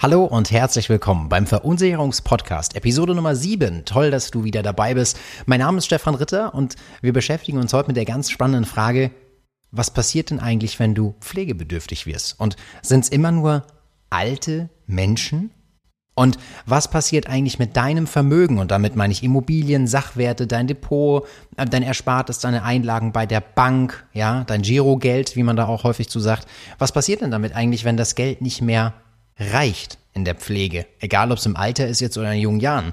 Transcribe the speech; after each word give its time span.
Hallo 0.00 0.22
und 0.22 0.52
herzlich 0.52 0.88
willkommen 0.88 1.28
beim 1.28 1.44
Verunsicherungspodcast, 1.44 2.76
Episode 2.76 3.16
Nummer 3.16 3.34
7. 3.34 3.84
Toll, 3.84 4.12
dass 4.12 4.30
du 4.30 4.44
wieder 4.44 4.62
dabei 4.62 4.94
bist. 4.94 5.18
Mein 5.46 5.58
Name 5.58 5.78
ist 5.78 5.86
Stefan 5.86 6.14
Ritter 6.14 6.54
und 6.54 6.76
wir 7.02 7.12
beschäftigen 7.12 7.58
uns 7.58 7.72
heute 7.72 7.88
mit 7.88 7.96
der 7.96 8.04
ganz 8.04 8.30
spannenden 8.30 8.64
Frage, 8.64 9.10
was 9.72 9.92
passiert 9.92 10.30
denn 10.30 10.38
eigentlich, 10.38 10.78
wenn 10.78 10.94
du 10.94 11.16
pflegebedürftig 11.20 12.06
wirst? 12.06 12.38
Und 12.38 12.54
sind 12.80 13.06
es 13.06 13.08
immer 13.08 13.32
nur 13.32 13.64
alte 14.08 14.70
Menschen? 14.86 15.50
Und 16.14 16.38
was 16.64 16.88
passiert 16.88 17.28
eigentlich 17.28 17.58
mit 17.58 17.76
deinem 17.76 18.06
Vermögen? 18.06 18.58
Und 18.58 18.70
damit 18.70 18.94
meine 18.94 19.12
ich 19.12 19.24
Immobilien, 19.24 19.88
Sachwerte, 19.88 20.46
dein 20.46 20.68
Depot, 20.68 21.26
äh, 21.56 21.66
dein 21.66 21.82
Erspartes, 21.82 22.38
deine 22.38 22.62
Einlagen 22.62 23.10
bei 23.10 23.26
der 23.26 23.40
Bank, 23.40 24.06
ja, 24.12 24.44
dein 24.44 24.62
Girogeld, 24.62 25.34
wie 25.34 25.42
man 25.42 25.56
da 25.56 25.66
auch 25.66 25.82
häufig 25.82 26.08
zu 26.08 26.20
sagt. 26.20 26.46
Was 26.78 26.92
passiert 26.92 27.20
denn 27.20 27.32
damit 27.32 27.56
eigentlich, 27.56 27.84
wenn 27.84 27.96
das 27.96 28.14
Geld 28.14 28.42
nicht 28.42 28.62
mehr 28.62 28.94
reicht 29.38 29.98
in 30.14 30.24
der 30.24 30.34
Pflege, 30.34 30.86
egal 31.00 31.30
ob 31.32 31.38
es 31.38 31.46
im 31.46 31.56
Alter 31.56 31.86
ist 31.86 32.00
jetzt 32.00 32.18
oder 32.18 32.32
in 32.32 32.40
jungen 32.40 32.60
Jahren. 32.60 32.92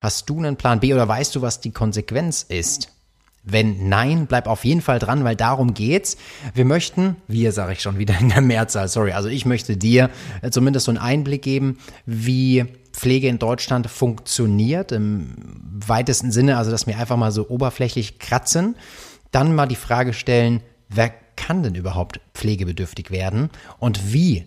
Hast 0.00 0.28
du 0.28 0.38
einen 0.38 0.56
Plan 0.56 0.80
B 0.80 0.92
oder 0.94 1.08
weißt 1.08 1.34
du, 1.34 1.42
was 1.42 1.60
die 1.60 1.72
Konsequenz 1.72 2.42
ist? 2.42 2.92
Wenn 3.42 3.88
nein, 3.88 4.26
bleib 4.26 4.48
auf 4.48 4.64
jeden 4.64 4.80
Fall 4.80 4.98
dran, 4.98 5.22
weil 5.22 5.36
darum 5.36 5.72
geht's. 5.72 6.16
Wir 6.52 6.64
möchten, 6.64 7.16
wir 7.28 7.52
sage 7.52 7.74
ich 7.74 7.80
schon 7.80 7.96
wieder 7.98 8.18
in 8.18 8.28
der 8.28 8.40
Mehrzahl, 8.40 8.88
sorry, 8.88 9.12
also 9.12 9.28
ich 9.28 9.46
möchte 9.46 9.76
dir 9.76 10.10
äh, 10.42 10.50
zumindest 10.50 10.86
so 10.86 10.90
einen 10.90 10.98
Einblick 10.98 11.42
geben, 11.42 11.78
wie 12.06 12.64
Pflege 12.92 13.28
in 13.28 13.38
Deutschland 13.38 13.88
funktioniert, 13.88 14.90
im 14.90 15.34
weitesten 15.86 16.32
Sinne, 16.32 16.56
also 16.56 16.70
dass 16.70 16.86
wir 16.86 16.98
einfach 16.98 17.16
mal 17.16 17.30
so 17.30 17.48
oberflächlich 17.48 18.18
kratzen. 18.18 18.74
Dann 19.30 19.54
mal 19.54 19.66
die 19.66 19.76
Frage 19.76 20.12
stellen, 20.12 20.60
wer 20.88 21.12
kann 21.36 21.62
denn 21.62 21.74
überhaupt 21.74 22.20
pflegebedürftig 22.34 23.10
werden 23.10 23.50
und 23.78 24.12
wie 24.12 24.46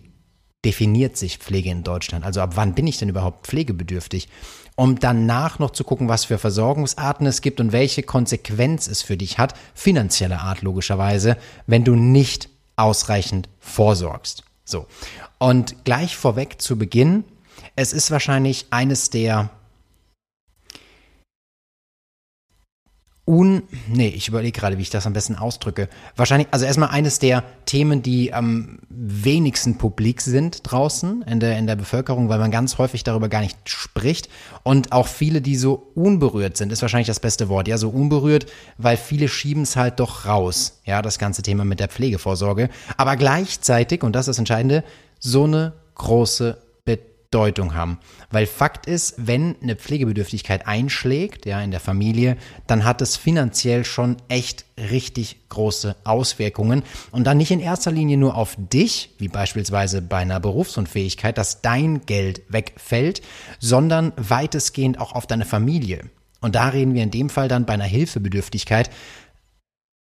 definiert 0.64 1.16
sich 1.16 1.38
Pflege 1.38 1.70
in 1.70 1.84
Deutschland? 1.84 2.24
Also 2.24 2.40
ab 2.40 2.52
wann 2.54 2.74
bin 2.74 2.86
ich 2.86 2.98
denn 2.98 3.08
überhaupt 3.08 3.46
pflegebedürftig? 3.46 4.28
Um 4.76 4.98
danach 4.98 5.58
noch 5.58 5.70
zu 5.70 5.84
gucken, 5.84 6.08
was 6.08 6.24
für 6.24 6.38
Versorgungsarten 6.38 7.26
es 7.26 7.42
gibt 7.42 7.60
und 7.60 7.72
welche 7.72 8.02
Konsequenz 8.02 8.86
es 8.86 9.02
für 9.02 9.16
dich 9.16 9.38
hat, 9.38 9.54
finanzieller 9.74 10.40
Art 10.40 10.62
logischerweise, 10.62 11.36
wenn 11.66 11.84
du 11.84 11.94
nicht 11.94 12.48
ausreichend 12.76 13.48
vorsorgst. 13.58 14.42
So. 14.64 14.86
Und 15.38 15.84
gleich 15.84 16.16
vorweg 16.16 16.62
zu 16.62 16.78
Beginn, 16.78 17.24
es 17.76 17.92
ist 17.92 18.10
wahrscheinlich 18.10 18.66
eines 18.70 19.10
der 19.10 19.50
un, 23.30 23.62
nee, 23.86 24.08
ich 24.08 24.26
überlege 24.26 24.58
gerade, 24.58 24.76
wie 24.76 24.82
ich 24.82 24.90
das 24.90 25.06
am 25.06 25.12
besten 25.12 25.36
ausdrücke. 25.36 25.88
Wahrscheinlich, 26.16 26.48
also 26.50 26.64
erstmal 26.64 26.88
eines 26.88 27.20
der 27.20 27.44
Themen, 27.64 28.02
die 28.02 28.34
am 28.34 28.80
wenigsten 28.88 29.78
publik 29.78 30.20
sind 30.20 30.62
draußen 30.64 31.22
in 31.22 31.38
der, 31.38 31.56
in 31.56 31.68
der 31.68 31.76
Bevölkerung, 31.76 32.28
weil 32.28 32.40
man 32.40 32.50
ganz 32.50 32.78
häufig 32.78 33.04
darüber 33.04 33.28
gar 33.28 33.40
nicht 33.40 33.56
spricht. 33.66 34.28
Und 34.64 34.90
auch 34.90 35.06
viele, 35.06 35.40
die 35.40 35.54
so 35.54 35.92
unberührt 35.94 36.56
sind, 36.56 36.72
ist 36.72 36.82
wahrscheinlich 36.82 37.06
das 37.06 37.20
beste 37.20 37.48
Wort. 37.48 37.68
Ja, 37.68 37.78
so 37.78 37.90
unberührt, 37.90 38.46
weil 38.78 38.96
viele 38.96 39.28
schieben 39.28 39.62
es 39.62 39.76
halt 39.76 40.00
doch 40.00 40.26
raus. 40.26 40.80
Ja, 40.84 41.00
das 41.00 41.20
ganze 41.20 41.42
Thema 41.42 41.64
mit 41.64 41.78
der 41.78 41.88
Pflegevorsorge. 41.88 42.68
Aber 42.96 43.14
gleichzeitig, 43.14 44.02
und 44.02 44.16
das 44.16 44.22
ist 44.22 44.30
das 44.30 44.38
Entscheidende, 44.38 44.82
so 45.20 45.44
eine 45.44 45.72
große 45.94 46.58
Bedeutung 47.30 47.74
haben. 47.74 47.98
Weil 48.30 48.46
Fakt 48.46 48.86
ist, 48.86 49.14
wenn 49.16 49.54
eine 49.62 49.76
Pflegebedürftigkeit 49.76 50.66
einschlägt, 50.66 51.46
ja, 51.46 51.60
in 51.62 51.70
der 51.70 51.78
Familie, 51.78 52.36
dann 52.66 52.84
hat 52.84 53.00
es 53.02 53.16
finanziell 53.16 53.84
schon 53.84 54.16
echt 54.28 54.64
richtig 54.76 55.48
große 55.48 55.94
Auswirkungen. 56.02 56.82
Und 57.12 57.28
dann 57.28 57.36
nicht 57.36 57.52
in 57.52 57.60
erster 57.60 57.92
Linie 57.92 58.16
nur 58.16 58.34
auf 58.34 58.56
dich, 58.58 59.14
wie 59.18 59.28
beispielsweise 59.28 60.02
bei 60.02 60.18
einer 60.18 60.40
Berufsunfähigkeit, 60.40 61.38
dass 61.38 61.62
dein 61.62 62.04
Geld 62.04 62.42
wegfällt, 62.48 63.22
sondern 63.60 64.12
weitestgehend 64.16 64.98
auch 64.98 65.12
auf 65.12 65.28
deine 65.28 65.44
Familie. 65.44 66.10
Und 66.40 66.56
da 66.56 66.70
reden 66.70 66.94
wir 66.94 67.04
in 67.04 67.12
dem 67.12 67.30
Fall 67.30 67.46
dann 67.46 67.64
bei 67.64 67.74
einer 67.74 67.84
Hilfebedürftigkeit 67.84 68.90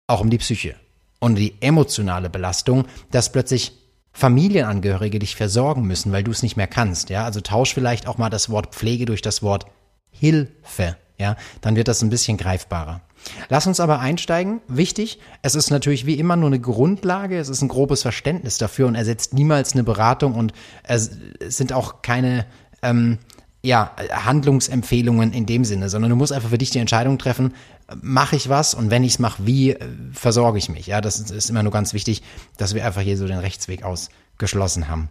auch 0.05 0.21
um 0.21 0.29
die 0.29 0.37
Psyche 0.37 0.75
und 1.19 1.35
die 1.35 1.55
emotionale 1.61 2.29
Belastung, 2.29 2.85
dass 3.09 3.31
plötzlich 3.31 3.73
Familienangehörige 4.17 5.19
dich 5.19 5.35
versorgen 5.35 5.83
müssen, 5.83 6.11
weil 6.11 6.23
du 6.23 6.31
es 6.31 6.41
nicht 6.41 6.57
mehr 6.57 6.65
kannst, 6.65 7.11
ja. 7.11 7.23
Also 7.23 7.39
tausch 7.39 7.75
vielleicht 7.75 8.07
auch 8.07 8.17
mal 8.17 8.31
das 8.31 8.49
Wort 8.49 8.73
Pflege 8.73 9.05
durch 9.05 9.21
das 9.21 9.43
Wort 9.43 9.67
Hilfe, 10.09 10.97
ja. 11.19 11.35
Dann 11.61 11.75
wird 11.75 11.87
das 11.87 12.01
ein 12.01 12.09
bisschen 12.09 12.35
greifbarer. 12.35 13.01
Lass 13.49 13.67
uns 13.67 13.79
aber 13.79 13.99
einsteigen. 13.99 14.61
Wichtig, 14.67 15.19
es 15.43 15.53
ist 15.53 15.69
natürlich 15.69 16.07
wie 16.07 16.15
immer 16.15 16.35
nur 16.35 16.47
eine 16.47 16.59
Grundlage, 16.59 17.37
es 17.37 17.47
ist 17.47 17.61
ein 17.61 17.67
grobes 17.67 18.01
Verständnis 18.01 18.57
dafür 18.57 18.87
und 18.87 18.95
ersetzt 18.95 19.35
niemals 19.35 19.73
eine 19.73 19.83
Beratung 19.83 20.33
und 20.33 20.51
es 20.81 21.11
sind 21.47 21.71
auch 21.71 22.01
keine 22.01 22.47
ähm, 22.81 23.19
ja, 23.61 23.91
Handlungsempfehlungen 24.11 25.31
in 25.31 25.45
dem 25.45 25.63
Sinne, 25.63 25.89
sondern 25.89 26.09
du 26.09 26.15
musst 26.15 26.33
einfach 26.33 26.49
für 26.49 26.57
dich 26.57 26.71
die 26.71 26.79
Entscheidung 26.79 27.19
treffen, 27.19 27.53
mache 28.01 28.35
ich 28.35 28.49
was 28.49 28.73
und 28.73 28.89
wenn 28.89 29.03
ich 29.03 29.13
es 29.13 29.19
mache, 29.19 29.45
wie 29.45 29.71
äh, 29.71 29.85
versorge 30.11 30.57
ich 30.57 30.69
mich? 30.69 30.87
Ja, 30.87 31.01
das 31.01 31.19
ist, 31.19 31.31
ist, 31.31 31.49
immer 31.49 31.63
nur 31.63 31.71
ganz 31.71 31.93
wichtig, 31.93 32.21
dass 32.57 32.75
wir 32.75 32.85
einfach 32.85 33.01
hier 33.01 33.17
so 33.17 33.27
den 33.27 33.39
Rechtsweg 33.39 33.83
ausgeschlossen 33.83 34.87
haben. 34.87 35.09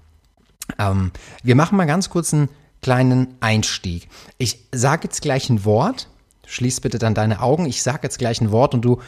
Ähm, 0.78 1.12
wir 1.42 1.56
machen 1.56 1.76
mal 1.76 1.86
ganz 1.86 2.10
kurz 2.10 2.34
einen 2.34 2.48
kleinen 2.82 3.34
Einstieg. 3.40 4.08
Ich 4.38 4.66
sage 4.72 5.04
jetzt 5.04 5.22
gleich 5.22 5.48
ein 5.48 5.64
Wort, 5.64 6.08
schließ 6.46 6.80
bitte 6.80 6.98
dann 6.98 7.14
deine 7.14 7.40
Augen, 7.40 7.66
ich 7.66 7.82
sage 7.82 8.00
jetzt 8.02 8.18
gleich 8.18 8.40
ein 8.40 8.50
Wort 8.50 8.74
und 8.74 8.82
du 8.82 9.00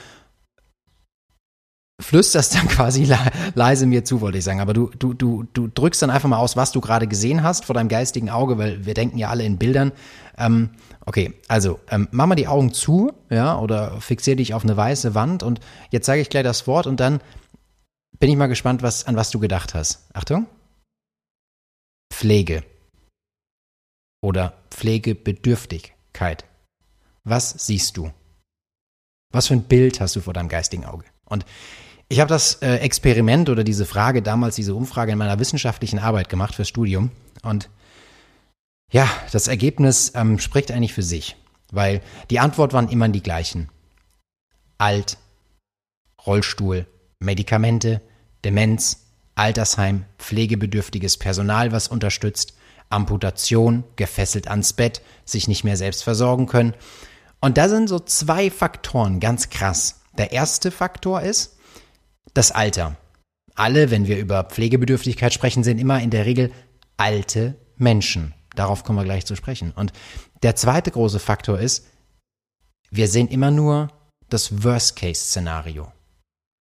flüsterst 2.00 2.55
dann 2.55 2.69
quasi 2.69 3.05
le 3.05 3.19
leise 3.55 3.87
mir 3.87 4.05
zu, 4.05 4.21
wollte 4.21 4.39
ich 4.39 4.45
sagen. 4.45 4.61
Aber 4.61 4.73
du, 4.73 4.91
du, 4.99 5.15
du, 5.15 5.45
du 5.53 5.69
drückst 5.69 6.00
dann 6.03 6.11
einfach 6.11 6.29
mal 6.29 6.39
aus, 6.39 6.56
was 6.56 6.73
du 6.73 6.81
gerade 6.81 7.06
gesehen 7.06 7.43
hast 7.43 7.65
vor 7.65 7.75
deinem 7.75 7.89
geistigen 7.89 8.31
Auge, 8.31 8.56
weil 8.56 8.87
wir 8.87 8.95
denken 8.95 9.19
ja 9.19 9.29
alle 9.29 9.45
in 9.45 9.59
Bildern. 9.59 9.93
Ähm, 10.39 10.71
okay, 11.09 11.33
also 11.49 11.81
ähm, 11.91 12.07
mach 12.11 12.27
mal 12.27 12.35
die 12.35 12.49
Augen 12.49 12.75
zu, 12.75 13.13
ja, 13.31 13.59
oder 13.59 13.99
fixier 13.99 14.37
dich 14.37 14.53
auf 14.53 14.63
eine 14.63 14.77
weiße 14.77 15.15
Wand 15.15 15.43
und 15.43 15.59
jetzt 15.91 16.05
sage 16.05 16.21
ich 16.21 16.29
gleich 16.29 16.45
das 16.45 16.67
Wort 16.67 16.87
und 16.87 17.01
dann 17.01 17.21
bin 18.19 18.29
ich 18.29 18.37
mal 18.37 18.47
gespannt, 18.47 18.83
was, 18.83 19.07
an 19.07 19.17
was 19.17 19.31
du 19.31 19.39
gedacht 19.39 19.75
hast. 19.75 20.07
Achtung. 20.13 20.47
Pflege. 22.13 22.63
Oder 24.23 24.53
Pflegebedürftigkeit. 24.71 26.45
Was 27.25 27.51
siehst 27.67 27.97
du? 27.97 28.13
Was 29.33 29.47
für 29.47 29.55
ein 29.55 29.63
Bild 29.63 30.01
hast 30.01 30.15
du 30.15 30.21
vor 30.21 30.35
deinem 30.35 30.49
geistigen 30.49 30.85
Auge? 30.85 31.07
Und 31.25 31.47
ich 32.11 32.21
habe 32.21 32.29
das 32.29 32.55
äh, 32.57 32.77
Experiment 32.77 33.49
oder 33.49 33.65
diese 33.65 33.87
Frage, 33.87 34.21
damals 34.21 34.57
diese 34.57 34.75
Umfrage 34.75 35.13
in 35.13 35.19
meiner 35.19 35.39
wissenschaftlichen 35.39 36.01
Arbeit 36.01 36.29
gemacht 36.29 36.55
fürs 36.55 36.69
Studium. 36.69 37.13
Und 37.43 37.71
ja, 38.91 39.09
das 39.32 39.49
Ergebnis 39.49 40.12
ähm, 40.15 40.38
spricht 40.38 40.71
eigentlich 40.71 40.94
für 40.94 41.03
sich, 41.03 41.37
weil 41.71 42.00
die 42.31 42.38
Antwort 42.38 42.72
waren 42.72 42.88
immer 42.88 43.09
die 43.09 43.22
gleichen. 43.22 43.69
Alt, 44.78 45.19
Rollstuhl, 46.26 46.87
Medikamente, 47.19 48.00
Demenz, 48.44 49.04
Altersheim, 49.34 50.04
pflegebedürftiges 50.19 51.16
Personal, 51.16 51.72
was 51.72 51.88
unterstützt, 51.88 52.54
Amputation, 52.91 53.84
gefesselt 53.97 54.49
ans 54.49 54.72
Bett, 54.72 55.03
sich 55.25 55.49
nicht 55.49 55.65
mehr 55.65 55.76
selbst 55.76 56.03
versorgen 56.03 56.47
können. 56.47 56.75
Und 57.41 57.59
da 57.59 57.69
sind 57.69 57.88
so 57.88 57.99
zwei 57.99 58.50
Faktoren 58.50 59.20
ganz 59.20 59.50
krass. 59.50 60.00
Der 60.16 60.32
erste 60.32 60.70
Faktor 60.70 61.20
ist, 61.22 61.56
das 62.34 62.50
Alter. 62.50 62.97
Alle, 63.55 63.91
wenn 63.91 64.06
wir 64.06 64.19
über 64.19 64.44
Pflegebedürftigkeit 64.44 65.32
sprechen, 65.32 65.62
sind 65.62 65.78
immer 65.78 66.00
in 66.00 66.10
der 66.10 66.25
Regel 66.25 66.53
alte 66.97 67.56
Menschen. 67.76 68.34
Darauf 68.55 68.85
kommen 68.85 68.99
wir 68.99 69.05
gleich 69.05 69.27
zu 69.27 69.37
sprechen. 69.37 69.73
Und 69.75 69.93
der 70.43 70.57
zweite 70.57 70.91
große 70.91 71.19
Faktor 71.19 71.59
ist, 71.59 71.87
wir 72.91 73.09
sehen 73.09 73.29
immer 73.29 73.51
nur 73.51 73.89
das 74.29 74.63
Worst-Case-Szenario. 74.65 75.93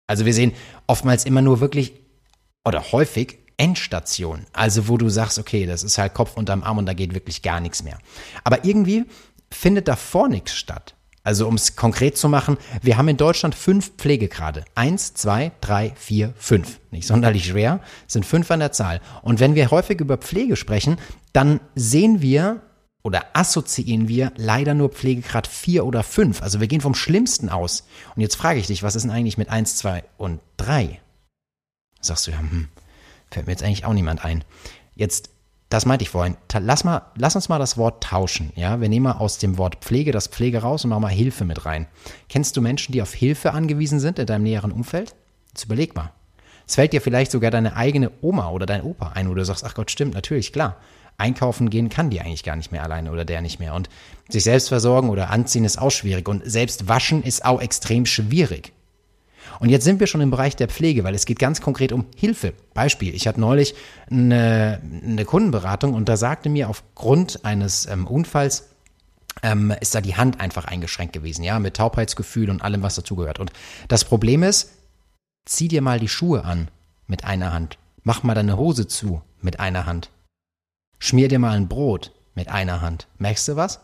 Also 0.08 0.26
wir 0.26 0.34
sehen 0.34 0.54
oftmals 0.88 1.26
immer 1.26 1.42
nur 1.42 1.60
wirklich 1.60 1.94
oder 2.66 2.92
häufig 2.92 3.40
Endstation. 3.58 4.46
Also 4.54 4.88
wo 4.88 4.98
du 4.98 5.10
sagst, 5.10 5.40
okay, 5.40 5.66
das 5.66 5.84
ist 5.84 5.98
halt 5.98 6.14
Kopf 6.14 6.38
unterm 6.38 6.64
Arm 6.64 6.78
und 6.78 6.86
da 6.86 6.94
geht 6.94 7.14
wirklich 7.14 7.42
gar 7.42 7.60
nichts 7.60 7.84
mehr. 7.84 7.98
Aber 8.44 8.66
irgendwie 8.66 9.06
findet 9.52 9.88
davor 9.88 10.28
nichts 10.28 10.54
statt. 10.54 10.96
Also 11.28 11.46
um 11.46 11.56
es 11.56 11.76
konkret 11.76 12.18
zu 12.18 12.30
machen, 12.30 12.56
wir 12.82 12.96
haben 12.96 13.10
in 13.10 13.18
Deutschland 13.18 13.54
fünf 13.54 13.92
Pflegegrade. 13.98 14.64
Eins, 14.76 15.14
zwei, 15.14 15.52
drei, 15.60 15.92
vier, 15.98 16.34
fünf. 16.38 16.80
Nicht 16.90 17.06
sonderlich 17.06 17.48
schwer, 17.48 17.82
sind 18.08 18.26
fünf 18.26 18.50
an 18.50 18.62
der 18.62 18.72
Zahl. 18.72 19.02
Und 19.24 19.42
wenn 19.42 19.54
wir 19.54 19.70
häufig 19.70 20.00
über 20.00 20.16
Pflege 20.16 20.56
sprechen, 20.56 20.96
dann 21.34 21.60
sehen 21.76 22.22
wir 22.22 22.62
oder 23.04 23.26
assoziieren 23.34 24.08
wir 24.08 24.32
leider 24.38 24.74
nur 24.74 24.88
Pflegegrad 24.88 25.48
vier 25.48 25.86
oder 25.86 26.02
fünf. 26.02 26.42
Also 26.42 26.62
wir 26.62 26.70
gehen 26.70 26.80
vom 26.80 26.96
Schlimmsten 26.96 27.50
aus. 27.50 27.86
Und 28.16 28.22
jetzt 28.22 28.38
frage 28.38 28.62
ich 28.62 28.68
dich, 28.68 28.82
was 28.82 28.96
ist 28.96 29.04
denn 29.04 29.12
eigentlich 29.12 29.38
mit 29.38 29.50
eins, 29.50 29.76
zwei 29.76 30.06
und 30.18 30.40
drei? 30.56 31.02
Sagst 32.00 32.28
du 32.28 32.32
ja, 32.32 32.40
hm, 32.40 32.70
fällt 33.32 33.48
mir 33.48 33.52
jetzt 33.52 33.64
eigentlich 33.64 33.84
auch 33.84 33.92
niemand 33.92 34.24
ein. 34.24 34.46
Jetzt 34.96 35.30
das 35.70 35.86
meinte 35.86 36.04
ich 36.04 36.10
vorhin. 36.10 36.38
Lass, 36.60 36.84
mal, 36.84 37.02
lass 37.16 37.36
uns 37.36 37.50
mal 37.50 37.60
das 37.60 37.78
Wort 37.78 38.04
tauschen. 38.04 38.54
Ja? 38.56 38.80
Wir 38.80 38.88
nehmen 38.88 39.04
mal 39.04 39.18
aus 39.18 39.38
dem 39.38 39.58
Wort 39.58 39.78
Pflege 39.82 40.12
das 40.12 40.28
Pflege 40.28 40.60
raus 40.60 40.84
und 40.84 40.90
machen 40.90 41.02
mal 41.02 41.10
Hilfe 41.10 41.44
mit 41.44 41.66
rein. 41.66 41.88
Kennst 42.30 42.56
du 42.56 42.62
Menschen, 42.62 42.94
die 42.94 43.02
auf 43.02 43.14
Hilfe 43.14 43.54
angewiesen 43.54 44.00
sind 44.00 44.18
in 44.20 44.26
deinem 44.26 44.44
näheren 44.44 44.72
Umfeld? 44.72 45.14
Jetzt 45.50 45.66
überleg 45.66 45.96
mal. 45.96 46.12
Es 46.66 46.76
fällt 46.76 46.94
dir 46.94 47.02
vielleicht 47.02 47.32
sogar 47.32 47.52
deine 47.52 47.76
eigene 47.76 48.12
Oma 48.22 48.50
oder 48.50 48.66
dein 48.66 48.84
Opa 48.84 49.14
ein, 49.14 49.30
wo 49.30 49.34
du 49.34 49.44
sagst, 49.44 49.64
ach 49.64 49.74
Gott, 49.74 49.92
stimmt, 49.92 50.14
natürlich, 50.14 50.54
klar. 50.54 50.78
Einkaufen 51.18 51.70
gehen 51.70 51.90
kann 51.90 52.10
die 52.12 52.22
eigentlich 52.22 52.44
gar 52.44 52.56
nicht 52.56 52.72
mehr 52.72 52.84
alleine 52.84 53.12
oder 53.12 53.26
der 53.26 53.42
nicht 53.42 53.60
mehr. 53.60 53.74
Und 53.74 53.90
sich 54.30 54.44
selbst 54.44 54.68
versorgen 54.68 55.10
oder 55.10 55.32
anziehen 55.32 55.66
ist 55.66 55.80
auch 55.80 55.90
schwierig. 55.90 56.30
Und 56.30 56.44
selbst 56.46 56.88
waschen 56.88 57.24
ist 57.24 57.44
auch 57.44 57.62
extrem 57.62 58.06
schwierig. 58.06 58.72
Und 59.60 59.70
jetzt 59.70 59.84
sind 59.84 60.00
wir 60.00 60.08
schon 60.08 60.22
im 60.22 60.32
Bereich 60.32 60.56
der 60.56 60.68
Pflege, 60.68 61.04
weil 61.04 61.16
es 61.16 61.26
geht 61.26 61.40
ganz 61.40 61.62
konkret 61.62 61.92
um 61.92 62.06
Hilfe. 62.16 62.54
Beispiel, 62.74 63.14
ich 63.16 63.28
hatte 63.28 63.40
neulich 63.40 63.76
eine, 64.10 64.82
eine 65.04 65.26
Kundenberatung 65.26 65.94
und 65.94 66.10
da 66.10 66.18
sagte 66.18 66.50
mir 66.50 66.70
aufgrund 66.70 67.46
eines 67.46 67.86
ähm, 67.88 68.08
Unfalls, 68.08 68.70
ähm, 69.44 69.74
ist 69.80 69.96
da 69.96 70.02
die 70.02 70.16
Hand 70.16 70.40
einfach 70.40 70.66
eingeschränkt 70.66 71.14
gewesen, 71.14 71.44
ja, 71.44 71.60
mit 71.60 71.76
Taubheitsgefühl 71.76 72.50
und 72.50 72.62
allem, 72.62 72.82
was 72.84 72.96
dazugehört. 72.96 73.40
Und 73.40 73.52
das 73.88 74.04
Problem 74.06 74.44
ist, 74.44 74.72
zieh 75.46 75.68
dir 75.68 75.82
mal 75.82 76.00
die 76.00 76.08
Schuhe 76.08 76.44
an 76.44 76.70
mit 77.08 77.24
einer 77.24 77.54
Hand, 77.54 77.78
mach 78.04 78.24
mal 78.24 78.36
deine 78.36 78.58
Hose 78.58 78.88
zu 78.88 79.22
mit 79.42 79.60
einer 79.60 79.86
Hand, 79.86 80.10
schmier 81.00 81.28
dir 81.28 81.40
mal 81.40 81.56
ein 81.56 81.68
Brot 81.68 82.14
mit 82.36 82.50
einer 82.50 82.82
Hand. 82.82 83.08
Merkst 83.18 83.48
du 83.48 83.56
was? 83.56 83.80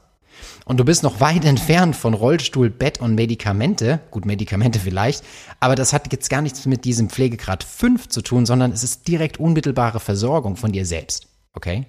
Und 0.65 0.80
du 0.80 0.85
bist 0.85 1.03
noch 1.03 1.19
weit 1.19 1.45
entfernt 1.45 1.95
von 1.95 2.13
Rollstuhl, 2.13 2.69
Bett 2.69 3.00
und 3.00 3.15
Medikamente. 3.15 4.00
Gut, 4.12 4.25
Medikamente 4.25 4.80
vielleicht. 4.80 5.24
Aber 5.59 5.75
das 5.75 5.94
hat 5.94 6.12
jetzt 6.12 6.30
gar 6.30 6.41
nichts 6.41 6.65
mit 6.65 6.85
diesem 6.85 7.09
Pflegegrad 7.09 7.63
5 7.63 8.09
zu 8.09 8.21
tun, 8.21 8.45
sondern 8.45 8.71
es 8.71 8.83
ist 8.83 9.07
direkt 9.07 9.39
unmittelbare 9.39 10.00
Versorgung 10.00 10.56
von 10.56 10.71
dir 10.71 10.85
selbst. 10.85 11.27
Okay? 11.53 11.85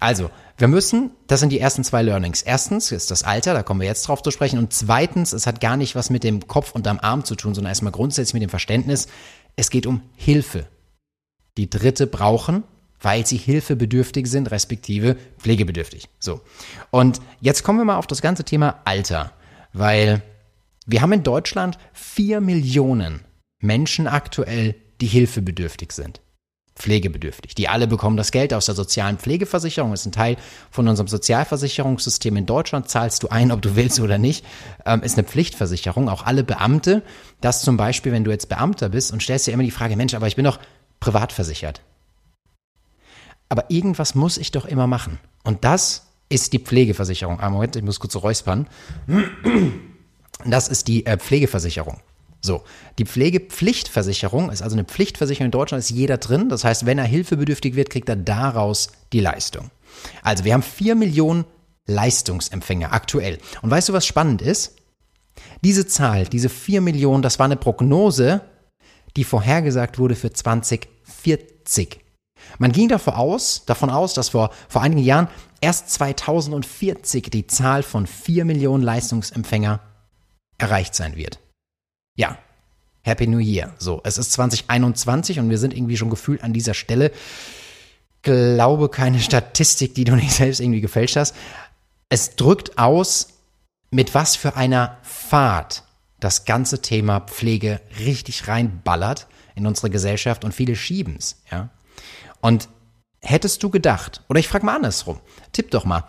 Also, 0.00 0.30
wir 0.56 0.68
müssen, 0.68 1.10
das 1.26 1.40
sind 1.40 1.50
die 1.50 1.58
ersten 1.58 1.84
zwei 1.84 2.02
Learnings. 2.02 2.42
Erstens 2.42 2.92
ist 2.92 3.10
das 3.10 3.22
Alter, 3.24 3.54
da 3.54 3.62
kommen 3.62 3.80
wir 3.80 3.88
jetzt 3.88 4.06
drauf 4.06 4.22
zu 4.22 4.30
sprechen. 4.30 4.58
Und 4.58 4.72
zweitens, 4.72 5.32
es 5.32 5.46
hat 5.46 5.60
gar 5.60 5.76
nicht 5.76 5.94
was 5.94 6.10
mit 6.10 6.24
dem 6.24 6.46
Kopf 6.46 6.72
und 6.72 6.86
am 6.86 7.00
Arm 7.00 7.24
zu 7.24 7.34
tun, 7.34 7.54
sondern 7.54 7.70
erstmal 7.70 7.92
grundsätzlich 7.92 8.34
mit 8.34 8.42
dem 8.42 8.50
Verständnis, 8.50 9.08
es 9.56 9.70
geht 9.70 9.86
um 9.86 10.02
Hilfe. 10.16 10.66
Die 11.56 11.70
Dritte 11.70 12.06
brauchen 12.06 12.64
weil 13.04 13.26
sie 13.26 13.36
hilfebedürftig 13.36 14.26
sind, 14.26 14.50
respektive 14.50 15.16
pflegebedürftig. 15.38 16.08
So. 16.18 16.40
Und 16.90 17.20
jetzt 17.40 17.62
kommen 17.62 17.78
wir 17.78 17.84
mal 17.84 17.96
auf 17.96 18.06
das 18.06 18.22
ganze 18.22 18.44
Thema 18.44 18.80
Alter, 18.84 19.32
weil 19.72 20.22
wir 20.86 21.02
haben 21.02 21.12
in 21.12 21.22
Deutschland 21.22 21.78
vier 21.92 22.40
Millionen 22.40 23.20
Menschen 23.60 24.06
aktuell, 24.06 24.74
die 25.00 25.06
hilfebedürftig 25.06 25.92
sind. 25.92 26.20
Pflegebedürftig. 26.76 27.54
Die 27.54 27.68
alle 27.68 27.86
bekommen 27.86 28.16
das 28.16 28.32
Geld 28.32 28.52
aus 28.52 28.66
der 28.66 28.74
sozialen 28.74 29.18
Pflegeversicherung, 29.18 29.92
ist 29.92 30.06
ein 30.06 30.12
Teil 30.12 30.36
von 30.70 30.88
unserem 30.88 31.06
Sozialversicherungssystem 31.06 32.36
in 32.36 32.46
Deutschland, 32.46 32.88
zahlst 32.88 33.22
du 33.22 33.28
ein, 33.28 33.52
ob 33.52 33.62
du 33.62 33.76
willst 33.76 34.00
oder 34.00 34.18
nicht, 34.18 34.44
ähm, 34.84 35.02
ist 35.02 35.16
eine 35.16 35.26
Pflichtversicherung. 35.26 36.08
Auch 36.08 36.24
alle 36.24 36.42
Beamte, 36.42 37.02
dass 37.40 37.62
zum 37.62 37.76
Beispiel, 37.76 38.12
wenn 38.12 38.24
du 38.24 38.30
jetzt 38.30 38.48
Beamter 38.48 38.88
bist 38.88 39.12
und 39.12 39.22
stellst 39.22 39.46
dir 39.46 39.52
immer 39.52 39.62
die 39.62 39.70
Frage, 39.70 39.94
Mensch, 39.94 40.14
aber 40.14 40.26
ich 40.26 40.36
bin 40.36 40.46
doch 40.46 40.58
privat 41.00 41.32
versichert 41.32 41.82
aber 43.54 43.70
irgendwas 43.70 44.16
muss 44.16 44.36
ich 44.36 44.50
doch 44.50 44.64
immer 44.64 44.88
machen. 44.88 45.20
Und 45.44 45.62
das 45.64 46.08
ist 46.28 46.52
die 46.52 46.58
Pflegeversicherung. 46.58 47.38
Ah, 47.38 47.50
Moment, 47.50 47.76
ich 47.76 47.84
muss 47.84 48.00
kurz 48.00 48.16
räuspern. 48.16 48.66
Das 50.44 50.66
ist 50.66 50.88
die 50.88 51.06
äh, 51.06 51.16
Pflegeversicherung. 51.18 52.00
So, 52.40 52.64
die 52.98 53.04
Pflegepflichtversicherung 53.04 54.50
ist 54.50 54.60
also 54.60 54.74
eine 54.74 54.82
Pflichtversicherung 54.82 55.46
in 55.46 55.50
Deutschland, 55.52 55.84
ist 55.84 55.90
jeder 55.90 56.18
drin. 56.18 56.48
Das 56.48 56.64
heißt, 56.64 56.84
wenn 56.84 56.98
er 56.98 57.04
hilfebedürftig 57.04 57.76
wird, 57.76 57.90
kriegt 57.90 58.08
er 58.08 58.16
daraus 58.16 58.88
die 59.12 59.20
Leistung. 59.20 59.70
Also, 60.24 60.44
wir 60.44 60.54
haben 60.54 60.64
vier 60.64 60.96
Millionen 60.96 61.44
Leistungsempfänger 61.86 62.92
aktuell. 62.92 63.38
Und 63.62 63.70
weißt 63.70 63.90
du, 63.90 63.92
was 63.92 64.04
spannend 64.04 64.42
ist? 64.42 64.78
Diese 65.62 65.86
Zahl, 65.86 66.26
diese 66.26 66.48
vier 66.48 66.80
Millionen, 66.80 67.22
das 67.22 67.38
war 67.38 67.46
eine 67.46 67.56
Prognose, 67.56 68.40
die 69.16 69.22
vorhergesagt 69.22 70.00
wurde 70.00 70.16
für 70.16 70.32
2040. 70.32 72.03
Man 72.58 72.72
ging 72.72 72.88
davon 72.88 73.14
aus, 73.14 73.64
davon 73.66 73.90
aus, 73.90 74.14
dass 74.14 74.30
vor, 74.30 74.50
vor 74.68 74.82
einigen 74.82 75.02
Jahren 75.02 75.28
erst 75.60 75.90
2040 75.90 77.30
die 77.30 77.46
Zahl 77.46 77.82
von 77.82 78.06
4 78.06 78.44
Millionen 78.44 78.82
Leistungsempfänger 78.82 79.80
erreicht 80.58 80.94
sein 80.94 81.16
wird. 81.16 81.40
Ja, 82.16 82.38
Happy 83.02 83.26
New 83.26 83.38
Year. 83.38 83.74
So, 83.78 84.00
es 84.04 84.18
ist 84.18 84.32
2021 84.32 85.38
und 85.38 85.50
wir 85.50 85.58
sind 85.58 85.74
irgendwie 85.74 85.96
schon 85.96 86.10
gefühlt 86.10 86.42
an 86.42 86.52
dieser 86.52 86.74
Stelle. 86.74 87.12
Glaube 88.22 88.88
keine 88.88 89.20
Statistik, 89.20 89.94
die 89.94 90.04
du 90.04 90.14
nicht 90.16 90.32
selbst 90.32 90.60
irgendwie 90.60 90.80
gefälscht 90.80 91.16
hast. 91.16 91.34
Es 92.08 92.36
drückt 92.36 92.78
aus, 92.78 93.28
mit 93.90 94.14
was 94.14 94.36
für 94.36 94.56
einer 94.56 94.98
Fahrt 95.02 95.84
das 96.20 96.46
ganze 96.46 96.80
Thema 96.80 97.20
Pflege 97.20 97.80
richtig 97.98 98.48
reinballert 98.48 99.26
in 99.54 99.66
unsere 99.66 99.90
Gesellschaft 99.90 100.44
und 100.44 100.52
viele 100.52 100.74
schieben's, 100.74 101.42
ja. 101.50 101.68
Und 102.44 102.68
hättest 103.22 103.62
du 103.62 103.70
gedacht, 103.70 104.22
oder 104.28 104.38
ich 104.38 104.48
frage 104.48 104.66
mal 104.66 104.76
andersrum, 104.76 105.18
tipp 105.52 105.70
doch 105.70 105.86
mal, 105.86 106.04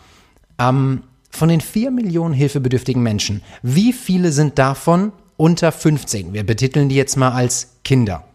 ähm, 0.60 1.04
von 1.30 1.48
den 1.48 1.62
vier 1.62 1.92
Millionen 1.92 2.34
hilfebedürftigen 2.34 3.02
Menschen, 3.02 3.42
wie 3.62 3.94
viele 3.94 4.34
sind 4.34 4.60
davon 4.60 5.14
unter 5.38 5.72
15? 5.72 6.34
Wir 6.34 6.46
betiteln 6.46 6.90
die 6.90 6.98
jetzt 6.98 7.16
mal 7.16 7.32
als 7.32 7.78
Kinder. 7.86 8.26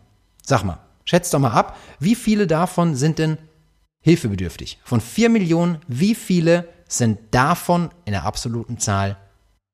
Sag 0.42 0.64
mal, 0.64 0.78
schätzt 1.04 1.34
doch 1.34 1.40
mal 1.40 1.50
ab, 1.50 1.76
wie 1.98 2.14
viele 2.14 2.46
davon 2.46 2.94
sind 2.94 3.18
denn 3.18 3.36
hilfebedürftig? 4.00 4.78
Von 4.82 5.02
vier 5.02 5.28
Millionen, 5.28 5.80
wie 5.86 6.14
viele 6.14 6.70
sind 6.88 7.18
davon 7.32 7.90
in 8.06 8.12
der 8.12 8.24
absoluten 8.24 8.78
Zahl 8.78 9.18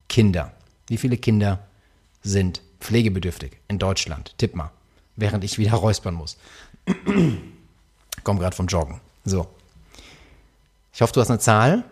Kinder? 0.09 0.53
Wie 0.89 0.97
viele 0.97 1.17
Kinder 1.17 1.69
sind 2.23 2.61
pflegebedürftig 2.81 3.53
in 3.69 3.79
Deutschland? 3.79 4.35
Tipp 4.37 4.57
mal, 4.57 4.73
während 5.15 5.45
ich 5.45 5.59
wieder 5.59 5.75
räuspern 5.77 6.15
muss 6.15 6.37
komme 8.27 8.41
gerade 8.41 8.57
vom 8.57 8.67
Joggen. 8.67 9.01
So. 9.25 9.47
Ich 10.93 11.01
hoffe, 11.01 11.13
du 11.15 11.21
hast 11.21 11.31
eine 11.31 11.39
Zahl. 11.39 11.85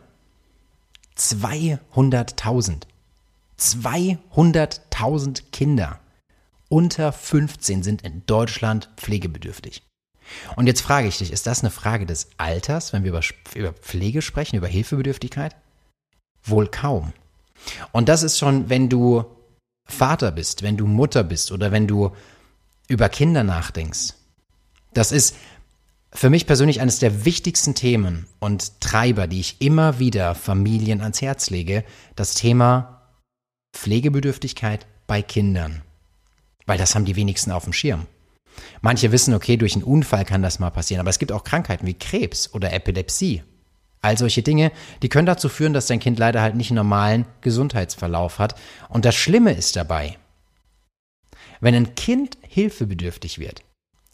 200.000. 1.16 2.82
200.000 3.58 5.42
Kinder 5.52 6.00
unter 6.68 7.12
15 7.12 7.84
sind 7.84 8.02
in 8.02 8.26
Deutschland 8.26 8.90
pflegebedürftig. 8.96 9.82
Und 10.56 10.66
jetzt 10.66 10.80
frage 10.80 11.06
ich 11.06 11.18
dich, 11.18 11.32
ist 11.32 11.46
das 11.46 11.60
eine 11.60 11.70
Frage 11.70 12.04
des 12.04 12.30
Alters, 12.36 12.92
wenn 12.92 13.04
wir 13.04 13.10
über, 13.10 13.20
über 13.54 13.72
Pflege 13.72 14.20
sprechen, 14.20 14.56
über 14.56 14.66
Hilfebedürftigkeit? 14.66 15.54
Wohl 16.42 16.66
kaum. 16.66 17.12
Und 17.92 18.08
das 18.08 18.24
ist 18.24 18.38
schon, 18.38 18.68
wenn 18.70 18.88
du 18.88 19.24
Vater 19.86 20.32
bist, 20.32 20.64
wenn 20.64 20.76
du 20.76 20.86
Mutter 20.86 21.22
bist 21.22 21.52
oder 21.52 21.70
wenn 21.70 21.86
du 21.86 22.10
über 22.88 23.08
Kinder 23.08 23.44
nachdenkst. 23.44 24.14
Das 24.94 25.12
ist 25.12 25.36
für 26.16 26.30
mich 26.30 26.46
persönlich 26.46 26.80
eines 26.80 27.00
der 27.00 27.24
wichtigsten 27.24 27.74
Themen 27.74 28.26
und 28.38 28.80
Treiber, 28.80 29.26
die 29.26 29.40
ich 29.40 29.60
immer 29.60 29.98
wieder 29.98 30.34
Familien 30.34 31.00
ans 31.00 31.20
Herz 31.20 31.50
lege, 31.50 31.84
das 32.14 32.34
Thema 32.34 33.02
Pflegebedürftigkeit 33.74 34.86
bei 35.08 35.22
Kindern. 35.22 35.82
Weil 36.66 36.78
das 36.78 36.94
haben 36.94 37.04
die 37.04 37.16
wenigsten 37.16 37.50
auf 37.50 37.64
dem 37.64 37.72
Schirm. 37.72 38.06
Manche 38.80 39.10
wissen, 39.10 39.34
okay, 39.34 39.56
durch 39.56 39.74
einen 39.74 39.82
Unfall 39.82 40.24
kann 40.24 40.42
das 40.42 40.60
mal 40.60 40.70
passieren, 40.70 41.00
aber 41.00 41.10
es 41.10 41.18
gibt 41.18 41.32
auch 41.32 41.42
Krankheiten 41.42 41.86
wie 41.86 41.94
Krebs 41.94 42.54
oder 42.54 42.72
Epilepsie. 42.72 43.42
All 44.00 44.16
solche 44.16 44.42
Dinge, 44.42 44.70
die 45.02 45.08
können 45.08 45.26
dazu 45.26 45.48
führen, 45.48 45.72
dass 45.72 45.88
dein 45.88 45.98
Kind 45.98 46.18
leider 46.20 46.42
halt 46.42 46.54
nicht 46.54 46.70
einen 46.70 46.76
normalen 46.76 47.26
Gesundheitsverlauf 47.40 48.38
hat. 48.38 48.54
Und 48.88 49.04
das 49.04 49.16
Schlimme 49.16 49.52
ist 49.52 49.74
dabei, 49.74 50.16
wenn 51.60 51.74
ein 51.74 51.94
Kind 51.96 52.38
hilfebedürftig 52.42 53.40
wird, 53.40 53.63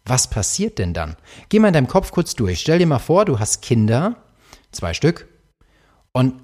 was 0.04 0.28
passiert 0.28 0.78
denn 0.78 0.94
dann? 0.94 1.16
Geh 1.48 1.58
mal 1.58 1.68
in 1.68 1.74
deinem 1.74 1.88
Kopf 1.88 2.10
kurz 2.10 2.34
durch. 2.34 2.60
Stell 2.60 2.78
dir 2.78 2.86
mal 2.86 2.98
vor, 2.98 3.24
du 3.24 3.38
hast 3.38 3.62
Kinder, 3.62 4.16
zwei 4.72 4.94
Stück, 4.94 5.28
und 6.12 6.34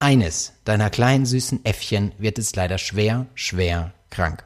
eines 0.00 0.54
deiner 0.64 0.90
kleinen 0.90 1.26
süßen 1.26 1.64
Äffchen 1.64 2.12
wird 2.18 2.38
es 2.38 2.54
leider 2.54 2.78
schwer, 2.78 3.26
schwer 3.34 3.92
krank, 4.10 4.44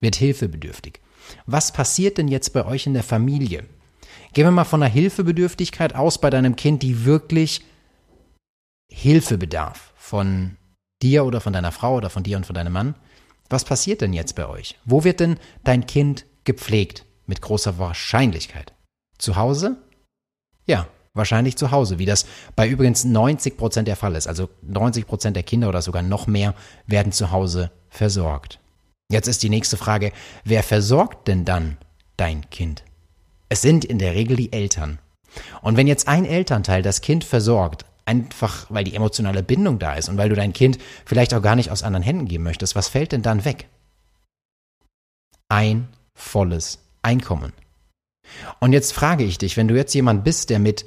wird 0.00 0.16
hilfebedürftig. 0.16 1.00
Was 1.46 1.72
passiert 1.72 2.18
denn 2.18 2.28
jetzt 2.28 2.52
bei 2.52 2.64
euch 2.64 2.86
in 2.86 2.94
der 2.94 3.02
Familie? 3.02 3.64
Gehen 4.32 4.46
wir 4.46 4.50
mal 4.50 4.64
von 4.64 4.82
einer 4.82 4.92
Hilfebedürftigkeit 4.92 5.94
aus 5.94 6.20
bei 6.20 6.30
deinem 6.30 6.56
Kind, 6.56 6.82
die 6.82 7.04
wirklich 7.04 7.64
Hilfe 8.90 9.38
bedarf 9.38 9.92
von 9.96 10.56
dir 11.02 11.24
oder 11.24 11.40
von 11.40 11.52
deiner 11.52 11.72
Frau 11.72 11.96
oder 11.96 12.10
von 12.10 12.22
dir 12.22 12.36
und 12.36 12.46
von 12.46 12.54
deinem 12.54 12.72
Mann. 12.72 12.94
Was 13.48 13.64
passiert 13.64 14.00
denn 14.00 14.12
jetzt 14.12 14.34
bei 14.34 14.48
euch? 14.48 14.78
Wo 14.84 15.04
wird 15.04 15.20
denn 15.20 15.38
dein 15.62 15.86
Kind 15.86 16.26
gepflegt? 16.44 17.04
Mit 17.26 17.40
großer 17.40 17.78
Wahrscheinlichkeit. 17.78 18.72
Zu 19.18 19.36
Hause? 19.36 19.76
Ja, 20.66 20.88
wahrscheinlich 21.14 21.56
zu 21.56 21.70
Hause, 21.70 21.98
wie 21.98 22.06
das 22.06 22.26
bei 22.56 22.68
übrigens 22.68 23.04
90 23.04 23.56
Prozent 23.56 23.88
der 23.88 23.96
Fall 23.96 24.14
ist. 24.14 24.26
Also 24.26 24.48
90 24.62 25.06
Prozent 25.06 25.36
der 25.36 25.42
Kinder 25.42 25.68
oder 25.68 25.82
sogar 25.82 26.02
noch 26.02 26.26
mehr 26.26 26.54
werden 26.86 27.12
zu 27.12 27.30
Hause 27.30 27.70
versorgt. 27.88 28.58
Jetzt 29.10 29.28
ist 29.28 29.42
die 29.42 29.50
nächste 29.50 29.76
Frage, 29.76 30.12
wer 30.44 30.62
versorgt 30.62 31.28
denn 31.28 31.44
dann 31.44 31.78
dein 32.16 32.48
Kind? 32.50 32.84
Es 33.48 33.62
sind 33.62 33.84
in 33.84 33.98
der 33.98 34.14
Regel 34.14 34.36
die 34.36 34.52
Eltern. 34.52 34.98
Und 35.62 35.76
wenn 35.76 35.86
jetzt 35.86 36.08
ein 36.08 36.24
Elternteil 36.24 36.82
das 36.82 37.00
Kind 37.00 37.24
versorgt, 37.24 37.84
einfach 38.06 38.66
weil 38.70 38.84
die 38.84 38.94
emotionale 38.94 39.42
Bindung 39.42 39.78
da 39.78 39.94
ist 39.94 40.08
und 40.08 40.18
weil 40.18 40.28
du 40.28 40.34
dein 40.34 40.52
Kind 40.52 40.78
vielleicht 41.04 41.34
auch 41.34 41.42
gar 41.42 41.56
nicht 41.56 41.70
aus 41.70 41.82
anderen 41.82 42.02
Händen 42.02 42.26
geben 42.26 42.44
möchtest, 42.44 42.74
was 42.74 42.88
fällt 42.88 43.12
denn 43.12 43.22
dann 43.22 43.44
weg? 43.44 43.68
Ein 45.48 45.88
volles 46.14 46.83
Einkommen. 47.04 47.52
Und 48.60 48.72
jetzt 48.72 48.92
frage 48.92 49.24
ich 49.24 49.38
dich, 49.38 49.56
wenn 49.56 49.68
du 49.68 49.76
jetzt 49.76 49.94
jemand 49.94 50.24
bist, 50.24 50.50
der 50.50 50.58
mit 50.58 50.86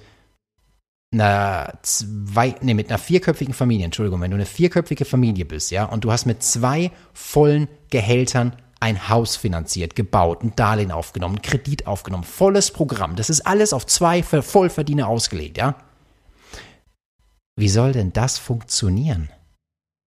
einer 1.12 1.80
zwei, 1.84 2.56
nee, 2.62 2.74
mit 2.74 2.90
einer 2.90 2.98
vierköpfigen 2.98 3.54
Familie, 3.54 3.86
Entschuldigung, 3.86 4.20
wenn 4.22 4.32
du 4.32 4.36
eine 4.36 4.46
vierköpfige 4.46 5.06
Familie 5.06 5.46
bist, 5.46 5.72
ja, 5.72 5.86
und 5.86 6.04
du 6.04 6.12
hast 6.12 6.26
mit 6.26 6.44
zwei 6.44 6.92
vollen 7.14 7.68
Gehältern 7.90 8.54
ein 8.80 9.10
Haus 9.10 9.36
finanziert, 9.36 9.96
gebaut, 9.96 10.44
ein 10.44 10.56
Darlehen 10.56 10.92
aufgenommen, 10.92 11.42
Kredit 11.42 11.88
aufgenommen, 11.88 12.24
volles 12.24 12.72
Programm. 12.72 13.16
Das 13.16 13.30
ist 13.30 13.42
alles 13.42 13.74
auf 13.74 13.86
zwei 13.86 14.22
Vollverdiener 14.22 15.08
ausgelegt, 15.08 15.58
ja? 15.58 15.76
Wie 17.56 17.70
soll 17.70 17.94
denn 17.94 18.14
das 18.14 18.38
funktionieren, 18.38 19.30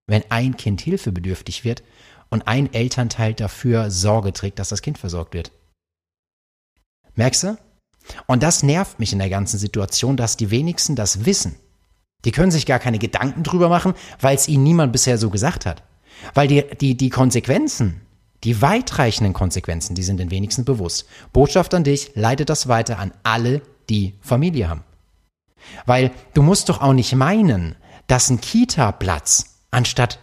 wenn 0.07 0.23
ein 0.29 0.55
Kind 0.55 0.79
hilfebedürftig 0.79 1.65
wird 1.65 1.83
und 2.29 2.47
ein 2.47 2.73
Elternteil 2.73 3.33
dafür 3.33 3.91
Sorge 3.91 4.31
trägt, 4.31 4.59
dass 4.59 4.69
das 4.69 4.81
Kind 4.81 4.97
versorgt 4.97 5.33
wird? 5.33 5.51
Merkst 7.15 7.43
du? 7.43 7.57
Und 8.25 8.43
das 8.43 8.63
nervt 8.63 8.99
mich 8.99 9.13
in 9.13 9.19
der 9.19 9.29
ganzen 9.29 9.57
Situation, 9.57 10.17
dass 10.17 10.37
die 10.37 10.51
wenigsten 10.51 10.95
das 10.95 11.25
wissen. 11.25 11.55
Die 12.25 12.31
können 12.31 12.51
sich 12.51 12.65
gar 12.65 12.79
keine 12.79 12.99
Gedanken 12.99 13.43
drüber 13.43 13.69
machen, 13.69 13.93
weil 14.19 14.35
es 14.35 14.47
ihnen 14.47 14.63
niemand 14.63 14.91
bisher 14.91 15.17
so 15.17 15.29
gesagt 15.29 15.65
hat. 15.65 15.83
Weil 16.33 16.47
die, 16.47 16.63
die, 16.79 16.95
die 16.95 17.09
Konsequenzen, 17.09 18.01
die 18.43 18.61
weitreichenden 18.61 19.33
Konsequenzen, 19.33 19.95
die 19.95 20.03
sind 20.03 20.17
den 20.17 20.31
wenigsten 20.31 20.65
bewusst. 20.65 21.05
Botschaft 21.33 21.73
an 21.73 21.83
dich, 21.83 22.11
leite 22.15 22.45
das 22.45 22.67
weiter 22.67 22.99
an 22.99 23.11
alle, 23.23 23.61
die 23.89 24.15
Familie 24.21 24.69
haben. 24.69 24.83
Weil 25.85 26.11
du 26.33 26.41
musst 26.41 26.69
doch 26.69 26.81
auch 26.81 26.93
nicht 26.93 27.13
meinen, 27.15 27.75
dass 28.07 28.29
ein 28.29 28.41
Kita-Platz 28.41 29.57
anstatt 29.69 30.19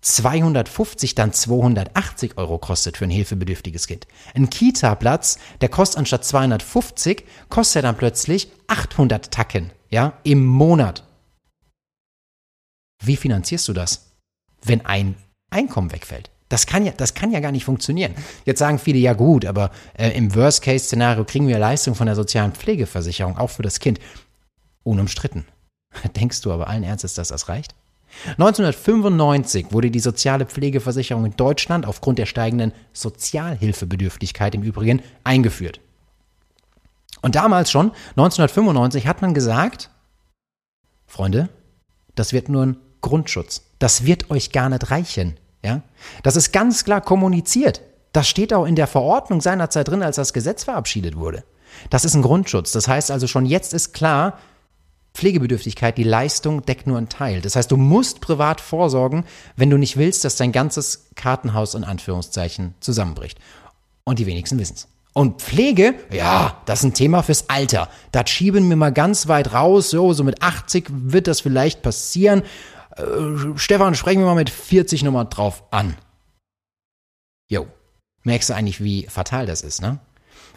250 0.00 1.14
dann 1.14 1.32
280 1.32 2.36
Euro 2.38 2.58
kostet 2.58 2.96
für 2.96 3.04
ein 3.04 3.10
hilfebedürftiges 3.10 3.86
Kind. 3.86 4.06
Ein 4.34 4.48
Kita-Platz, 4.48 5.38
der 5.60 5.68
kostet 5.68 5.98
anstatt 5.98 6.24
250, 6.24 7.24
kostet 7.48 7.84
dann 7.84 7.96
plötzlich 7.96 8.50
800 8.68 9.30
Tacken, 9.30 9.72
ja, 9.90 10.14
im 10.22 10.44
Monat. 10.44 11.04
Wie 13.02 13.16
finanzierst 13.16 13.66
du 13.68 13.72
das, 13.72 14.12
wenn 14.62 14.86
ein 14.86 15.16
Einkommen 15.50 15.92
wegfällt? 15.92 16.30
Das 16.48 16.66
kann 16.66 16.86
ja, 16.86 16.92
das 16.92 17.14
kann 17.14 17.30
ja 17.30 17.40
gar 17.40 17.52
nicht 17.52 17.64
funktionieren. 17.64 18.14
Jetzt 18.44 18.60
sagen 18.60 18.78
viele, 18.78 18.98
ja 18.98 19.12
gut, 19.12 19.44
aber 19.44 19.70
äh, 19.94 20.10
im 20.10 20.34
Worst-Case-Szenario 20.34 21.24
kriegen 21.24 21.46
wir 21.46 21.58
Leistung 21.58 21.94
von 21.94 22.06
der 22.06 22.16
sozialen 22.16 22.52
Pflegeversicherung, 22.52 23.36
auch 23.36 23.50
für 23.50 23.62
das 23.62 23.80
Kind. 23.80 23.98
Unumstritten. 24.82 25.44
Denkst 26.16 26.40
du 26.40 26.52
aber 26.52 26.68
allen 26.68 26.84
Ernstes, 26.84 27.14
dass 27.14 27.28
das 27.28 27.48
reicht? 27.48 27.74
1995 28.32 29.72
wurde 29.72 29.90
die 29.90 30.00
soziale 30.00 30.46
Pflegeversicherung 30.46 31.24
in 31.24 31.36
Deutschland 31.36 31.86
aufgrund 31.86 32.18
der 32.18 32.26
steigenden 32.26 32.72
Sozialhilfebedürftigkeit 32.92 34.54
im 34.54 34.62
Übrigen 34.62 35.02
eingeführt. 35.24 35.80
Und 37.22 37.34
damals 37.34 37.70
schon, 37.70 37.92
1995, 38.10 39.06
hat 39.06 39.22
man 39.22 39.34
gesagt, 39.34 39.90
Freunde, 41.06 41.48
das 42.14 42.32
wird 42.32 42.48
nur 42.48 42.66
ein 42.66 42.76
Grundschutz. 43.00 43.62
Das 43.78 44.04
wird 44.04 44.30
euch 44.30 44.52
gar 44.52 44.68
nicht 44.68 44.90
reichen. 44.90 45.36
Ja? 45.62 45.82
Das 46.22 46.36
ist 46.36 46.52
ganz 46.52 46.84
klar 46.84 47.00
kommuniziert. 47.00 47.80
Das 48.12 48.28
steht 48.28 48.52
auch 48.52 48.64
in 48.64 48.76
der 48.76 48.86
Verordnung 48.86 49.40
seinerzeit 49.40 49.88
drin, 49.88 50.02
als 50.02 50.16
das 50.16 50.32
Gesetz 50.32 50.64
verabschiedet 50.64 51.16
wurde. 51.16 51.44
Das 51.90 52.04
ist 52.04 52.14
ein 52.14 52.22
Grundschutz. 52.22 52.72
Das 52.72 52.88
heißt 52.88 53.10
also 53.10 53.26
schon 53.26 53.46
jetzt 53.46 53.74
ist 53.74 53.92
klar, 53.92 54.38
Pflegebedürftigkeit, 55.18 55.98
die 55.98 56.04
Leistung 56.04 56.64
deckt 56.64 56.86
nur 56.86 56.96
einen 56.96 57.08
Teil. 57.08 57.40
Das 57.40 57.56
heißt, 57.56 57.72
du 57.72 57.76
musst 57.76 58.20
privat 58.20 58.60
vorsorgen, 58.60 59.24
wenn 59.56 59.68
du 59.68 59.76
nicht 59.76 59.96
willst, 59.96 60.24
dass 60.24 60.36
dein 60.36 60.52
ganzes 60.52 61.08
Kartenhaus 61.16 61.74
in 61.74 61.82
Anführungszeichen 61.82 62.74
zusammenbricht. 62.78 63.38
Und 64.04 64.20
die 64.20 64.26
wenigsten 64.26 64.58
wissen 64.60 64.74
es. 64.76 64.88
Und 65.14 65.42
Pflege, 65.42 65.94
ja, 66.12 66.62
das 66.66 66.80
ist 66.80 66.84
ein 66.84 66.94
Thema 66.94 67.24
fürs 67.24 67.48
Alter. 67.48 67.88
Das 68.12 68.30
schieben 68.30 68.68
wir 68.68 68.76
mal 68.76 68.92
ganz 68.92 69.26
weit 69.26 69.52
raus. 69.52 69.90
So, 69.90 70.12
so 70.12 70.22
mit 70.22 70.40
80 70.40 70.86
wird 70.88 71.26
das 71.26 71.40
vielleicht 71.40 71.82
passieren. 71.82 72.42
Äh, 72.96 73.02
Stefan, 73.56 73.96
sprechen 73.96 74.20
wir 74.20 74.26
mal 74.26 74.36
mit 74.36 74.50
40 74.50 75.02
nochmal 75.02 75.26
drauf 75.28 75.64
an. 75.72 75.96
Jo, 77.50 77.66
merkst 78.22 78.50
du 78.50 78.54
eigentlich, 78.54 78.84
wie 78.84 79.08
fatal 79.08 79.46
das 79.46 79.62
ist, 79.62 79.82
ne? 79.82 79.98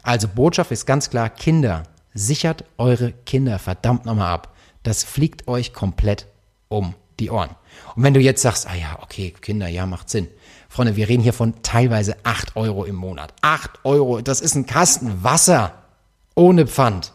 Also 0.04 0.28
Botschaft 0.28 0.72
ist 0.72 0.86
ganz 0.86 1.10
klar, 1.10 1.30
Kinder, 1.30 1.84
sichert 2.14 2.64
eure 2.78 3.12
Kinder 3.12 3.58
verdammt 3.58 4.06
nochmal 4.06 4.32
ab. 4.34 4.51
Das 4.84 5.04
fliegt 5.04 5.48
euch 5.48 5.74
komplett 5.74 6.28
um 6.68 6.96
die 7.20 7.30
Ohren. 7.30 7.52
Und 7.96 8.04
wenn 8.04 8.14
du 8.14 8.20
jetzt 8.20 8.42
sagst, 8.42 8.68
ah 8.68 8.76
ja, 8.76 9.00
okay, 9.02 9.34
Kinder, 9.42 9.68
ja, 9.68 9.86
macht 9.86 10.10
Sinn. 10.10 10.28
Freunde, 10.70 10.96
wir 10.96 11.10
reden 11.10 11.22
hier 11.22 11.34
von 11.34 11.62
teilweise 11.64 12.16
8 12.24 12.56
Euro 12.56 12.86
im 12.86 12.96
Monat. 12.96 13.34
8 13.42 13.84
Euro, 13.84 14.22
das 14.22 14.42
ist 14.42 14.56
ein 14.56 14.66
Kasten 14.66 15.24
Wasser 15.24 15.74
ohne 16.36 16.68
Pfand. 16.68 17.14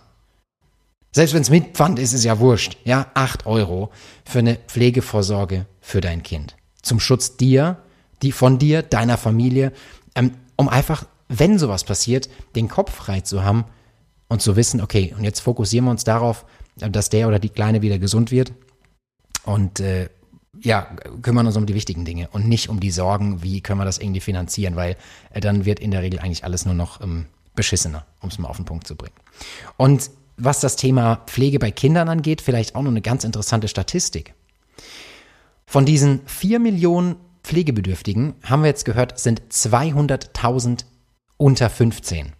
Selbst 1.10 1.34
wenn 1.34 1.42
es 1.42 1.50
mit 1.50 1.74
Pfand 1.74 1.98
ist, 1.98 2.12
ist 2.12 2.24
ja 2.24 2.38
wurscht. 2.38 2.76
Ja, 2.84 3.06
8 3.14 3.46
Euro 3.46 3.90
für 4.24 4.40
eine 4.40 4.56
Pflegevorsorge 4.56 5.66
für 5.80 6.00
dein 6.00 6.22
Kind. 6.22 6.56
Zum 6.82 7.00
Schutz 7.00 7.36
dir, 7.36 7.78
die 8.22 8.32
von 8.32 8.58
dir, 8.58 8.82
deiner 8.82 9.16
Familie, 9.16 9.72
ähm, 10.14 10.32
um 10.56 10.68
einfach, 10.68 11.06
wenn 11.28 11.58
sowas 11.58 11.84
passiert, 11.84 12.28
den 12.54 12.68
Kopf 12.68 12.92
frei 12.92 13.22
zu 13.22 13.42
haben 13.42 13.64
und 14.28 14.42
zu 14.42 14.56
wissen, 14.56 14.80
okay, 14.80 15.14
und 15.16 15.24
jetzt 15.24 15.40
fokussieren 15.40 15.86
wir 15.86 15.90
uns 15.90 16.04
darauf, 16.04 16.44
dass 16.76 17.10
der 17.10 17.28
oder 17.28 17.38
die 17.38 17.48
Kleine 17.48 17.82
wieder 17.82 17.98
gesund 17.98 18.30
wird 18.30 18.52
und 19.44 19.80
äh, 19.80 20.08
ja, 20.60 20.96
kümmern 21.22 21.46
uns 21.46 21.56
um 21.56 21.66
die 21.66 21.74
wichtigen 21.74 22.04
Dinge 22.04 22.28
und 22.32 22.48
nicht 22.48 22.68
um 22.68 22.80
die 22.80 22.90
Sorgen, 22.90 23.42
wie 23.42 23.60
können 23.60 23.80
wir 23.80 23.84
das 23.84 23.98
irgendwie 23.98 24.20
finanzieren, 24.20 24.76
weil 24.76 24.96
äh, 25.30 25.40
dann 25.40 25.64
wird 25.64 25.80
in 25.80 25.90
der 25.90 26.02
Regel 26.02 26.18
eigentlich 26.20 26.44
alles 26.44 26.64
nur 26.64 26.74
noch 26.74 27.00
ähm, 27.00 27.26
beschissener, 27.54 28.06
um 28.20 28.28
es 28.28 28.38
mal 28.38 28.48
auf 28.48 28.56
den 28.56 28.64
Punkt 28.64 28.86
zu 28.86 28.96
bringen. 28.96 29.14
Und 29.76 30.10
was 30.36 30.60
das 30.60 30.76
Thema 30.76 31.16
Pflege 31.26 31.58
bei 31.58 31.70
Kindern 31.70 32.08
angeht, 32.08 32.40
vielleicht 32.42 32.74
auch 32.74 32.82
noch 32.82 32.90
eine 32.90 33.02
ganz 33.02 33.24
interessante 33.24 33.68
Statistik. 33.68 34.34
Von 35.66 35.86
diesen 35.86 36.20
vier 36.26 36.58
Millionen 36.60 37.16
Pflegebedürftigen 37.42 38.34
haben 38.42 38.62
wir 38.62 38.68
jetzt 38.68 38.84
gehört, 38.84 39.18
sind 39.18 39.42
200.000 39.50 40.84
unter 41.36 41.70
15. 41.70 42.32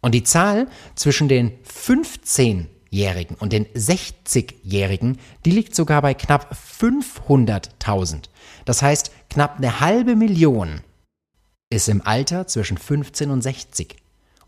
Und 0.00 0.14
die 0.14 0.24
Zahl 0.24 0.68
zwischen 0.94 1.28
den 1.28 1.52
15-Jährigen 2.92 3.36
und 3.36 3.52
den 3.52 3.66
60-Jährigen, 3.66 5.18
die 5.44 5.50
liegt 5.50 5.74
sogar 5.74 6.02
bei 6.02 6.14
knapp 6.14 6.56
500.000. 6.80 8.24
Das 8.64 8.82
heißt, 8.82 9.10
knapp 9.30 9.58
eine 9.58 9.80
halbe 9.80 10.16
Million 10.16 10.80
ist 11.70 11.88
im 11.88 12.06
Alter 12.06 12.46
zwischen 12.46 12.78
15 12.78 13.30
und 13.30 13.42
60. 13.42 13.96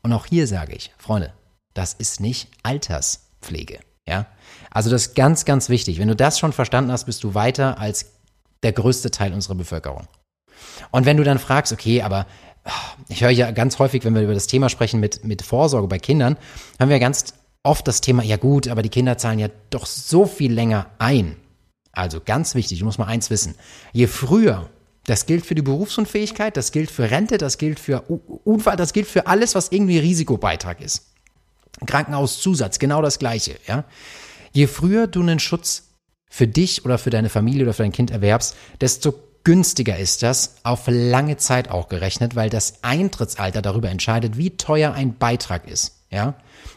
Und 0.02 0.12
auch 0.12 0.26
hier 0.26 0.46
sage 0.46 0.74
ich, 0.74 0.92
Freunde, 0.98 1.32
das 1.74 1.94
ist 1.94 2.20
nicht 2.20 2.48
Alterspflege. 2.62 3.80
Ja? 4.06 4.26
Also 4.70 4.90
das 4.90 5.08
ist 5.08 5.14
ganz, 5.14 5.44
ganz 5.44 5.68
wichtig. 5.68 5.98
Wenn 5.98 6.08
du 6.08 6.16
das 6.16 6.38
schon 6.38 6.52
verstanden 6.52 6.92
hast, 6.92 7.04
bist 7.04 7.24
du 7.24 7.34
weiter 7.34 7.78
als 7.78 8.12
der 8.62 8.72
größte 8.72 9.10
Teil 9.10 9.32
unserer 9.32 9.54
Bevölkerung. 9.54 10.06
Und 10.90 11.06
wenn 11.06 11.16
du 11.16 11.24
dann 11.24 11.38
fragst, 11.38 11.72
okay, 11.72 12.02
aber 12.02 12.26
ich 13.08 13.22
höre 13.22 13.30
ja 13.30 13.50
ganz 13.50 13.78
häufig, 13.78 14.04
wenn 14.04 14.14
wir 14.14 14.22
über 14.22 14.34
das 14.34 14.46
Thema 14.46 14.68
sprechen 14.68 15.00
mit, 15.00 15.24
mit 15.24 15.42
Vorsorge 15.42 15.88
bei 15.88 15.98
Kindern, 15.98 16.36
haben 16.78 16.90
wir 16.90 16.98
ganz 16.98 17.34
oft 17.68 17.86
das 17.86 18.00
Thema, 18.00 18.22
ja 18.24 18.36
gut, 18.36 18.66
aber 18.68 18.82
die 18.82 18.88
Kinder 18.88 19.18
zahlen 19.18 19.38
ja 19.38 19.48
doch 19.70 19.86
so 19.86 20.26
viel 20.26 20.52
länger 20.52 20.86
ein. 20.98 21.36
Also 21.92 22.20
ganz 22.24 22.54
wichtig, 22.54 22.78
du 22.78 22.84
musst 22.86 22.98
mal 22.98 23.06
eins 23.06 23.28
wissen. 23.28 23.54
Je 23.92 24.06
früher, 24.06 24.70
das 25.04 25.26
gilt 25.26 25.44
für 25.44 25.54
die 25.54 25.62
Berufsunfähigkeit, 25.62 26.56
das 26.56 26.72
gilt 26.72 26.90
für 26.90 27.10
Rente, 27.10 27.38
das 27.38 27.58
gilt 27.58 27.78
für 27.78 28.02
Unfall, 28.44 28.76
das 28.76 28.92
gilt 28.92 29.06
für 29.06 29.26
alles, 29.26 29.54
was 29.54 29.70
irgendwie 29.70 29.98
Risikobeitrag 29.98 30.80
ist. 30.80 31.12
Krankenhauszusatz, 31.86 32.78
genau 32.78 33.02
das 33.02 33.18
Gleiche, 33.18 33.56
ja. 33.66 33.84
Je 34.52 34.66
früher 34.66 35.06
du 35.06 35.20
einen 35.20 35.38
Schutz 35.38 35.88
für 36.30 36.48
dich 36.48 36.84
oder 36.84 36.98
für 36.98 37.10
deine 37.10 37.28
Familie 37.28 37.64
oder 37.64 37.74
für 37.74 37.82
dein 37.82 37.92
Kind 37.92 38.10
erwerbst, 38.10 38.56
desto 38.80 39.14
günstiger 39.48 39.96
ist 39.96 40.22
das, 40.22 40.56
auf 40.62 40.88
lange 40.88 41.38
Zeit 41.38 41.70
auch 41.70 41.88
gerechnet, 41.88 42.36
weil 42.36 42.50
das 42.50 42.80
Eintrittsalter 42.82 43.62
darüber 43.62 43.88
entscheidet, 43.88 44.36
wie 44.36 44.58
teuer 44.58 44.92
ein 44.92 45.16
Beitrag 45.16 45.66
ist, 45.66 46.02
ja. 46.10 46.34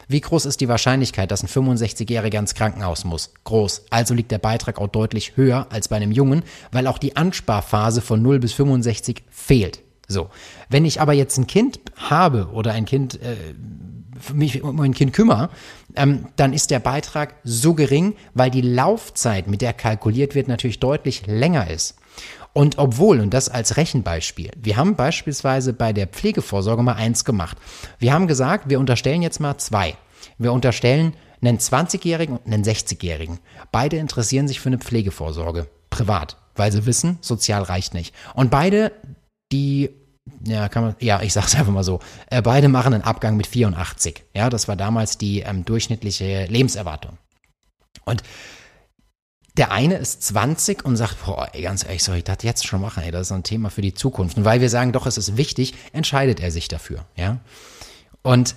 Wie 0.08 0.22
groß 0.22 0.46
ist 0.46 0.62
die 0.62 0.70
Wahrscheinlichkeit, 0.70 1.30
dass 1.30 1.42
ein 1.42 1.48
65-Jähriger 1.48 2.38
ins 2.38 2.54
Krankenhaus 2.54 3.04
muss? 3.04 3.34
Groß. 3.44 3.84
Also 3.90 4.14
liegt 4.14 4.30
der 4.30 4.38
Beitrag 4.38 4.78
auch 4.78 4.88
deutlich 4.88 5.36
höher 5.36 5.66
als 5.68 5.88
bei 5.88 5.96
einem 5.96 6.12
Jungen, 6.12 6.44
weil 6.70 6.86
auch 6.86 6.96
die 6.96 7.14
Ansparphase 7.14 8.00
von 8.00 8.22
0 8.22 8.38
bis 8.38 8.54
65 8.54 9.22
fehlt. 9.28 9.80
So. 10.08 10.30
Wenn 10.70 10.86
ich 10.86 10.98
aber 10.98 11.12
jetzt 11.12 11.36
ein 11.36 11.46
Kind 11.46 11.78
habe 11.96 12.48
oder 12.54 12.72
ein 12.72 12.86
Kind 12.86 13.20
äh, 13.20 13.36
mich 14.32 14.62
um 14.62 14.76
mein 14.76 14.94
Kind 14.94 15.12
kümmere, 15.12 15.50
ähm, 15.94 16.28
dann 16.36 16.54
ist 16.54 16.70
der 16.70 16.80
Beitrag 16.80 17.34
so 17.44 17.74
gering, 17.74 18.14
weil 18.32 18.50
die 18.50 18.62
Laufzeit, 18.62 19.46
mit 19.46 19.60
der 19.60 19.74
kalkuliert 19.74 20.34
wird, 20.34 20.48
natürlich 20.48 20.80
deutlich 20.80 21.26
länger 21.26 21.68
ist. 21.68 21.96
Und 22.52 22.78
obwohl, 22.78 23.20
und 23.20 23.32
das 23.32 23.48
als 23.48 23.76
Rechenbeispiel, 23.76 24.50
wir 24.56 24.76
haben 24.76 24.94
beispielsweise 24.94 25.72
bei 25.72 25.92
der 25.92 26.06
Pflegevorsorge 26.06 26.82
mal 26.82 26.94
eins 26.94 27.24
gemacht. 27.24 27.56
Wir 27.98 28.12
haben 28.12 28.26
gesagt, 28.26 28.68
wir 28.68 28.78
unterstellen 28.78 29.22
jetzt 29.22 29.40
mal 29.40 29.56
zwei. 29.58 29.96
Wir 30.38 30.52
unterstellen 30.52 31.14
einen 31.40 31.58
20-Jährigen 31.58 32.36
und 32.36 32.52
einen 32.52 32.64
60-Jährigen. 32.64 33.40
Beide 33.72 33.96
interessieren 33.96 34.48
sich 34.48 34.60
für 34.60 34.68
eine 34.68 34.78
Pflegevorsorge, 34.78 35.66
privat, 35.90 36.36
weil 36.54 36.70
sie 36.70 36.86
wissen, 36.86 37.18
sozial 37.20 37.62
reicht 37.62 37.94
nicht. 37.94 38.14
Und 38.34 38.50
beide, 38.50 38.92
die 39.50 39.90
ja, 40.44 40.68
kann 40.68 40.84
man, 40.84 40.96
ja, 41.00 41.22
ich 41.22 41.32
sag's 41.32 41.54
einfach 41.56 41.72
mal 41.72 41.84
so, 41.84 42.00
äh, 42.30 42.42
beide 42.42 42.68
machen 42.68 42.94
einen 42.94 43.02
Abgang 43.02 43.36
mit 43.36 43.46
84. 43.46 44.24
Ja, 44.34 44.50
das 44.50 44.68
war 44.68 44.76
damals 44.76 45.18
die 45.18 45.40
ähm, 45.40 45.64
durchschnittliche 45.64 46.46
Lebenserwartung. 46.46 47.18
Und 48.04 48.22
der 49.56 49.70
eine 49.70 49.96
ist 49.96 50.22
20 50.22 50.84
und 50.84 50.96
sagt, 50.96 51.24
boah, 51.24 51.48
ey, 51.52 51.62
ganz 51.62 51.84
ehrlich, 51.84 52.02
soll 52.02 52.16
ich 52.16 52.24
das 52.24 52.38
jetzt 52.42 52.66
schon 52.66 52.80
machen? 52.80 53.02
Ey, 53.02 53.10
das 53.10 53.26
ist 53.28 53.32
ein 53.32 53.42
Thema 53.42 53.68
für 53.70 53.82
die 53.82 53.92
Zukunft. 53.92 54.38
Und 54.38 54.44
weil 54.44 54.60
wir 54.60 54.70
sagen, 54.70 54.92
doch, 54.92 55.06
es 55.06 55.18
ist 55.18 55.36
wichtig, 55.36 55.74
entscheidet 55.92 56.40
er 56.40 56.50
sich 56.50 56.68
dafür, 56.68 57.04
ja. 57.16 57.38
Und 58.22 58.54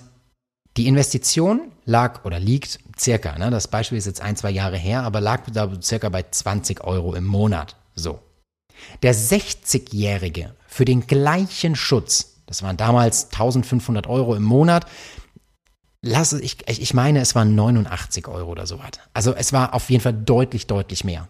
die 0.76 0.86
Investition 0.86 1.72
lag 1.84 2.24
oder 2.24 2.38
liegt 2.38 2.78
circa, 2.98 3.38
ne, 3.38 3.50
das 3.50 3.68
Beispiel 3.68 3.98
ist 3.98 4.06
jetzt 4.06 4.20
ein, 4.20 4.36
zwei 4.36 4.50
Jahre 4.50 4.76
her, 4.76 5.02
aber 5.02 5.20
lag 5.20 5.42
da 5.52 5.70
circa 5.82 6.08
bei 6.08 6.24
20 6.30 6.84
Euro 6.84 7.14
im 7.14 7.24
Monat. 7.24 7.76
So. 7.94 8.20
Der 9.02 9.14
60-Jährige 9.14 10.54
für 10.66 10.84
den 10.84 11.06
gleichen 11.06 11.76
Schutz, 11.76 12.36
das 12.46 12.62
waren 12.62 12.76
damals 12.76 13.24
1500 13.24 14.06
Euro 14.06 14.34
im 14.34 14.42
Monat, 14.42 14.86
lass 16.06 16.32
ich, 16.32 16.66
ich 16.66 16.94
meine, 16.94 17.20
es 17.20 17.34
waren 17.34 17.54
89 17.54 18.28
Euro 18.28 18.50
oder 18.50 18.66
so 18.66 18.78
was. 18.78 18.92
Also 19.12 19.34
es 19.34 19.52
war 19.52 19.74
auf 19.74 19.90
jeden 19.90 20.02
Fall 20.02 20.14
deutlich, 20.14 20.66
deutlich 20.66 21.04
mehr. 21.04 21.28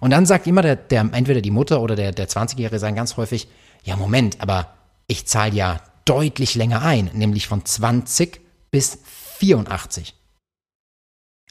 Und 0.00 0.10
dann 0.10 0.26
sagt 0.26 0.46
immer 0.46 0.62
der, 0.62 0.76
der 0.76 1.00
entweder 1.12 1.40
die 1.40 1.50
Mutter 1.50 1.80
oder 1.80 1.96
der, 1.96 2.12
der 2.12 2.28
20-Jährige 2.28 2.78
sagen 2.78 2.96
ganz 2.96 3.16
häufig, 3.16 3.48
ja 3.82 3.96
Moment, 3.96 4.40
aber 4.40 4.74
ich 5.06 5.26
zahle 5.26 5.54
ja 5.54 5.80
deutlich 6.04 6.54
länger 6.54 6.82
ein, 6.82 7.10
nämlich 7.12 7.48
von 7.48 7.64
20 7.64 8.40
bis 8.70 8.98
84. 9.38 10.14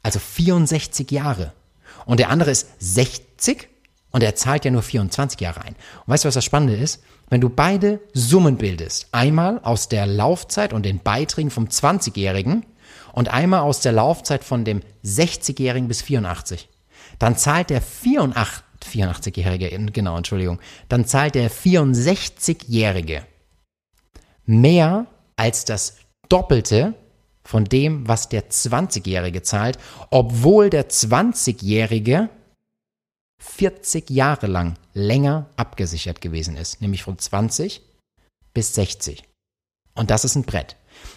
Also 0.04 0.20
64 0.20 1.10
Jahre. 1.12 1.54
Und 2.06 2.20
der 2.20 2.30
andere 2.30 2.52
ist 2.52 2.68
60 2.80 3.68
und 4.12 4.24
er 4.24 4.36
zahlt 4.36 4.66
ja 4.66 4.72
nur 4.72 4.84
24 4.84 5.40
Jahre 5.40 5.62
ein. 5.62 5.76
Und 6.06 6.14
weißt 6.14 6.24
du, 6.24 6.28
was 6.28 6.36
das 6.36 6.46
Spannende 6.46 6.76
ist? 6.76 7.04
Wenn 7.30 7.42
du 7.42 7.50
beide 7.50 8.00
Summen 8.14 8.58
bildest, 8.58 9.08
einmal 9.12 9.60
aus 9.64 9.90
der 9.90 10.06
Laufzeit 10.06 10.74
und 10.74 10.84
den 10.86 11.00
Beiträgen 11.00 11.50
vom 11.50 11.66
20-Jährigen 11.66 12.66
und 13.14 13.30
einmal 13.30 13.62
aus 13.62 13.80
der 13.80 13.94
Laufzeit 13.94 14.44
von 14.44 14.64
dem 14.64 14.82
60-Jährigen 15.04 15.88
bis 15.88 16.04
84, 16.04 16.70
dann 17.18 17.36
zahlt 17.38 17.72
der 17.72 17.82
84-Jährige, 17.82 19.70
genau, 19.92 20.18
Entschuldigung, 20.18 20.60
dann 20.90 21.06
zahlt 21.06 21.36
der 21.36 21.50
64-Jährige 21.50 23.26
mehr 24.46 25.08
als 25.36 25.66
das 25.66 25.98
Doppelte 26.30 26.94
von 27.44 27.66
dem, 27.66 28.08
was 28.08 28.30
der 28.30 28.50
20-Jährige 28.50 29.42
zahlt, 29.42 29.78
obwohl 30.10 30.70
der 30.70 30.90
20-Jährige 30.90 32.30
40 33.40 34.10
Jahre 34.10 34.48
lang 34.48 34.78
länger 34.94 35.50
abgesichert 35.56 36.22
gewesen 36.22 36.58
ist, 36.58 36.82
nämlich 36.82 37.04
von 37.04 37.18
20 37.18 37.82
bis 38.54 38.74
60. 38.76 39.24
Und 39.94 40.12
das 40.12 40.26
ist 40.26 40.36
ein 40.36 40.44
Brett. 40.44 40.76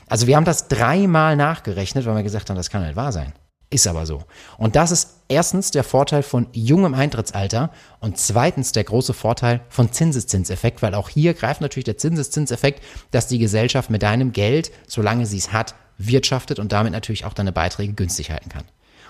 Also 0.08 0.26
wir 0.26 0.36
haben 0.36 0.44
das 0.44 0.68
dreimal 0.68 1.36
nachgerechnet, 1.36 2.06
weil 2.06 2.16
wir 2.16 2.22
gesagt 2.22 2.50
haben, 2.50 2.56
das 2.56 2.70
kann 2.70 2.84
nicht 2.84 2.96
wahr 2.96 3.12
sein. 3.12 3.32
Ist 3.70 3.86
aber 3.86 4.06
so. 4.06 4.24
Und 4.56 4.76
das 4.76 4.90
ist 4.90 5.16
erstens 5.28 5.70
der 5.70 5.84
Vorteil 5.84 6.22
von 6.22 6.46
jungem 6.52 6.94
Eintrittsalter 6.94 7.70
und 8.00 8.16
zweitens 8.16 8.72
der 8.72 8.84
große 8.84 9.12
Vorteil 9.12 9.60
von 9.68 9.92
Zinseszinseffekt, 9.92 10.80
weil 10.80 10.94
auch 10.94 11.10
hier 11.10 11.34
greift 11.34 11.60
natürlich 11.60 11.84
der 11.84 11.98
Zinseszinseffekt, 11.98 12.82
dass 13.10 13.26
die 13.26 13.38
Gesellschaft 13.38 13.90
mit 13.90 14.02
deinem 14.02 14.32
Geld, 14.32 14.72
solange 14.86 15.26
sie 15.26 15.36
es 15.36 15.52
hat, 15.52 15.74
wirtschaftet 15.98 16.58
und 16.58 16.72
damit 16.72 16.92
natürlich 16.92 17.26
auch 17.26 17.34
deine 17.34 17.52
Beiträge 17.52 17.92
günstig 17.92 18.30
halten 18.30 18.48
kann. 18.48 18.64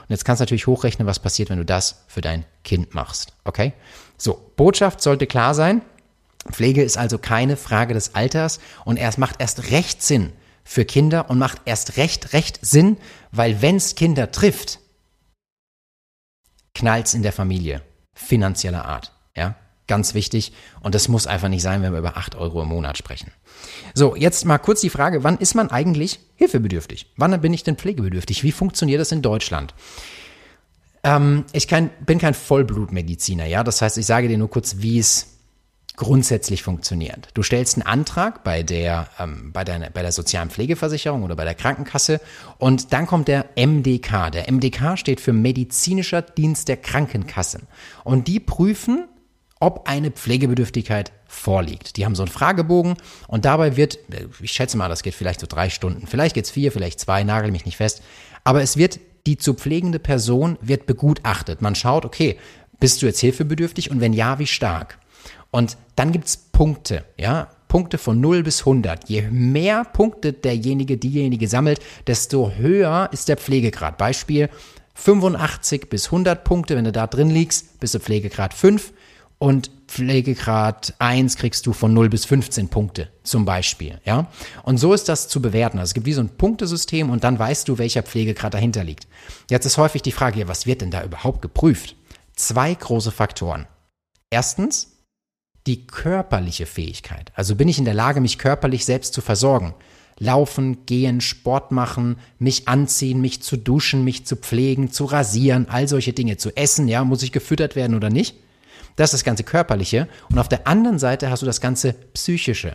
Und 0.09 0.15
jetzt 0.15 0.25
kannst 0.25 0.41
du 0.41 0.45
natürlich 0.45 0.67
hochrechnen, 0.67 1.07
was 1.07 1.19
passiert, 1.19 1.51
wenn 1.51 1.59
du 1.59 1.67
das 1.67 2.05
für 2.09 2.23
dein 2.23 2.47
Kind 2.65 2.95
machst. 2.95 3.35
Okay? 3.45 3.75
So, 4.17 4.53
Botschaft 4.57 5.03
sollte 5.03 5.27
klar 5.27 5.55
sein. 5.55 5.83
Pflege 6.51 6.83
ist 6.83 6.97
also 6.97 7.19
keine 7.19 7.57
Frage 7.57 7.93
des 7.93 8.15
Alters 8.15 8.59
und 8.87 8.97
es 8.97 9.19
macht 9.19 9.37
erst 9.39 9.71
recht 9.71 10.03
Sinn 10.03 10.33
für 10.65 10.85
Kinder 10.85 11.29
und 11.29 11.39
macht 11.39 11.61
erst 11.67 11.99
recht, 11.99 12.33
recht 12.33 12.59
Sinn, 12.63 12.97
weil 13.33 13.61
wenn 13.61 13.77
es 13.77 13.97
Kinder 13.97 14.31
trifft, 14.31 14.81
knallt's 16.75 17.13
in 17.13 17.23
der 17.23 17.33
Familie. 17.33 17.83
Finanzieller 18.15 18.87
Art. 18.87 19.13
Ja? 19.37 19.57
Ganz 19.89 20.15
wichtig. 20.15 20.53
Und 20.81 20.95
das 20.95 21.09
muss 21.09 21.27
einfach 21.27 21.49
nicht 21.49 21.63
sein, 21.63 21.83
wenn 21.83 21.93
wir 21.93 21.99
über 21.99 22.17
8 22.17 22.37
Euro 22.37 22.63
im 22.63 22.69
Monat 22.69 22.99
sprechen. 22.99 23.33
So, 23.95 24.15
jetzt 24.15 24.45
mal 24.45 24.59
kurz 24.59 24.83
die 24.83 24.91
Frage, 24.91 25.25
wann 25.25 25.39
ist 25.39 25.55
man 25.55 25.71
eigentlich 25.71 26.21
hilfebedürftig? 26.37 27.07
Wann 27.17 27.41
bin 27.41 27.53
ich 27.53 27.65
denn 27.65 27.77
pflegebedürftig? 27.77 28.45
Wie 28.45 28.53
funktioniert 28.53 29.01
das 29.01 29.11
in 29.11 29.23
Deutschland? 29.23 29.75
Ähm, 31.03 31.45
ich 31.53 31.69
kein, 31.69 31.91
bin 32.05 32.19
kein 32.19 32.35
Vollblutmediziner, 32.35 33.47
ja. 33.47 33.65
Das 33.65 33.83
heißt, 33.83 33.99
ich 33.99 34.07
sage 34.07 34.29
dir 34.29 34.39
nur 34.39 34.51
kurz, 34.51 34.77
wie 34.79 34.99
es 34.99 35.39
grundsätzlich 35.97 36.63
funktioniert. 36.63 37.29
Du 37.35 37.43
stellst 37.43 37.77
einen 37.77 37.87
Antrag 37.87 38.45
bei 38.45 38.63
der, 38.63 39.09
ähm, 39.19 39.53
bei, 39.53 39.65
deiner, 39.65 39.91
bei 39.91 40.03
der 40.03 40.13
sozialen 40.13 40.51
Pflegeversicherung 40.51 41.25
oder 41.25 41.35
bei 41.35 41.45
der 41.45 41.55
Krankenkasse 41.55 42.21
und 42.59 42.93
dann 42.93 43.07
kommt 43.07 43.27
der 43.27 43.47
MDK. 43.57 44.31
Der 44.31 44.51
MDK 44.51 44.97
steht 44.97 45.21
für 45.21 45.33
Medizinischer 45.33 46.23
Dienst 46.23 46.69
der 46.69 46.77
Krankenkassen. 46.77 47.67
Und 48.05 48.29
die 48.29 48.39
prüfen, 48.39 49.09
ob 49.61 49.89
eine 49.89 50.11
Pflegebedürftigkeit 50.11 51.13
vorliegt. 51.27 51.97
Die 51.97 52.05
haben 52.05 52.15
so 52.15 52.23
einen 52.23 52.33
Fragebogen 52.33 52.97
und 53.27 53.45
dabei 53.45 53.77
wird, 53.77 53.99
ich 54.41 54.53
schätze 54.53 54.77
mal, 54.77 54.89
das 54.89 55.03
geht 55.03 55.15
vielleicht 55.15 55.41
so 55.41 55.47
drei 55.47 55.71
Stunden, 55.71 56.07
vielleicht 56.07 56.35
geht's 56.35 56.51
vier, 56.51 56.73
vielleicht 56.73 57.01
zwei, 57.01 57.25
nagel 57.25 57.51
mich 57.51 57.67
nicht 57.67 57.77
fest, 57.77 58.03
aber 58.45 58.63
es 58.63 58.77
wird, 58.77 59.01
die 59.27 59.37
zu 59.37 59.55
pflegende 59.55 59.99
Person 59.99 60.57
wird 60.61 60.87
begutachtet. 60.87 61.61
Man 61.61 61.75
schaut, 61.75 62.05
okay, 62.05 62.39
bist 62.81 63.03
du 63.03 63.07
jetzt 63.07 63.21
hilfebedürftig 63.21 63.91
und 63.91 64.01
wenn 64.01 64.13
ja, 64.13 64.39
wie 64.39 64.47
stark? 64.47 64.99
Und 65.51 65.77
dann 65.97 66.13
gibt's 66.13 66.37
Punkte, 66.37 67.05
ja, 67.19 67.49
Punkte 67.69 67.99
von 67.99 68.21
0 68.21 68.43
bis 68.43 68.61
100. 68.61 69.09
Je 69.09 69.23
mehr 69.31 69.85
Punkte 69.85 70.33
derjenige, 70.33 70.97
diejenige 70.97 71.49
sammelt, 71.49 71.81
desto 72.07 72.53
höher 72.53 73.11
ist 73.13 73.29
der 73.29 73.37
Pflegegrad. 73.37 73.99
Beispiel 73.99 74.49
85 74.95 75.91
bis 75.91 76.07
100 76.07 76.45
Punkte, 76.45 76.77
wenn 76.77 76.85
du 76.85 76.93
da 76.93 77.07
drin 77.07 77.31
liegst, 77.31 77.79
bist 77.79 77.95
du 77.95 78.01
Pflegegrad 78.01 78.55
5 78.55 78.93
und 79.39 79.71
Pflegegrad 79.87 80.95
1 80.99 81.37
kriegst 81.37 81.67
du 81.67 81.73
von 81.73 81.95
0 81.95 82.09
bis 82.11 82.25
15 82.27 82.69
Punkte 82.69 83.09
zum 83.23 83.45
Beispiel, 83.45 84.01
ja. 84.05 84.31
Und 84.65 84.79
so 84.79 84.93
ist 84.93 85.09
das 85.09 85.29
zu 85.29 85.41
bewerten. 85.41 85.79
Also 85.79 85.91
es 85.91 85.95
gibt 85.95 86.07
wie 86.07 86.13
so 86.13 86.21
ein 86.21 86.37
Punktesystem 86.37 87.09
und 87.09 87.25
dann 87.25 87.39
weißt 87.39 87.69
du, 87.69 87.79
welcher 87.79 88.03
Pflegegrad 88.03 88.53
dahinter 88.53 88.85
liegt. 88.85 89.07
Jetzt 89.49 89.65
ist 89.65 89.79
häufig 89.79 90.03
die 90.03 90.13
Frage, 90.13 90.49
was 90.49 90.67
wird 90.67 90.83
denn 90.83 90.91
da 90.91 91.05
überhaupt 91.05 91.41
geprüft? 91.41 91.97
Zwei 92.35 92.75
große 92.75 93.11
Faktoren. 93.11 93.67
Erstens, 94.31 94.99
die 95.67 95.87
körperliche 95.87 96.67
Fähigkeit. 96.67 97.33
Also 97.35 97.57
bin 97.57 97.69
ich 97.69 97.79
in 97.79 97.85
der 97.85 97.95
Lage, 97.95 98.21
mich 98.21 98.39
körperlich 98.39 98.85
selbst 98.85 99.15
zu 99.15 99.21
versorgen. 99.21 99.75
Laufen, 100.19 100.85
gehen, 100.85 101.21
Sport 101.21 101.71
machen, 101.71 102.17
mich 102.39 102.69
anziehen, 102.69 103.21
mich 103.21 103.43
zu 103.43 103.57
duschen, 103.57 104.03
mich 104.03 104.27
zu 104.27 104.37
pflegen, 104.37 104.91
zu 104.91 105.05
rasieren, 105.05 105.69
all 105.69 105.87
solche 105.87 106.13
Dinge, 106.13 106.37
zu 106.37 106.57
essen, 106.57 106.89
ja, 106.89 107.05
muss 107.05 107.23
ich 107.23 107.33
gefüttert 107.33 107.77
werden 107.77 107.97
oder 107.97 108.11
nicht? 108.11 108.37
Das 108.99 109.15
ist 109.15 109.21
das 109.21 109.25
ganze 109.25 109.45
Körperliche. 109.45 110.09
Und 110.29 110.41
auf 110.41 110.49
der 110.49 110.67
anderen 110.67 110.99
Seite 110.99 111.31
hast 111.31 111.41
du 111.41 111.47
das 111.47 111.61
ganze 111.61 111.93
Psychische. 111.93 112.75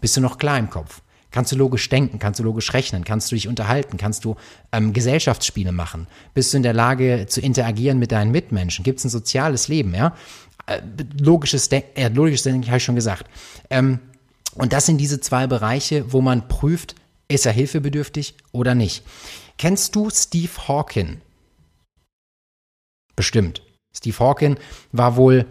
Bist 0.00 0.16
du 0.16 0.20
noch 0.20 0.38
klar 0.38 0.56
im 0.56 0.70
Kopf? 0.70 1.02
Kannst 1.32 1.50
du 1.50 1.56
logisch 1.56 1.88
denken? 1.88 2.20
Kannst 2.20 2.38
du 2.38 2.44
logisch 2.44 2.72
rechnen? 2.74 3.02
Kannst 3.02 3.32
du 3.32 3.34
dich 3.34 3.48
unterhalten? 3.48 3.96
Kannst 3.96 4.24
du 4.24 4.36
ähm, 4.70 4.92
Gesellschaftsspiele 4.92 5.72
machen? 5.72 6.06
Bist 6.32 6.52
du 6.52 6.58
in 6.58 6.62
der 6.62 6.74
Lage 6.74 7.26
zu 7.28 7.40
interagieren 7.40 7.98
mit 7.98 8.12
deinen 8.12 8.30
Mitmenschen? 8.30 8.84
Gibt 8.84 9.00
es 9.00 9.04
ein 9.04 9.10
soziales 9.10 9.66
Leben? 9.66 9.94
Ja, 9.96 10.14
äh, 10.66 10.80
logisches, 11.20 11.68
Den 11.68 11.82
äh, 11.96 12.08
logisches 12.08 12.44
Denken 12.44 12.64
habe 12.68 12.76
ich 12.76 12.84
schon 12.84 12.94
gesagt. 12.94 13.26
Ähm, 13.68 13.98
und 14.54 14.72
das 14.72 14.86
sind 14.86 14.98
diese 14.98 15.20
zwei 15.20 15.48
Bereiche, 15.48 16.12
wo 16.12 16.20
man 16.20 16.46
prüft, 16.46 16.94
ist 17.26 17.46
er 17.46 17.52
hilfebedürftig 17.52 18.36
oder 18.52 18.76
nicht. 18.76 19.02
Kennst 19.58 19.96
du 19.96 20.08
Steve 20.10 20.68
Hawking? 20.68 21.20
Bestimmt. 23.16 23.62
Steve 23.98 24.18
Hawking 24.18 24.56
war 24.92 25.16
wohl 25.16 25.46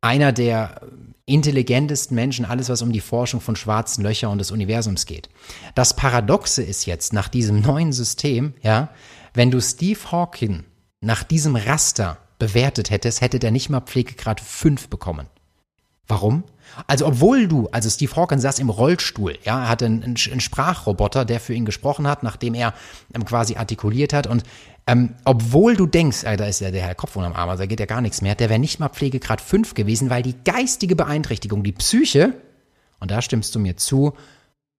einer 0.00 0.32
der 0.32 0.82
intelligentesten 1.24 2.14
Menschen, 2.14 2.44
alles 2.44 2.68
was 2.68 2.82
um 2.82 2.92
die 2.92 3.00
Forschung 3.00 3.40
von 3.40 3.56
schwarzen 3.56 4.02
Löchern 4.02 4.30
und 4.32 4.38
des 4.38 4.50
Universums 4.50 5.06
geht. 5.06 5.28
Das 5.74 5.96
Paradoxe 5.96 6.62
ist 6.62 6.84
jetzt 6.86 7.12
nach 7.12 7.28
diesem 7.28 7.60
neuen 7.60 7.92
System, 7.92 8.54
ja, 8.62 8.90
wenn 9.32 9.50
du 9.50 9.60
Steve 9.60 9.98
Hawking 10.10 10.64
nach 11.00 11.22
diesem 11.22 11.56
Raster 11.56 12.18
bewertet 12.38 12.90
hättest, 12.90 13.20
hätte 13.20 13.38
der 13.38 13.50
nicht 13.50 13.70
mal 13.70 13.80
Pflegegrad 13.80 14.40
5 14.40 14.88
bekommen. 14.88 15.28
Warum? 16.08 16.44
Also 16.86 17.06
obwohl 17.06 17.48
du, 17.48 17.68
also 17.70 17.88
Steve 17.88 18.14
Hawking 18.16 18.38
saß 18.38 18.58
im 18.58 18.68
Rollstuhl, 18.68 19.38
ja, 19.44 19.62
er 19.62 19.68
hatte 19.68 19.86
einen, 19.86 20.02
einen 20.02 20.40
Sprachroboter, 20.40 21.24
der 21.24 21.40
für 21.40 21.54
ihn 21.54 21.64
gesprochen 21.64 22.06
hat, 22.06 22.22
nachdem 22.22 22.54
er 22.54 22.74
ähm, 23.14 23.24
quasi 23.24 23.56
artikuliert 23.56 24.12
hat 24.12 24.26
und 24.26 24.42
ähm, 24.86 25.14
obwohl 25.24 25.76
du 25.76 25.86
denkst, 25.86 26.24
äh, 26.24 26.36
da 26.36 26.46
ist 26.46 26.60
ja 26.60 26.70
der 26.70 26.82
Herr 26.82 26.94
Kopf 26.94 27.16
unterm 27.16 27.34
Arm, 27.34 27.48
also 27.48 27.62
da 27.62 27.66
geht 27.66 27.80
ja 27.80 27.86
gar 27.86 28.00
nichts 28.00 28.22
mehr, 28.22 28.34
der 28.34 28.48
wäre 28.48 28.58
nicht 28.58 28.80
mal 28.80 28.88
Pflegegrad 28.88 29.40
5 29.40 29.74
gewesen, 29.74 30.10
weil 30.10 30.22
die 30.22 30.34
geistige 30.44 30.96
Beeinträchtigung, 30.96 31.62
die 31.62 31.72
Psyche, 31.72 32.34
und 32.98 33.10
da 33.10 33.22
stimmst 33.22 33.54
du 33.54 33.58
mir 33.58 33.76
zu, 33.76 34.14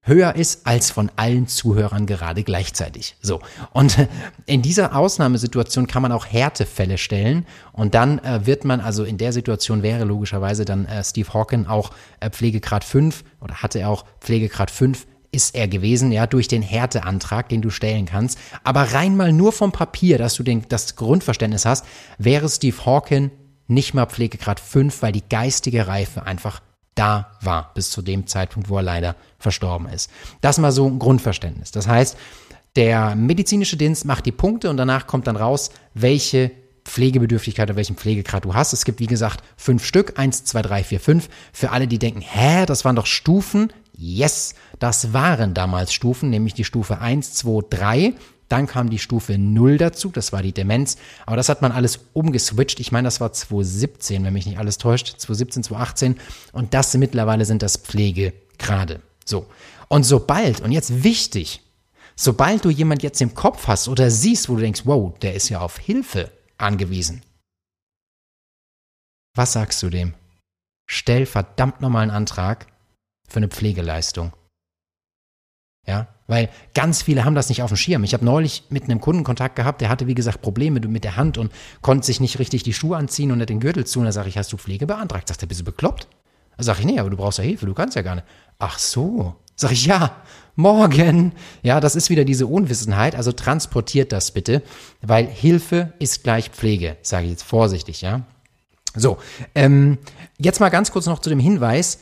höher 0.03 0.35
ist 0.35 0.67
als 0.67 0.91
von 0.91 1.09
allen 1.15 1.47
Zuhörern 1.47 2.05
gerade 2.05 2.43
gleichzeitig. 2.43 3.15
So. 3.21 3.39
Und 3.71 4.07
in 4.45 4.61
dieser 4.61 4.95
Ausnahmesituation 4.95 5.87
kann 5.87 6.01
man 6.01 6.11
auch 6.11 6.25
Härtefälle 6.25 6.97
stellen 6.97 7.45
und 7.71 7.95
dann 7.95 8.19
äh, 8.19 8.45
wird 8.45 8.65
man, 8.65 8.81
also 8.81 9.05
in 9.05 9.17
der 9.17 9.31
Situation 9.31 9.81
wäre 9.81 10.03
logischerweise 10.03 10.65
dann 10.65 10.85
äh, 10.85 11.03
Steve 11.03 11.33
Hawken 11.33 11.67
auch 11.67 11.91
äh, 12.19 12.29
Pflegegrad 12.29 12.83
5 12.83 13.23
oder 13.39 13.55
hatte 13.55 13.79
er 13.79 13.89
auch 13.89 14.05
Pflegegrad 14.19 14.69
5 14.69 15.07
ist 15.33 15.55
er 15.55 15.67
gewesen, 15.67 16.11
ja, 16.11 16.27
durch 16.27 16.47
den 16.47 16.61
Härteantrag, 16.61 17.49
den 17.49 17.61
du 17.61 17.69
stellen 17.69 18.05
kannst. 18.05 18.37
Aber 18.63 18.93
rein 18.93 19.17
mal 19.17 19.33
nur 19.33 19.51
vom 19.51 19.71
Papier, 19.71 20.17
dass 20.17 20.35
du 20.35 20.43
den, 20.43 20.65
das 20.69 20.95
Grundverständnis 20.95 21.65
hast, 21.65 21.85
wäre 22.17 22.47
Steve 22.49 22.85
Hawken 22.85 23.31
nicht 23.67 23.93
mal 23.93 24.05
Pflegegrad 24.05 24.59
5, 24.59 25.01
weil 25.01 25.11
die 25.11 25.23
geistige 25.27 25.87
Reife 25.87 26.25
einfach 26.25 26.61
da 26.95 27.31
war, 27.41 27.71
bis 27.73 27.89
zu 27.89 28.01
dem 28.01 28.27
Zeitpunkt, 28.27 28.69
wo 28.69 28.77
er 28.77 28.83
leider 28.83 29.15
verstorben 29.39 29.87
ist. 29.87 30.11
Das 30.41 30.59
mal 30.59 30.71
so 30.71 30.87
ein 30.87 30.99
Grundverständnis. 30.99 31.71
Das 31.71 31.87
heißt, 31.87 32.17
der 32.75 33.15
medizinische 33.15 33.77
Dienst 33.77 34.05
macht 34.05 34.25
die 34.25 34.31
Punkte 34.31 34.69
und 34.69 34.77
danach 34.77 35.07
kommt 35.07 35.27
dann 35.27 35.35
raus, 35.35 35.71
welche 35.93 36.51
Pflegebedürftigkeit 36.85 37.69
oder 37.69 37.77
welchen 37.77 37.95
Pflegegrad 37.95 38.45
du 38.45 38.53
hast. 38.53 38.73
Es 38.73 38.85
gibt, 38.85 38.99
wie 38.99 39.07
gesagt, 39.07 39.43
fünf 39.55 39.85
Stück. 39.85 40.19
Eins, 40.19 40.43
zwei, 40.43 40.61
drei, 40.61 40.83
vier, 40.83 40.99
fünf. 40.99 41.29
Für 41.53 41.71
alle, 41.71 41.87
die 41.87 41.99
denken, 41.99 42.21
hä, 42.21 42.65
das 42.65 42.83
waren 42.83 42.95
doch 42.95 43.05
Stufen. 43.05 43.71
Yes, 43.95 44.55
das 44.79 45.13
waren 45.13 45.53
damals 45.53 45.93
Stufen, 45.93 46.29
nämlich 46.29 46.53
die 46.53 46.63
Stufe 46.63 46.99
eins, 46.99 47.33
zwei, 47.33 47.61
drei. 47.69 48.13
Dann 48.49 48.67
kam 48.67 48.89
die 48.89 48.99
Stufe 48.99 49.37
0 49.37 49.77
dazu, 49.77 50.09
das 50.09 50.31
war 50.31 50.43
die 50.43 50.51
Demenz. 50.51 50.97
Aber 51.25 51.37
das 51.37 51.49
hat 51.49 51.61
man 51.61 51.71
alles 51.71 51.99
umgeswitcht. 52.13 52.79
Ich 52.79 52.91
meine, 52.91 53.07
das 53.07 53.21
war 53.21 53.31
2017, 53.31 54.23
wenn 54.23 54.33
mich 54.33 54.45
nicht 54.45 54.59
alles 54.59 54.77
täuscht. 54.77 55.07
2017, 55.07 55.63
2018. 55.63 56.19
Und 56.51 56.73
das 56.73 56.93
mittlerweile 56.95 57.45
sind 57.45 57.61
das 57.61 57.77
Pflegegrade. 57.77 59.01
So. 59.25 59.47
Und 59.87 60.03
sobald, 60.03 60.61
und 60.61 60.71
jetzt 60.71 61.03
wichtig, 61.03 61.61
sobald 62.15 62.65
du 62.65 62.69
jemand 62.69 63.03
jetzt 63.03 63.21
im 63.21 63.33
Kopf 63.33 63.67
hast 63.67 63.87
oder 63.87 64.11
siehst, 64.11 64.49
wo 64.49 64.55
du 64.55 64.61
denkst, 64.61 64.81
wow, 64.85 65.17
der 65.19 65.35
ist 65.35 65.49
ja 65.49 65.61
auf 65.61 65.77
Hilfe 65.77 66.31
angewiesen. 66.57 67.21
Was 69.35 69.53
sagst 69.53 69.81
du 69.81 69.89
dem? 69.89 70.13
Stell 70.87 71.25
verdammt 71.25 71.81
nochmal 71.81 72.03
einen 72.03 72.11
Antrag 72.11 72.67
für 73.33 73.37
eine 73.39 73.47
Pflegeleistung. 73.47 74.31
Ja, 75.85 76.07
weil 76.27 76.49
ganz 76.73 77.01
viele 77.01 77.25
haben 77.25 77.35
das 77.35 77.49
nicht 77.49 77.61
auf 77.61 77.71
dem 77.71 77.75
Schirm. 77.75 78.05
Ich 78.05 78.13
habe 78.13 78.23
neulich 78.23 78.63
mit 78.69 78.83
einem 78.83 79.01
Kunden 79.01 79.25
Kontakt 79.25 79.57
gehabt, 79.57 79.81
der 79.81 79.89
hatte, 79.89 80.07
wie 80.07 80.15
gesagt, 80.15 80.41
Probleme 80.41 80.79
mit 80.79 81.03
der 81.03 81.17
Hand 81.17 81.37
und 81.37 81.51
konnte 81.81 82.05
sich 82.05 82.21
nicht 82.21 82.39
richtig 82.39 82.63
die 82.63 82.73
Schuhe 82.73 82.95
anziehen 82.95 83.31
und 83.31 83.39
den 83.49 83.59
Gürtel 83.59 83.85
zu. 83.85 83.99
Und 83.99 84.05
da 84.05 84.13
sage 84.13 84.29
ich, 84.29 84.37
hast 84.37 84.53
du 84.53 84.57
Pflege 84.57 84.87
beantragt? 84.87 85.27
Sagt 85.27 85.43
er, 85.43 85.47
bist 85.47 85.59
du 85.59 85.65
bekloppt? 85.65 86.07
Da 86.55 86.63
sage 86.63 86.79
ich, 86.79 86.85
nee, 86.85 86.99
aber 86.99 87.09
du 87.09 87.17
brauchst 87.17 87.39
ja 87.39 87.43
Hilfe, 87.43 87.65
du 87.65 87.73
kannst 87.73 87.97
ja 87.97 88.01
gar 88.01 88.15
nicht. 88.15 88.27
Ach 88.59 88.79
so. 88.79 89.35
Sag 89.55 89.71
ich, 89.71 89.85
ja, 89.85 90.15
morgen. 90.55 91.33
Ja, 91.63 91.81
das 91.81 91.95
ist 91.95 92.09
wieder 92.09 92.23
diese 92.23 92.47
Unwissenheit. 92.47 93.15
Also 93.15 93.33
transportiert 93.33 94.13
das 94.13 94.31
bitte, 94.31 94.61
weil 95.01 95.27
Hilfe 95.27 95.93
ist 95.99 96.23
gleich 96.23 96.49
Pflege, 96.49 96.97
sage 97.01 97.25
ich 97.25 97.31
jetzt 97.31 97.43
vorsichtig, 97.43 98.01
ja. 98.01 98.21
So, 98.95 99.17
ähm, 99.55 99.97
jetzt 100.37 100.59
mal 100.59 100.69
ganz 100.69 100.91
kurz 100.91 101.07
noch 101.07 101.19
zu 101.19 101.29
dem 101.29 101.39
Hinweis 101.39 101.99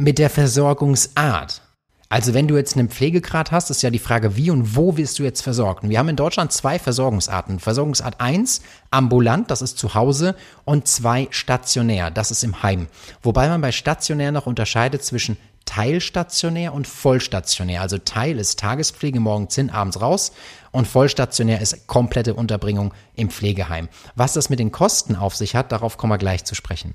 mit 0.00 0.18
der 0.18 0.30
Versorgungsart. 0.30 1.60
Also 2.08 2.32
wenn 2.32 2.46
du 2.46 2.56
jetzt 2.56 2.76
einen 2.76 2.88
Pflegegrad 2.88 3.50
hast, 3.50 3.68
ist 3.68 3.82
ja 3.82 3.90
die 3.90 3.98
Frage, 3.98 4.36
wie 4.36 4.50
und 4.50 4.76
wo 4.76 4.96
wirst 4.96 5.18
du 5.18 5.24
jetzt 5.24 5.42
versorgt? 5.42 5.82
Und 5.82 5.90
wir 5.90 5.98
haben 5.98 6.08
in 6.08 6.16
Deutschland 6.16 6.52
zwei 6.52 6.78
Versorgungsarten. 6.78 7.58
Versorgungsart 7.58 8.20
1, 8.20 8.62
ambulant, 8.92 9.50
das 9.50 9.60
ist 9.60 9.76
zu 9.76 9.94
Hause, 9.94 10.36
und 10.64 10.86
zwei, 10.86 11.26
stationär, 11.30 12.12
das 12.12 12.30
ist 12.30 12.44
im 12.44 12.62
Heim. 12.62 12.86
Wobei 13.22 13.48
man 13.48 13.60
bei 13.60 13.72
stationär 13.72 14.30
noch 14.30 14.46
unterscheidet 14.46 15.02
zwischen 15.02 15.36
teilstationär 15.64 16.72
und 16.72 16.86
vollstationär. 16.86 17.82
Also 17.82 17.98
Teil 17.98 18.38
ist 18.38 18.60
Tagespflege 18.60 19.18
morgens 19.18 19.56
hin, 19.56 19.68
abends 19.68 20.00
raus 20.00 20.32
und 20.70 20.86
vollstationär 20.86 21.60
ist 21.60 21.88
komplette 21.88 22.34
Unterbringung 22.34 22.94
im 23.16 23.30
Pflegeheim. 23.30 23.88
Was 24.14 24.32
das 24.32 24.48
mit 24.48 24.60
den 24.60 24.72
Kosten 24.72 25.16
auf 25.16 25.34
sich 25.34 25.56
hat, 25.56 25.72
darauf 25.72 25.98
kommen 25.98 26.12
wir 26.12 26.18
gleich 26.18 26.44
zu 26.44 26.54
sprechen. 26.54 26.94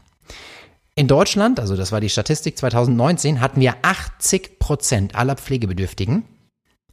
In 0.95 1.07
Deutschland, 1.07 1.59
also 1.59 1.75
das 1.75 1.91
war 1.91 2.01
die 2.01 2.09
Statistik 2.09 2.55
2019, 2.57 3.41
hatten 3.41 3.59
wir 3.59 3.77
80 3.81 4.59
Prozent 4.59 5.15
aller 5.15 5.35
Pflegebedürftigen, 5.35 6.23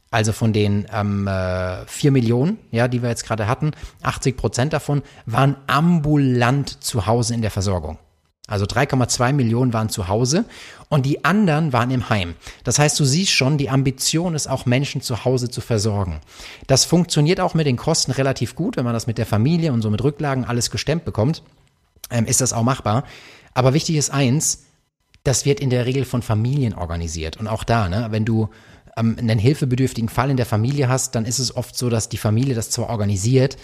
also 0.09 0.33
von 0.33 0.53
den 0.53 0.87
ähm, 0.91 1.27
äh, 1.27 1.85
4 1.85 2.11
Millionen, 2.11 2.57
ja, 2.71 2.87
die 2.87 3.03
wir 3.03 3.09
jetzt 3.09 3.25
gerade 3.25 3.47
hatten, 3.47 3.71
80 4.01 4.37
Prozent 4.37 4.73
davon 4.73 5.03
waren 5.27 5.55
ambulant 5.67 6.83
zu 6.83 7.05
Hause 7.05 7.35
in 7.35 7.43
der 7.43 7.51
Versorgung. 7.51 7.99
Also 8.47 8.65
3,2 8.65 9.33
Millionen 9.33 9.71
waren 9.71 9.89
zu 9.89 10.07
Hause 10.07 10.45
und 10.89 11.05
die 11.05 11.23
anderen 11.23 11.71
waren 11.71 11.91
im 11.91 12.09
Heim. 12.09 12.33
Das 12.63 12.79
heißt, 12.79 12.99
du 12.99 13.05
siehst 13.05 13.31
schon, 13.31 13.59
die 13.59 13.69
Ambition 13.69 14.33
ist 14.33 14.47
auch 14.47 14.65
Menschen 14.65 15.01
zu 15.01 15.23
Hause 15.23 15.49
zu 15.49 15.61
versorgen. 15.61 16.19
Das 16.65 16.85
funktioniert 16.85 17.39
auch 17.39 17.53
mit 17.53 17.67
den 17.67 17.77
Kosten 17.77 18.11
relativ 18.11 18.55
gut, 18.55 18.77
wenn 18.77 18.83
man 18.83 18.93
das 18.93 19.05
mit 19.05 19.19
der 19.19 19.27
Familie 19.27 19.71
und 19.71 19.83
so 19.83 19.91
mit 19.91 20.03
Rücklagen 20.03 20.43
alles 20.43 20.71
gestemmt 20.71 21.05
bekommt, 21.05 21.43
ähm, 22.09 22.25
ist 22.25 22.41
das 22.41 22.51
auch 22.51 22.63
machbar. 22.63 23.05
Aber 23.53 23.73
wichtig 23.73 23.95
ist 23.95 24.09
eins, 24.09 24.65
das 25.23 25.45
wird 25.45 25.59
in 25.59 25.69
der 25.69 25.85
Regel 25.85 26.05
von 26.05 26.21
Familien 26.21 26.73
organisiert. 26.73 27.37
Und 27.37 27.47
auch 27.47 27.63
da, 27.63 27.89
ne, 27.89 28.07
wenn 28.09 28.25
du 28.25 28.49
ähm, 28.97 29.17
einen 29.19 29.39
hilfebedürftigen 29.39 30.09
Fall 30.09 30.29
in 30.29 30.37
der 30.37 30.45
Familie 30.45 30.89
hast, 30.89 31.15
dann 31.15 31.25
ist 31.25 31.39
es 31.39 31.55
oft 31.55 31.77
so, 31.77 31.89
dass 31.89 32.09
die 32.09 32.17
Familie 32.17 32.55
das 32.55 32.69
zwar 32.69 32.89
organisiert, 32.89 33.57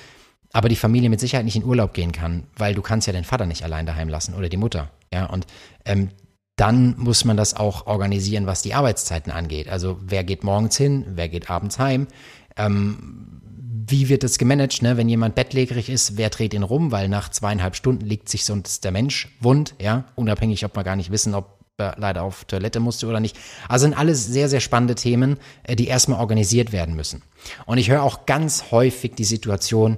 aber 0.53 0.69
die 0.69 0.75
Familie 0.75 1.09
mit 1.09 1.19
Sicherheit 1.19 1.45
nicht 1.45 1.55
in 1.55 1.65
Urlaub 1.65 1.93
gehen 1.93 2.11
kann, 2.11 2.43
weil 2.55 2.73
du 2.73 2.81
kannst 2.81 3.07
ja 3.07 3.13
den 3.13 3.23
Vater 3.23 3.45
nicht 3.45 3.63
allein 3.63 3.85
daheim 3.85 4.09
lassen 4.09 4.33
oder 4.33 4.49
die 4.49 4.57
Mutter. 4.57 4.91
Ja, 5.13 5.25
und 5.25 5.47
ähm, 5.85 6.09
dann 6.55 6.95
muss 6.97 7.23
man 7.25 7.37
das 7.37 7.55
auch 7.55 7.85
organisieren, 7.85 8.47
was 8.47 8.61
die 8.61 8.73
Arbeitszeiten 8.73 9.31
angeht. 9.31 9.69
Also 9.69 9.99
wer 10.01 10.23
geht 10.23 10.43
morgens 10.43 10.75
hin, 10.77 11.05
wer 11.09 11.29
geht 11.29 11.49
abends 11.49 11.77
heim. 11.79 12.07
Ähm, 12.55 13.41
wie 13.89 14.09
wird 14.09 14.23
das 14.23 14.37
gemanagt, 14.37 14.81
ne? 14.81 14.97
wenn 14.97 15.07
jemand 15.07 15.35
bettlägerig 15.35 15.89
ist, 15.89 16.17
wer 16.17 16.29
dreht 16.29 16.53
ihn 16.53 16.63
rum, 16.63 16.91
weil 16.91 17.07
nach 17.07 17.29
zweieinhalb 17.29 17.75
Stunden 17.75 18.05
liegt 18.05 18.27
sich 18.27 18.43
sonst 18.43 18.83
der 18.83 18.91
Mensch 18.91 19.35
wund, 19.39 19.75
ja, 19.79 20.05
unabhängig, 20.15 20.65
ob 20.65 20.75
wir 20.75 20.83
gar 20.83 20.97
nicht 20.97 21.09
wissen, 21.09 21.33
ob 21.33 21.57
er 21.77 21.95
leider 21.97 22.23
auf 22.23 22.43
Toilette 22.45 22.79
musste 22.79 23.07
oder 23.07 23.19
nicht. 23.19 23.37
Also 23.69 23.83
sind 23.83 23.97
alles 23.97 24.25
sehr, 24.25 24.49
sehr 24.49 24.59
spannende 24.59 24.95
Themen, 24.95 25.37
äh, 25.63 25.75
die 25.75 25.87
erstmal 25.87 26.19
organisiert 26.19 26.71
werden 26.73 26.95
müssen. 26.95 27.21
Und 27.65 27.77
ich 27.77 27.89
höre 27.89 28.03
auch 28.03 28.25
ganz 28.25 28.71
häufig 28.71 29.15
die 29.15 29.23
Situation, 29.23 29.97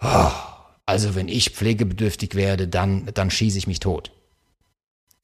oh, 0.00 0.30
also 0.84 1.16
wenn 1.16 1.28
ich 1.28 1.50
pflegebedürftig 1.50 2.36
werde, 2.36 2.68
dann, 2.68 3.08
dann 3.14 3.30
schieße 3.30 3.58
ich 3.58 3.66
mich 3.66 3.80
tot. 3.80 4.12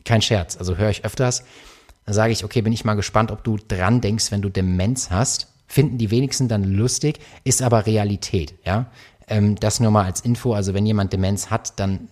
Kein 0.05 0.23
Scherz, 0.23 0.57
also 0.57 0.77
höre 0.77 0.91
ich 0.91 1.05
öfters. 1.05 1.45
Dann 2.07 2.15
sage 2.15 2.33
ich, 2.33 2.43
okay, 2.43 2.63
bin 2.63 2.73
ich 2.73 2.85
mal 2.85 2.95
gespannt, 2.95 3.31
ob 3.31 3.45
du 3.45 3.57
dran 3.57 4.01
denkst, 4.01 4.33
wenn 4.33 4.43
du 4.43 4.49
Demenz 4.49 5.11
hast 5.11 5.52
finden 5.73 5.97
die 5.97 6.11
wenigsten 6.11 6.49
dann 6.49 6.65
lustig, 6.65 7.19
ist 7.45 7.63
aber 7.63 7.87
Realität, 7.87 8.53
ja. 8.63 8.91
Ähm, 9.27 9.57
das 9.57 9.81
nur 9.81 9.91
mal 9.91 10.05
als 10.05 10.21
Info, 10.21 10.53
also 10.53 10.75
wenn 10.75 10.85
jemand 10.85 11.15
Demenz 11.15 11.49
hat, 11.49 11.81
dann 11.81 12.09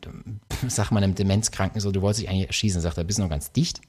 sagt 0.66 0.92
man 0.92 1.04
einem 1.04 1.14
Demenzkranken 1.14 1.78
so, 1.78 1.92
du 1.92 2.00
wolltest 2.00 2.22
dich 2.22 2.30
eigentlich 2.30 2.46
erschießen, 2.46 2.80
sagt 2.80 2.96
er, 2.96 3.04
bist 3.04 3.18
du 3.18 3.22
noch 3.22 3.28
ganz 3.28 3.52
dicht? 3.52 3.82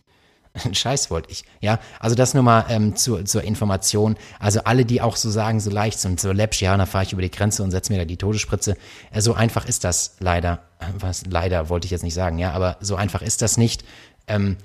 Scheiß 0.74 1.10
wollte 1.10 1.32
ich. 1.32 1.46
Ja, 1.62 1.80
also 2.02 2.18
das 2.18 2.34
nur 2.34 2.44
mal 2.44 2.66
ähm, 2.68 2.98
zur, 2.98 3.24
zur 3.24 3.44
Information. 3.44 4.18
Also 4.40 4.62
alle, 4.66 4.84
die 4.84 5.00
auch 5.00 5.16
so 5.16 5.30
sagen, 5.30 5.62
so 5.62 5.70
leicht 5.70 6.04
und 6.06 6.20
so 6.20 6.34
läppsch, 6.34 6.62
ja, 6.62 6.76
dann 6.76 6.86
fahre 6.86 7.06
ich 7.06 7.14
über 7.14 7.22
die 7.22 7.32
Grenze 7.32 7.64
und 7.64 7.72
setze 7.72 7.94
mir 7.94 8.00
da 8.00 8.04
die 8.04 8.18
Todesspritze. 8.18 8.76
Äh, 9.14 9.22
so 9.22 9.36
einfach 9.36 9.66
ist 9.66 9.86
das 9.86 10.18
leider. 10.20 10.64
Was 11.00 11.26
leider 11.28 11.70
wollte 11.70 11.86
ich 11.86 11.92
jetzt 11.92 12.04
nicht 12.04 12.16
sagen, 12.16 12.40
ja, 12.40 12.52
aber 12.52 12.76
so 12.82 12.98
einfach 12.98 13.22
ist 13.22 13.42
das 13.42 13.56
nicht. 13.56 13.86
Ähm, 14.28 14.58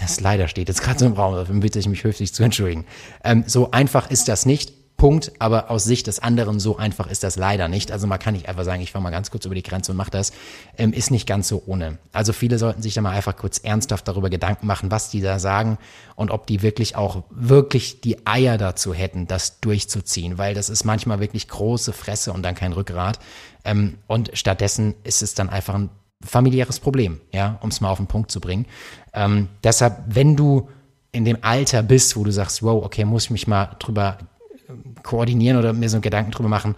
das 0.00 0.20
leider 0.20 0.48
steht 0.48 0.68
jetzt 0.68 0.82
gerade 0.82 0.98
so 0.98 1.06
im 1.06 1.12
Raum, 1.12 1.34
dafür 1.34 1.54
bitte 1.56 1.78
ich 1.78 1.88
mich 1.88 2.04
höflich 2.04 2.34
zu 2.34 2.42
entschuldigen. 2.42 2.84
Ähm, 3.22 3.44
so 3.46 3.70
einfach 3.70 4.10
ist 4.10 4.28
das 4.28 4.46
nicht. 4.46 4.72
Punkt, 4.96 5.32
aber 5.40 5.70
aus 5.70 5.84
Sicht 5.84 6.06
des 6.06 6.20
anderen 6.20 6.58
so 6.58 6.78
einfach 6.78 7.08
ist 7.08 7.22
das 7.22 7.36
leider 7.36 7.68
nicht. 7.68 7.92
Also 7.92 8.06
man 8.06 8.18
kann 8.18 8.32
nicht 8.32 8.48
einfach 8.48 8.64
sagen, 8.64 8.80
ich 8.80 8.92
fahre 8.92 9.02
mal 9.02 9.10
ganz 9.10 9.30
kurz 9.30 9.44
über 9.44 9.54
die 9.54 9.62
Grenze 9.62 9.92
und 9.92 9.98
mache 9.98 10.10
das. 10.10 10.32
Ähm, 10.78 10.94
ist 10.94 11.10
nicht 11.10 11.26
ganz 11.26 11.48
so 11.48 11.62
ohne. 11.66 11.98
Also 12.12 12.32
viele 12.32 12.58
sollten 12.58 12.80
sich 12.80 12.94
da 12.94 13.02
mal 13.02 13.10
einfach 13.10 13.36
kurz 13.36 13.58
ernsthaft 13.58 14.08
darüber 14.08 14.30
Gedanken 14.30 14.66
machen, 14.66 14.90
was 14.90 15.10
die 15.10 15.20
da 15.20 15.38
sagen 15.38 15.76
und 16.14 16.30
ob 16.30 16.46
die 16.46 16.62
wirklich 16.62 16.96
auch 16.96 17.24
wirklich 17.30 18.00
die 18.00 18.26
Eier 18.26 18.56
dazu 18.56 18.94
hätten, 18.94 19.26
das 19.26 19.60
durchzuziehen, 19.60 20.38
weil 20.38 20.54
das 20.54 20.70
ist 20.70 20.84
manchmal 20.84 21.20
wirklich 21.20 21.46
große 21.48 21.92
Fresse 21.92 22.32
und 22.32 22.42
dann 22.42 22.54
kein 22.54 22.72
Rückgrat. 22.72 23.18
Ähm, 23.64 23.98
und 24.06 24.30
stattdessen 24.32 24.94
ist 25.04 25.22
es 25.22 25.34
dann 25.34 25.50
einfach 25.50 25.74
ein 25.74 25.90
familiäres 26.24 26.80
Problem, 26.80 27.20
ja, 27.32 27.58
um 27.60 27.68
es 27.68 27.80
mal 27.80 27.90
auf 27.90 27.98
den 27.98 28.06
Punkt 28.06 28.30
zu 28.30 28.40
bringen. 28.40 28.66
Ähm, 29.16 29.48
deshalb, 29.64 30.02
wenn 30.06 30.36
du 30.36 30.68
in 31.10 31.24
dem 31.24 31.38
Alter 31.40 31.82
bist, 31.82 32.16
wo 32.16 32.22
du 32.22 32.30
sagst, 32.30 32.62
wow, 32.62 32.84
okay, 32.84 33.04
muss 33.04 33.24
ich 33.24 33.30
mich 33.30 33.46
mal 33.48 33.74
drüber 33.78 34.18
äh, 34.68 34.72
koordinieren 35.02 35.58
oder 35.58 35.72
mir 35.72 35.88
so 35.88 36.00
Gedanken 36.00 36.30
drüber 36.30 36.50
machen, 36.50 36.76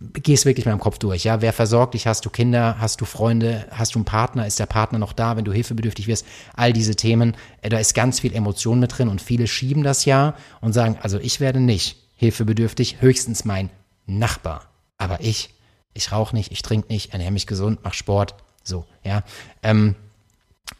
geh 0.00 0.34
es 0.34 0.44
wirklich 0.44 0.66
mal 0.66 0.72
im 0.72 0.80
Kopf 0.80 0.98
durch, 0.98 1.24
ja. 1.24 1.40
Wer 1.40 1.52
versorgt 1.52 1.94
dich? 1.94 2.06
Hast 2.06 2.24
du 2.26 2.30
Kinder? 2.30 2.76
Hast 2.80 3.00
du 3.00 3.04
Freunde? 3.04 3.66
Hast 3.70 3.94
du 3.94 4.00
einen 4.00 4.04
Partner? 4.04 4.46
Ist 4.46 4.58
der 4.58 4.66
Partner 4.66 4.98
noch 4.98 5.12
da, 5.12 5.36
wenn 5.36 5.44
du 5.44 5.52
hilfebedürftig 5.52 6.08
wirst? 6.08 6.26
All 6.54 6.72
diese 6.72 6.96
Themen, 6.96 7.36
äh, 7.62 7.68
da 7.68 7.78
ist 7.78 7.94
ganz 7.94 8.20
viel 8.20 8.34
Emotion 8.34 8.80
mit 8.80 8.98
drin 8.98 9.08
und 9.08 9.22
viele 9.22 9.46
schieben 9.46 9.84
das 9.84 10.04
ja 10.04 10.34
und 10.60 10.72
sagen, 10.72 10.98
also 11.00 11.18
ich 11.18 11.40
werde 11.40 11.60
nicht 11.60 11.96
hilfebedürftig, 12.16 13.00
höchstens 13.00 13.44
mein 13.44 13.70
Nachbar. 14.06 14.62
Aber 14.98 15.20
ich, 15.20 15.54
ich 15.94 16.12
rauche 16.12 16.34
nicht, 16.34 16.50
ich 16.50 16.62
trinke 16.62 16.92
nicht, 16.92 17.12
ernähre 17.12 17.32
mich 17.32 17.46
gesund, 17.46 17.80
mach 17.82 17.94
Sport, 17.94 18.34
so, 18.64 18.84
ja. 19.04 19.22
Ähm, 19.62 19.94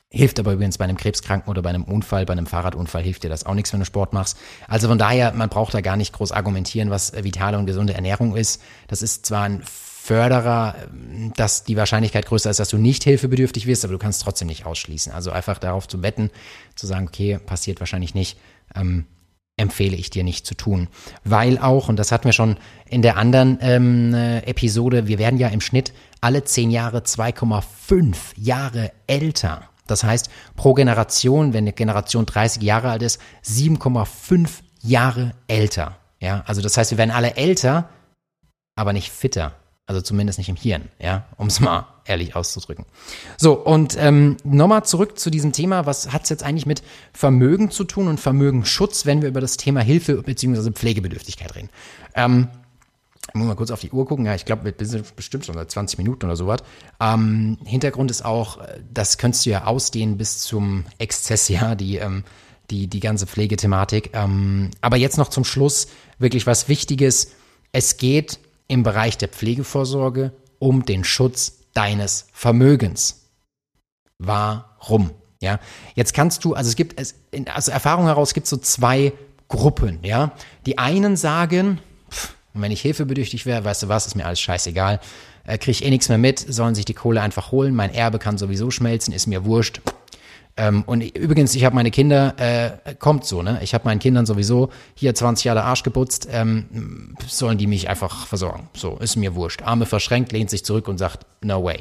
Hilft 0.08 0.38
aber 0.38 0.52
übrigens 0.52 0.78
bei 0.78 0.84
einem 0.84 0.96
Krebskranken 0.96 1.50
oder 1.50 1.62
bei 1.62 1.70
einem 1.70 1.82
Unfall, 1.82 2.26
bei 2.26 2.32
einem 2.32 2.46
Fahrradunfall 2.46 3.02
hilft 3.02 3.24
dir 3.24 3.28
das 3.28 3.44
auch 3.44 3.54
nichts, 3.54 3.72
wenn 3.72 3.80
du 3.80 3.86
Sport 3.86 4.12
machst. 4.12 4.38
Also 4.68 4.86
von 4.86 4.98
daher, 4.98 5.32
man 5.32 5.48
braucht 5.48 5.74
da 5.74 5.80
gar 5.80 5.96
nicht 5.96 6.12
groß 6.12 6.30
argumentieren, 6.30 6.90
was 6.90 7.12
vitale 7.12 7.58
und 7.58 7.66
gesunde 7.66 7.94
Ernährung 7.94 8.36
ist. 8.36 8.62
Das 8.86 9.02
ist 9.02 9.26
zwar 9.26 9.42
ein 9.44 9.62
Förderer, 9.64 10.76
dass 11.34 11.64
die 11.64 11.76
Wahrscheinlichkeit 11.76 12.26
größer 12.26 12.48
ist, 12.48 12.60
dass 12.60 12.68
du 12.68 12.78
nicht 12.78 13.02
hilfebedürftig 13.02 13.66
wirst, 13.66 13.84
aber 13.84 13.94
du 13.94 13.98
kannst 13.98 14.22
trotzdem 14.22 14.46
nicht 14.46 14.64
ausschließen. 14.64 15.12
Also 15.12 15.32
einfach 15.32 15.58
darauf 15.58 15.88
zu 15.88 16.00
wetten, 16.02 16.30
zu 16.76 16.86
sagen, 16.86 17.08
okay, 17.08 17.40
passiert 17.44 17.80
wahrscheinlich 17.80 18.14
nicht, 18.14 18.38
ähm, 18.76 19.06
empfehle 19.56 19.96
ich 19.96 20.10
dir 20.10 20.22
nicht 20.22 20.46
zu 20.46 20.54
tun. 20.54 20.86
Weil 21.24 21.58
auch, 21.58 21.88
und 21.88 21.96
das 21.96 22.12
hatten 22.12 22.26
wir 22.26 22.32
schon 22.32 22.56
in 22.88 23.02
der 23.02 23.16
anderen 23.16 23.58
ähm, 23.60 24.14
äh, 24.14 24.38
Episode, 24.44 25.08
wir 25.08 25.18
werden 25.18 25.40
ja 25.40 25.48
im 25.48 25.60
Schnitt 25.60 25.92
alle 26.20 26.44
zehn 26.44 26.70
Jahre 26.70 27.00
2,5 27.00 28.16
Jahre 28.36 28.92
älter. 29.08 29.68
Das 29.86 30.04
heißt, 30.04 30.30
pro 30.56 30.74
Generation, 30.74 31.52
wenn 31.52 31.64
eine 31.64 31.72
Generation 31.72 32.26
30 32.26 32.62
Jahre 32.62 32.90
alt 32.90 33.02
ist, 33.02 33.20
7,5 33.44 34.48
Jahre 34.82 35.32
älter. 35.48 35.96
Ja, 36.20 36.42
also 36.46 36.62
das 36.62 36.76
heißt, 36.76 36.90
wir 36.90 36.98
werden 36.98 37.10
alle 37.10 37.36
älter, 37.36 37.88
aber 38.74 38.92
nicht 38.92 39.10
fitter. 39.10 39.54
Also 39.88 40.00
zumindest 40.00 40.38
nicht 40.38 40.48
im 40.48 40.56
Hirn, 40.56 40.88
ja, 40.98 41.26
um 41.36 41.46
es 41.46 41.60
mal 41.60 41.86
ehrlich 42.06 42.34
auszudrücken. 42.34 42.86
So, 43.36 43.52
und 43.52 43.96
ähm, 43.96 44.36
nochmal 44.42 44.84
zurück 44.84 45.16
zu 45.16 45.30
diesem 45.30 45.52
Thema, 45.52 45.86
was 45.86 46.12
hat 46.12 46.24
es 46.24 46.28
jetzt 46.28 46.42
eigentlich 46.42 46.66
mit 46.66 46.82
Vermögen 47.12 47.70
zu 47.70 47.84
tun 47.84 48.08
und 48.08 48.18
Vermögensschutz, 48.18 49.06
wenn 49.06 49.22
wir 49.22 49.28
über 49.28 49.40
das 49.40 49.56
Thema 49.56 49.80
Hilfe 49.82 50.22
bzw. 50.22 50.72
Pflegebedürftigkeit 50.72 51.54
reden? 51.54 51.70
Ähm, 52.16 52.48
muss 53.34 53.46
mal 53.46 53.56
kurz 53.56 53.70
auf 53.70 53.80
die 53.80 53.90
Uhr 53.90 54.06
gucken. 54.06 54.24
Ja, 54.24 54.34
ich 54.34 54.44
glaube, 54.44 54.74
wir 54.78 54.86
sind 54.86 55.16
bestimmt 55.16 55.44
schon 55.44 55.54
seit 55.54 55.70
20 55.70 55.98
Minuten 55.98 56.26
oder 56.26 56.36
sowas. 56.36 56.60
Ähm, 57.00 57.58
Hintergrund 57.64 58.10
ist 58.10 58.24
auch, 58.24 58.58
das 58.92 59.18
könntest 59.18 59.46
du 59.46 59.50
ja 59.50 59.64
ausdehnen 59.64 60.16
bis 60.16 60.38
zum 60.38 60.84
Exzess, 60.98 61.48
ja, 61.48 61.74
die, 61.74 61.96
ähm, 61.96 62.24
die, 62.70 62.86
die 62.86 63.00
ganze 63.00 63.26
Pflegethematik. 63.26 64.10
Ähm, 64.14 64.70
aber 64.80 64.96
jetzt 64.96 65.18
noch 65.18 65.28
zum 65.28 65.44
Schluss 65.44 65.88
wirklich 66.18 66.46
was 66.46 66.68
Wichtiges. 66.68 67.32
Es 67.72 67.96
geht 67.96 68.38
im 68.68 68.82
Bereich 68.82 69.18
der 69.18 69.28
Pflegevorsorge 69.28 70.32
um 70.58 70.84
den 70.84 71.04
Schutz 71.04 71.58
deines 71.74 72.26
Vermögens. 72.32 73.26
Warum? 74.18 75.10
Ja, 75.40 75.60
jetzt 75.94 76.14
kannst 76.14 76.44
du, 76.44 76.54
also 76.54 76.68
es 76.68 76.76
gibt, 76.76 76.98
es, 76.98 77.14
aus 77.54 77.68
Erfahrung 77.68 78.06
heraus 78.06 78.32
gibt 78.32 78.44
es 78.44 78.50
so 78.50 78.56
zwei 78.56 79.12
Gruppen, 79.48 79.98
ja. 80.02 80.32
Die 80.64 80.78
einen 80.78 81.16
sagen, 81.16 81.78
pff, 82.56 82.62
wenn 82.62 82.72
ich 82.72 82.80
hilfebedürftig 82.80 83.46
wäre, 83.46 83.64
weißt 83.64 83.84
du 83.84 83.88
was, 83.88 84.06
ist 84.06 84.14
mir 84.14 84.26
alles 84.26 84.40
scheißegal, 84.40 85.00
äh, 85.46 85.58
kriege 85.58 85.72
ich 85.72 85.84
eh 85.84 85.90
nichts 85.90 86.08
mehr 86.08 86.18
mit, 86.18 86.38
sollen 86.38 86.74
sich 86.74 86.84
die 86.84 86.94
Kohle 86.94 87.20
einfach 87.20 87.52
holen, 87.52 87.74
mein 87.74 87.94
Erbe 87.94 88.18
kann 88.18 88.38
sowieso 88.38 88.70
schmelzen, 88.70 89.12
ist 89.12 89.26
mir 89.26 89.44
wurscht, 89.44 89.80
ähm, 90.56 90.84
und 90.86 91.02
übrigens, 91.02 91.54
ich 91.54 91.64
habe 91.64 91.74
meine 91.74 91.90
Kinder, 91.90 92.34
äh, 92.38 92.94
kommt 92.94 93.26
so, 93.26 93.42
ne? 93.42 93.58
Ich 93.62 93.74
habe 93.74 93.84
meinen 93.84 93.98
Kindern 93.98 94.24
sowieso 94.24 94.70
hier 94.94 95.14
20 95.14 95.44
Jahre 95.44 95.64
Arsch 95.64 95.82
geputzt, 95.82 96.28
ähm, 96.30 97.14
sollen 97.26 97.58
die 97.58 97.66
mich 97.66 97.90
einfach 97.90 98.26
versorgen. 98.26 98.68
So, 98.74 98.96
ist 98.96 99.16
mir 99.16 99.34
wurscht. 99.34 99.62
Arme 99.62 99.84
verschränkt, 99.84 100.32
lehnt 100.32 100.48
sich 100.48 100.64
zurück 100.64 100.88
und 100.88 100.96
sagt, 100.96 101.26
no 101.42 101.62
way. 101.62 101.80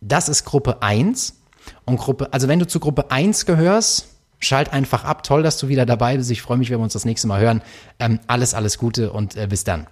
Das 0.00 0.30
ist 0.30 0.44
Gruppe 0.44 0.82
1. 0.82 1.36
Und 1.84 1.98
Gruppe, 1.98 2.32
also 2.32 2.48
wenn 2.48 2.58
du 2.58 2.66
zu 2.66 2.80
Gruppe 2.80 3.10
1 3.10 3.44
gehörst, 3.44 4.08
schalt 4.40 4.72
einfach 4.72 5.04
ab. 5.04 5.22
Toll, 5.22 5.42
dass 5.42 5.58
du 5.58 5.68
wieder 5.68 5.86
dabei 5.86 6.16
bist. 6.16 6.30
Ich 6.30 6.42
freue 6.42 6.58
mich, 6.58 6.70
wenn 6.70 6.78
wir 6.78 6.84
uns 6.84 6.94
das 6.94 7.04
nächste 7.04 7.28
Mal 7.28 7.40
hören. 7.40 7.62
Ähm, 7.98 8.18
alles, 8.26 8.54
alles 8.54 8.78
Gute 8.78 9.12
und 9.12 9.36
äh, 9.36 9.46
bis 9.46 9.64
dann. 9.64 9.86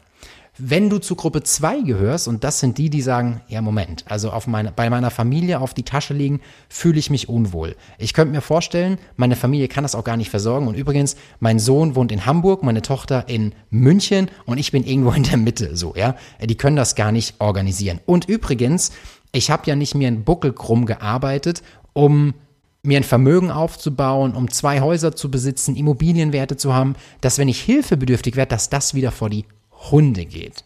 Wenn 0.61 0.91
du 0.91 0.99
zu 0.99 1.15
Gruppe 1.15 1.45
2 1.45 1.83
gehörst, 1.83 2.27
und 2.27 2.43
das 2.43 2.59
sind 2.59 2.79
die, 2.79 2.91
die 2.91 3.01
sagen, 3.01 3.43
ja, 3.47 3.63
Moment, 3.63 4.05
also 4.09 4.33
auf 4.33 4.49
meine, 4.49 4.73
bei 4.73 4.91
meiner 4.91 5.13
Familie 5.13 5.61
auf 5.61 5.73
die 5.73 5.85
Tasche 5.85 6.15
liegen, 6.15 6.41
fühle 6.69 6.99
ich 6.99 7.11
mich 7.11 7.29
unwohl. 7.29 7.77
Ich 7.97 8.13
könnte 8.13 8.35
mir 8.35 8.41
vorstellen, 8.41 8.99
meine 9.17 9.37
Familie 9.37 9.69
kann 9.69 9.85
das 9.85 9.95
auch 9.95 10.03
gar 10.03 10.17
nicht 10.17 10.31
versorgen. 10.31 10.67
Und 10.67 10.75
übrigens, 10.75 11.15
mein 11.39 11.61
Sohn 11.61 11.95
wohnt 11.95 12.11
in 12.11 12.27
Hamburg, 12.27 12.65
meine 12.65 12.83
Tochter 12.83 13.29
in 13.29 13.55
München 13.71 14.33
und 14.47 14.59
ich 14.59 14.73
bin 14.73 14.83
irgendwo 14.83 15.13
in 15.13 15.23
der 15.23 15.37
Mitte, 15.37 15.77
so, 15.77 15.95
ja. 15.95 16.17
Die 16.43 16.57
können 16.57 16.75
das 16.75 16.97
gar 16.97 17.13
nicht 17.13 17.37
organisieren. 17.39 18.01
Und 18.05 18.29
übrigens, 18.29 18.91
ich 19.31 19.53
habe 19.53 19.63
ja 19.67 19.77
nicht 19.77 19.95
mir 19.95 20.09
einen 20.09 20.25
Buckel 20.25 20.53
krumm 20.53 20.87
gearbeitet, 20.87 21.63
um 21.93 22.35
mir 22.83 22.99
ein 22.99 23.05
Vermögen 23.05 23.51
aufzubauen, 23.51 24.35
um 24.35 24.51
zwei 24.51 24.81
Häuser 24.81 25.15
zu 25.15 25.31
besitzen, 25.31 25.77
Immobilienwerte 25.77 26.57
zu 26.57 26.75
haben, 26.75 26.95
dass 27.21 27.39
wenn 27.39 27.49
ich 27.49 27.61
hilfebedürftig 27.61 28.37
werde, 28.37 28.51
dass 28.51 28.71
das 28.71 28.95
wieder 28.95 29.11
vor 29.11 29.31
die 29.31 29.45
Hunde 29.91 30.25
geht. 30.25 30.65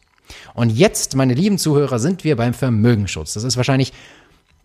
Und 0.55 0.71
jetzt, 0.71 1.17
meine 1.17 1.35
lieben 1.35 1.59
Zuhörer, 1.59 1.99
sind 1.99 2.25
wir 2.25 2.37
beim 2.37 2.55
Vermögensschutz. 2.55 3.35
Das 3.35 3.45
ist 3.45 3.57
wahrscheinlich 3.57 3.93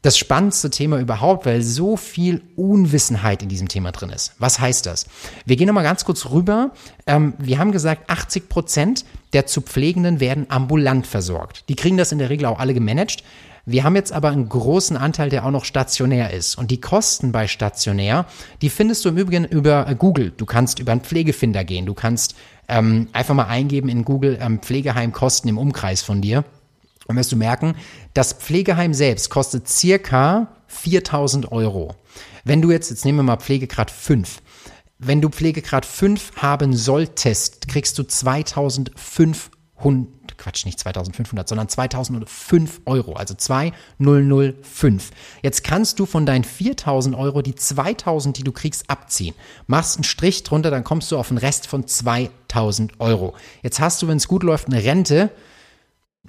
das 0.02 0.18
spannendste 0.18 0.70
Thema 0.70 1.00
überhaupt, 1.00 1.46
weil 1.46 1.62
so 1.62 1.98
viel 1.98 2.42
Unwissenheit 2.56 3.42
in 3.42 3.50
diesem 3.50 3.68
Thema 3.68 3.92
drin 3.92 4.10
ist. 4.10 4.34
Was 4.38 4.60
heißt 4.60 4.86
das? 4.86 5.08
Wir 5.46 5.56
gehen 5.56 5.68
nochmal 5.68 5.84
ganz 5.84 6.06
kurz 6.06 6.30
rüber. 6.30 6.72
Ähm, 7.08 7.34
wir 7.40 7.58
haben 7.58 7.72
gesagt, 7.72 8.10
80 8.10 8.48
Prozent 8.48 9.06
der 9.34 9.48
zu 9.48 9.62
Pflegenden 9.62 10.20
werden 10.20 10.46
ambulant 10.50 11.08
versorgt. 11.08 11.66
Die 11.68 11.76
kriegen 11.76 11.98
das 11.98 12.12
in 12.12 12.20
der 12.20 12.30
Regel 12.30 12.46
auch 12.46 12.60
alle 12.60 12.74
gemanagt. 12.74 13.24
Wir 13.70 13.84
haben 13.84 13.98
jetzt 13.98 14.14
aber 14.14 14.30
einen 14.30 14.48
großen 14.48 14.96
Anteil, 14.96 15.30
der 15.30 15.46
auch 15.46 15.52
noch 15.52 15.66
stationär 15.66 16.32
ist. 16.32 16.58
Und 16.58 16.72
die 16.72 16.80
Kosten 16.80 17.34
bei 17.34 17.50
stationär, 17.50 18.26
die 18.62 18.70
findest 18.70 19.04
du 19.04 19.10
im 19.10 19.18
Übrigen 19.18 19.44
über 19.44 19.94
Google. 19.96 20.32
Du 20.32 20.46
kannst 20.46 20.80
über 20.80 20.94
einen 20.94 21.02
Pflegefinder 21.02 21.66
gehen. 21.66 21.86
Du 21.86 21.94
kannst 21.94 22.36
ähm, 22.70 23.10
einfach 23.12 23.36
mal 23.36 23.48
eingeben 23.48 23.90
in 23.90 24.06
Google 24.06 24.38
ähm, 24.40 24.60
Pflegeheimkosten 24.60 25.50
im 25.50 25.58
Umkreis 25.58 26.02
von 26.02 26.22
dir. 26.22 26.46
Und 27.08 27.18
wirst 27.18 27.34
du 27.34 27.36
merken, 27.36 27.76
das 28.14 28.32
Pflegeheim 28.32 28.94
selbst 28.94 29.30
kostet 29.30 29.68
circa 29.68 30.48
4000 30.68 31.52
Euro. 31.52 31.94
Wenn 32.46 32.62
du 32.62 32.72
jetzt, 32.72 32.90
jetzt 32.90 33.04
nehmen 33.04 33.18
wir 33.18 33.24
mal 33.24 33.36
Pflegegrad 33.36 33.92
5. 33.92 34.42
Wenn 34.98 35.20
du 35.20 35.28
Pflegegrad 35.28 35.86
5 35.86 36.38
haben 36.38 36.74
solltest, 36.74 37.68
kriegst 37.68 38.00
du 38.00 38.04
2500 38.04 39.57
Quatsch, 40.38 40.66
nicht 40.66 40.80
2500, 40.80 41.48
sondern 41.48 41.70
2005 41.70 42.82
Euro, 42.86 43.14
also 43.14 43.34
2005. 43.34 45.12
Jetzt 45.42 45.64
kannst 45.64 46.00
du 46.00 46.06
von 46.06 46.26
deinen 46.26 46.44
4000 46.44 47.16
Euro 47.16 47.42
die 47.42 47.56
2000, 47.56 48.38
die 48.38 48.44
du 48.44 48.52
kriegst, 48.52 48.90
abziehen. 48.90 49.36
Machst 49.68 49.98
einen 49.98 50.04
Strich 50.04 50.44
drunter, 50.44 50.72
dann 50.72 50.84
kommst 50.84 51.12
du 51.12 51.18
auf 51.18 51.30
einen 51.30 51.38
Rest 51.38 51.68
von 51.68 51.88
2000 51.88 53.00
Euro. 53.00 53.36
Jetzt 53.64 53.80
hast 53.80 54.02
du, 54.02 54.08
wenn 54.08 54.18
es 54.18 54.28
gut 54.28 54.44
läuft, 54.44 54.68
eine 54.68 54.84
Rente 54.84 55.32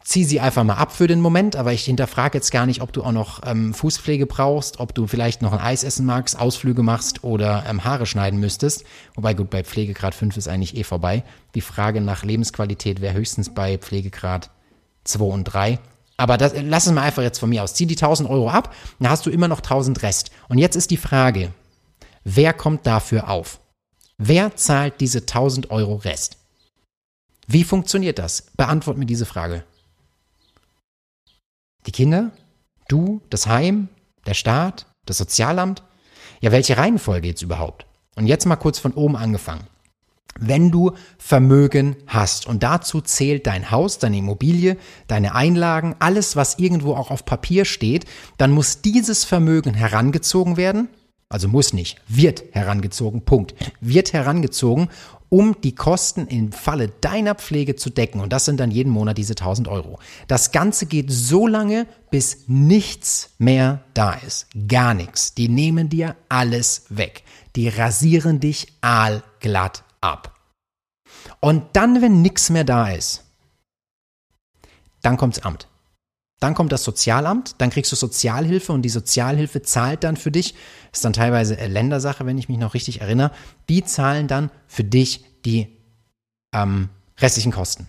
zieh 0.09 0.25
sie 0.25 0.40
einfach 0.40 0.64
mal 0.64 0.77
ab 0.77 0.90
für 0.90 1.07
den 1.07 1.21
Moment, 1.21 1.55
aber 1.55 1.75
ich 1.75 1.85
hinterfrage 1.85 2.38
jetzt 2.38 2.51
gar 2.51 2.64
nicht, 2.64 2.81
ob 2.81 2.94
du 2.94 3.05
auch 3.05 3.12
noch 3.12 3.42
ähm, 3.44 3.75
Fußpflege 3.75 4.25
brauchst, 4.25 4.81
ob 4.81 4.94
du 4.94 5.07
vielleicht 5.07 5.42
noch 5.42 5.53
ein 5.53 5.61
Eis 5.61 5.85
essen 5.85 6.07
magst, 6.07 6.40
Ausflüge 6.40 6.83
machst 6.83 7.25
oder 7.25 7.64
ähm, 7.68 7.85
Haare 7.85 8.07
schneiden 8.07 8.40
müsstest. 8.40 8.85
Wobei 9.16 9.35
gut, 9.35 9.51
bei 9.51 9.62
Pflegegrad 9.62 10.14
5 10.14 10.38
ist 10.38 10.49
eigentlich 10.49 10.79
eh 10.79 10.83
vorbei. 10.83 11.25
Die 11.55 11.61
Frage 11.61 12.01
nach 12.01 12.25
Lebensqualität 12.25 13.03
wäre 13.03 13.12
höchstens 13.12 13.53
bei 13.53 13.77
Pflegegrad 13.77 14.49
2 15.05 15.25
und 15.25 15.44
3. 15.44 15.79
Aber 16.16 16.38
das, 16.38 16.55
lass 16.57 16.87
es 16.87 16.92
mal 16.92 17.03
einfach 17.03 17.23
jetzt 17.23 17.38
von 17.38 17.51
mir 17.51 17.62
aus. 17.62 17.75
Zieh 17.75 17.85
die 17.85 17.97
1000 17.97 18.31
Euro 18.31 18.49
ab, 18.49 18.75
dann 18.99 19.11
hast 19.11 19.27
du 19.27 19.31
immer 19.31 19.47
noch 19.47 19.61
1000 19.61 20.03
Rest. 20.03 20.31
Und 20.49 20.57
jetzt 20.57 20.75
ist 20.75 20.90
die 20.90 20.97
Frage, 20.97 21.53
wer 22.25 22.55
kommt 22.55 22.87
dafür 22.87 23.29
auf? 23.29 23.61
Wer 24.16 24.57
zahlt 24.57 25.03
diese 25.03 25.18
1000 25.18 25.71
Euro 25.71 25.97
Rest? 25.97 26.38
Wie 27.47 27.62
funktioniert 27.62 28.18
das? 28.18 28.47
Beantwort 28.57 28.97
mir 28.97 29.07
diese 29.07 29.27
Frage. 29.27 29.64
Die 31.87 31.93
Kinder? 31.93 32.33
Du? 32.88 33.21
Das 33.31 33.47
Heim? 33.47 33.88
Der 34.27 34.35
Staat? 34.35 34.87
Das 35.07 35.19
Sozialamt? 35.19 35.83
Ja, 36.41 36.53
welche 36.53 36.77
Reihenfolge 36.77 37.29
jetzt 37.29 37.43
überhaupt? 37.43 37.87
Und 38.17 38.27
jetzt 38.27 38.47
mal 38.47 38.57
kurz 38.57 38.79
von 38.79 38.93
oben 38.93 39.17
angefangen. 39.17 39.67
Wenn 40.41 40.71
du 40.71 40.93
Vermögen 41.19 41.97
hast 42.07 42.47
und 42.47 42.62
dazu 42.62 43.01
zählt 43.01 43.47
dein 43.47 43.71
Haus, 43.71 43.99
deine 43.99 44.19
Immobilie, 44.19 44.77
deine 45.09 45.35
Einlagen, 45.35 45.97
alles, 45.99 46.37
was 46.37 46.59
irgendwo 46.59 46.95
auch 46.95 47.11
auf 47.11 47.25
Papier 47.25 47.64
steht, 47.64 48.05
dann 48.37 48.53
muss 48.53 48.81
dieses 48.81 49.25
Vermögen 49.25 49.75
herangezogen 49.75 50.57
werden. 50.57 50.88
Also 51.31 51.47
muss 51.47 51.75
nicht, 51.75 52.01
wird 52.09 52.43
herangezogen, 52.53 53.23
Punkt. 53.23 53.55
Wird 53.81 54.14
herangezogen, 54.14 54.88
um 55.29 55.61
die 55.61 55.75
Kosten 55.75 56.27
im 56.27 56.53
Falle 56.53 56.88
deiner 56.88 57.35
Pflege 57.35 57.77
zu 57.77 57.91
decken. 57.91 58.21
Und 58.21 58.33
das 58.33 58.47
sind 58.47 58.59
dann 58.61 58.71
jeden 58.71 58.91
Monat 58.91 59.19
diese 59.19 59.33
1000 59.33 59.69
Euro. 59.69 59.99
Das 60.27 60.53
Ganze 60.53 60.87
geht 60.87 61.11
so 61.11 61.47
lange, 61.47 61.87
bis 62.11 62.45
nichts 62.47 63.31
mehr 63.37 63.85
da 63.93 64.14
ist. 64.14 64.47
Gar 64.69 64.95
nichts. 64.95 65.35
Die 65.35 65.51
nehmen 65.51 65.91
dir 65.91 66.17
alles 66.31 66.87
weg. 66.88 67.25
Die 67.57 67.69
rasieren 67.69 68.41
dich 68.41 68.73
aalglatt 68.81 69.85
ab. 70.01 70.35
Und 71.41 71.64
dann, 71.75 72.01
wenn 72.01 72.23
nichts 72.23 72.49
mehr 72.49 72.64
da 72.64 72.88
ist, 72.88 73.25
dann 75.03 75.19
kommt's 75.19 75.41
Amt. 75.41 75.67
Dann 76.40 76.55
kommt 76.55 76.70
das 76.70 76.85
Sozialamt, 76.85 77.57
dann 77.59 77.70
kriegst 77.70 77.90
du 77.90 77.96
Sozialhilfe 77.96 78.72
und 78.72 78.83
die 78.83 78.88
Sozialhilfe 78.88 79.62
zahlt 79.62 80.05
dann 80.05 80.16
für 80.16 80.31
dich, 80.31 80.55
ist 80.92 81.05
dann 81.05 81.12
teilweise 81.12 81.55
Ländersache, 81.55 82.27
wenn 82.27 82.38
ich 82.38 82.48
mich 82.48 82.59
noch 82.59 82.74
richtig 82.74 83.01
erinnere, 83.01 83.33
die 83.68 83.85
zahlen 83.85 84.29
dann 84.29 84.51
für 84.68 84.85
dich 84.85 85.24
die 85.44 85.77
ähm, 86.53 86.90
restlichen 87.18 87.53
Kosten. 87.53 87.88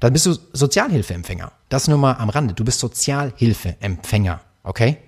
Dann 0.00 0.12
bist 0.12 0.26
du 0.26 0.36
Sozialhilfeempfänger. 0.52 1.52
Das 1.68 1.88
nur 1.88 1.98
mal 1.98 2.14
am 2.14 2.28
Rande. 2.28 2.54
Du 2.54 2.64
bist 2.64 2.80
Sozialhilfeempfänger, 2.80 4.40
okay? 4.62 4.98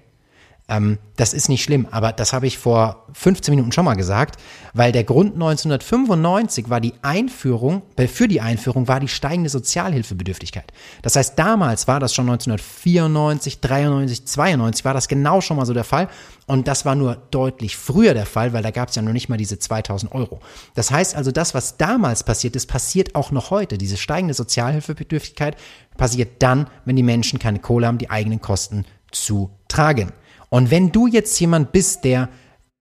Ähm, 0.68 0.98
das 1.14 1.33
ist 1.33 1.48
nicht 1.48 1.62
schlimm, 1.62 1.87
aber 1.92 2.11
das 2.11 2.33
habe 2.33 2.48
ich 2.48 2.59
vor 2.59 3.07
15 3.12 3.52
Minuten 3.52 3.70
schon 3.70 3.85
mal 3.85 3.94
gesagt, 3.94 4.40
weil 4.74 4.90
der 4.90 5.05
Grund 5.05 5.35
1995 5.35 6.68
war 6.68 6.81
die 6.81 6.94
Einführung, 7.02 7.83
äh, 7.94 8.09
für 8.09 8.26
die 8.26 8.40
Einführung 8.40 8.88
war 8.88 8.98
die 8.98 9.07
steigende 9.07 9.48
Sozialhilfebedürftigkeit. 9.48 10.72
Das 11.02 11.14
heißt, 11.14 11.38
damals 11.38 11.87
war 11.87 12.00
das 12.00 12.14
schon 12.14 12.29
1994, 12.29 13.61
93, 13.61 14.26
92 14.26 14.85
war 14.85 14.92
das 14.92 15.07
genau 15.07 15.40
schon 15.40 15.57
mal 15.57 15.66
so 15.66 15.72
der 15.72 15.85
Fall 15.85 16.09
und 16.46 16.66
das 16.66 16.85
war 16.85 16.96
nur 16.96 17.16
deutlich 17.31 17.76
früher 17.76 18.12
der 18.12 18.26
Fall, 18.26 18.52
weil 18.52 18.64
da 18.64 18.72
gab 18.72 18.88
es 18.88 18.96
ja 18.96 19.02
noch 19.02 19.12
nicht 19.12 19.29
mal 19.29 19.38
diese 19.38 19.61
2000 19.61 20.12
Euro. 20.12 20.40
Das 20.74 20.90
heißt 20.90 21.14
also, 21.14 21.31
das, 21.31 21.55
was 21.55 21.76
damals 21.76 22.24
passiert 22.24 22.57
ist, 22.57 22.66
passiert 22.66 23.14
auch 23.14 23.31
noch 23.31 23.50
heute. 23.50 23.79
Diese 23.79 23.96
steigende 23.96 24.35
Sozialhilfebedürftigkeit 24.35 25.57
passiert 25.96 26.42
dann, 26.42 26.66
wenn 26.85 26.96
die 26.96 27.05
Menschen 27.05 27.38
keine 27.38 27.61
Kohle 27.61 27.87
haben, 27.87 27.98
die 27.98 28.11
eigenen 28.11 28.40
Kosten 28.40 28.85
zu 29.12 29.50
tragen. 29.68 30.12
Und 30.48 30.70
wenn 30.70 30.92
du 30.92 31.06
jetzt 31.06 31.38
jemand 31.40 31.72
bist, 31.72 32.04
der 32.04 32.28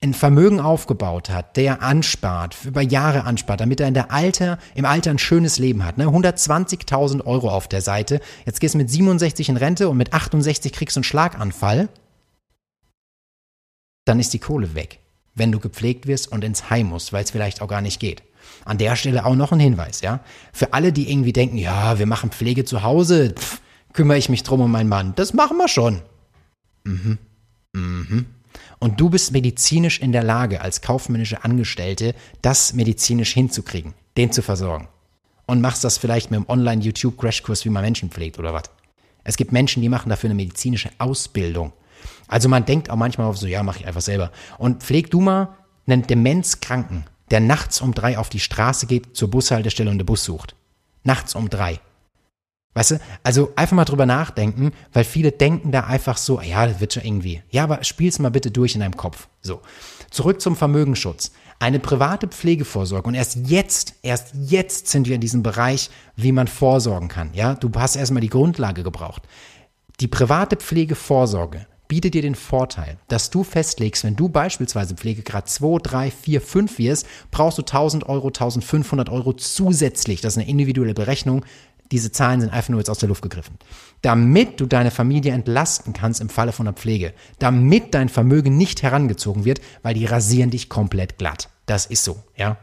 ein 0.01 0.13
Vermögen 0.13 0.59
aufgebaut 0.59 1.29
hat, 1.29 1.57
der 1.57 1.81
anspart, 1.81 2.57
über 2.65 2.81
Jahre 2.81 3.23
anspart, 3.23 3.59
damit 3.59 3.79
er 3.79 3.87
in 3.87 3.93
der 3.93 4.11
Alter, 4.11 4.59
im 4.75 4.85
Alter 4.85 5.11
ein 5.11 5.17
schönes 5.17 5.57
Leben 5.57 5.83
hat, 5.83 5.97
ne? 5.97 6.05
120.000 6.05 7.25
Euro 7.25 7.49
auf 7.49 7.67
der 7.67 7.81
Seite, 7.81 8.21
jetzt 8.45 8.59
gehst 8.59 8.75
du 8.75 8.77
mit 8.77 8.89
67 8.89 9.49
in 9.49 9.57
Rente 9.57 9.89
und 9.89 9.97
mit 9.97 10.13
68 10.13 10.71
kriegst 10.73 10.95
du 10.95 10.99
einen 10.99 11.05
Schlaganfall, 11.05 11.89
dann 14.05 14.19
ist 14.19 14.33
die 14.33 14.39
Kohle 14.39 14.75
weg, 14.75 14.99
wenn 15.33 15.51
du 15.51 15.59
gepflegt 15.59 16.05
wirst 16.05 16.31
und 16.31 16.43
ins 16.43 16.69
Heim 16.69 16.87
musst, 16.87 17.11
weil 17.11 17.23
es 17.23 17.31
vielleicht 17.31 17.61
auch 17.61 17.67
gar 17.67 17.81
nicht 17.81 17.99
geht. 17.99 18.21
An 18.63 18.77
der 18.77 18.95
Stelle 18.95 19.25
auch 19.25 19.35
noch 19.35 19.51
ein 19.51 19.59
Hinweis, 19.59 20.01
ja? 20.01 20.19
Für 20.53 20.73
alle, 20.73 20.93
die 20.93 21.11
irgendwie 21.11 21.33
denken, 21.33 21.57
ja, 21.57 21.97
wir 21.97 22.05
machen 22.05 22.29
Pflege 22.29 22.63
zu 22.63 22.83
Hause, 22.83 23.33
pff, 23.35 23.59
kümmere 23.93 24.19
ich 24.19 24.29
mich 24.29 24.43
drum 24.43 24.61
um 24.61 24.71
meinen 24.71 24.89
Mann. 24.89 25.13
Das 25.15 25.33
machen 25.33 25.57
wir 25.57 25.67
schon. 25.67 26.03
Mhm. 26.83 27.17
Mhm. 27.75 28.25
Und 28.79 28.99
du 28.99 29.09
bist 29.09 29.31
medizinisch 29.31 29.99
in 29.99 30.11
der 30.11 30.23
Lage, 30.23 30.61
als 30.61 30.81
kaufmännische 30.81 31.43
Angestellte, 31.43 32.15
das 32.41 32.73
medizinisch 32.73 33.33
hinzukriegen, 33.33 33.93
den 34.17 34.31
zu 34.31 34.41
versorgen. 34.41 34.87
Und 35.45 35.61
machst 35.61 35.83
das 35.83 35.97
vielleicht 35.97 36.31
mit 36.31 36.39
einem 36.39 36.49
Online-YouTube-Crashkurs, 36.49 37.65
wie 37.65 37.69
man 37.69 37.83
Menschen 37.83 38.09
pflegt 38.09 38.39
oder 38.39 38.53
was. 38.53 38.63
Es 39.23 39.37
gibt 39.37 39.51
Menschen, 39.51 39.81
die 39.81 39.89
machen 39.89 40.09
dafür 40.09 40.29
eine 40.29 40.35
medizinische 40.35 40.89
Ausbildung. 40.97 41.73
Also 42.27 42.49
man 42.49 42.65
denkt 42.65 42.89
auch 42.89 42.95
manchmal 42.95 43.27
auf 43.27 43.37
so, 43.37 43.47
ja, 43.47 43.61
mach 43.63 43.77
ich 43.77 43.87
einfach 43.87 44.01
selber. 44.01 44.31
Und 44.57 44.83
pfleg 44.83 45.11
du 45.11 45.21
mal 45.21 45.55
einen 45.85 46.03
Demenzkranken, 46.03 47.05
der 47.31 47.39
nachts 47.39 47.81
um 47.81 47.93
drei 47.93 48.17
auf 48.17 48.29
die 48.29 48.39
Straße 48.39 48.87
geht, 48.87 49.15
zur 49.15 49.29
Bushaltestelle 49.29 49.89
und 49.89 49.97
den 49.97 50.05
Bus 50.05 50.23
sucht. 50.23 50.55
Nachts 51.03 51.35
um 51.35 51.49
drei. 51.49 51.79
Weißt 52.75 52.91
du, 52.91 52.99
also 53.23 53.53
einfach 53.55 53.75
mal 53.75 53.85
drüber 53.85 54.05
nachdenken, 54.05 54.73
weil 54.91 55.05
viele 55.05 55.31
denken 55.31 55.71
da 55.71 55.85
einfach 55.85 56.17
so, 56.17 56.41
ja, 56.41 56.67
das 56.67 56.81
wird 56.81 56.93
schon 56.93 57.05
irgendwie. 57.05 57.41
Ja, 57.49 57.63
aber 57.63 57.83
spiel's 57.85 58.19
mal 58.19 58.31
bitte 58.31 58.51
durch 58.51 58.75
in 58.75 58.81
deinem 58.81 58.97
Kopf. 58.97 59.29
So. 59.41 59.61
Zurück 60.11 60.41
zum 60.41 60.57
Vermögensschutz. 60.57 61.31
Eine 61.57 61.79
private 61.79 62.27
Pflegevorsorge. 62.27 63.07
Und 63.07 63.15
erst 63.15 63.37
jetzt, 63.47 63.95
erst 64.01 64.33
jetzt 64.47 64.89
sind 64.89 65.07
wir 65.07 65.15
in 65.15 65.21
diesem 65.21 65.41
Bereich, 65.41 65.89
wie 66.17 66.33
man 66.33 66.47
vorsorgen 66.47 67.07
kann. 67.07 67.29
Ja, 67.33 67.55
du 67.55 67.71
hast 67.77 67.95
erstmal 67.95 68.21
die 68.21 68.29
Grundlage 68.29 68.83
gebraucht. 68.83 69.23
Die 70.01 70.09
private 70.09 70.57
Pflegevorsorge 70.57 71.67
bietet 71.87 72.13
dir 72.13 72.23
den 72.23 72.35
Vorteil, 72.35 72.97
dass 73.07 73.29
du 73.29 73.45
festlegst, 73.45 74.03
wenn 74.03 74.17
du 74.17 74.27
beispielsweise 74.27 74.95
Pflegegrad 74.95 75.47
2, 75.47 75.79
3, 75.81 76.11
4, 76.11 76.41
5 76.41 76.77
wirst, 76.77 77.07
brauchst 77.31 77.57
du 77.57 77.61
1000 77.61 78.09
Euro, 78.09 78.27
1500 78.27 79.09
Euro 79.09 79.31
zusätzlich. 79.31 80.19
Das 80.19 80.33
ist 80.33 80.39
eine 80.39 80.49
individuelle 80.49 80.93
Berechnung 80.93 81.45
diese 81.91 82.11
Zahlen 82.11 82.41
sind 82.41 82.51
einfach 82.51 82.69
nur 82.69 82.79
jetzt 82.79 82.89
aus 82.89 82.99
der 82.99 83.09
Luft 83.09 83.21
gegriffen. 83.21 83.57
Damit 84.01 84.59
du 84.59 84.65
deine 84.65 84.91
Familie 84.91 85.33
entlasten 85.33 85.93
kannst 85.93 86.21
im 86.21 86.29
Falle 86.29 86.51
von 86.51 86.65
der 86.65 86.73
Pflege, 86.73 87.13
damit 87.39 87.93
dein 87.93 88.09
Vermögen 88.09 88.57
nicht 88.57 88.83
herangezogen 88.83 89.45
wird, 89.45 89.61
weil 89.81 89.93
die 89.93 90.05
rasieren 90.05 90.49
dich 90.49 90.69
komplett 90.69 91.17
glatt. 91.17 91.49
Das 91.65 91.85
ist 91.85 92.03
so, 92.03 92.23
ja. 92.35 92.57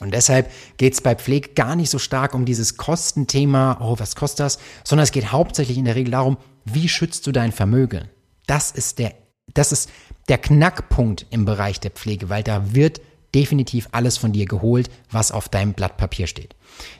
Und 0.00 0.12
deshalb 0.12 0.50
geht 0.78 0.94
es 0.94 1.00
bei 1.00 1.14
Pflege 1.14 1.50
gar 1.50 1.76
nicht 1.76 1.90
so 1.90 1.98
stark 1.98 2.34
um 2.34 2.44
dieses 2.44 2.76
Kostenthema, 2.76 3.78
oh, 3.80 3.96
was 3.98 4.16
kostet 4.16 4.40
das, 4.40 4.58
sondern 4.82 5.04
es 5.04 5.12
geht 5.12 5.30
hauptsächlich 5.30 5.78
in 5.78 5.84
der 5.84 5.94
Regel 5.94 6.10
darum, 6.10 6.38
wie 6.64 6.88
schützt 6.88 7.26
du 7.26 7.32
dein 7.32 7.52
Vermögen? 7.52 8.08
Das 8.46 8.72
ist 8.72 8.98
der, 8.98 9.14
das 9.54 9.70
ist 9.70 9.90
der 10.28 10.38
Knackpunkt 10.38 11.26
im 11.30 11.44
Bereich 11.44 11.78
der 11.78 11.92
Pflege, 11.92 12.28
weil 12.28 12.42
da 12.42 12.74
wird 12.74 13.00
definitiv 13.34 13.88
alles 13.92 14.18
von 14.18 14.32
dir 14.32 14.46
geholt, 14.46 14.90
was 15.10 15.32
auf 15.32 15.48
deinem 15.48 15.72
Blatt 15.72 15.96
Papier 15.96 16.26
steht. 16.26 16.54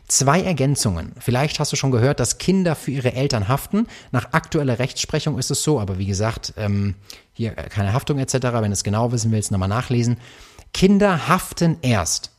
Zwei 0.08 0.42
Ergänzungen. 0.42 1.12
Vielleicht 1.18 1.58
hast 1.58 1.72
du 1.72 1.76
schon 1.76 1.90
gehört, 1.90 2.20
dass 2.20 2.38
Kinder 2.38 2.74
für 2.74 2.90
ihre 2.90 3.14
Eltern 3.14 3.48
haften. 3.48 3.86
Nach 4.10 4.32
aktueller 4.32 4.78
Rechtsprechung 4.78 5.38
ist 5.38 5.50
es 5.50 5.62
so, 5.62 5.80
aber 5.80 5.98
wie 5.98 6.06
gesagt, 6.06 6.54
ähm, 6.56 6.94
hier 7.32 7.52
keine 7.52 7.92
Haftung 7.92 8.18
etc. 8.18 8.34
Wenn 8.34 8.64
du 8.64 8.72
es 8.72 8.84
genau 8.84 9.12
wissen 9.12 9.32
willst, 9.32 9.50
nochmal 9.50 9.68
nachlesen. 9.68 10.18
Kinder 10.74 11.28
haften 11.28 11.78
erst, 11.82 12.30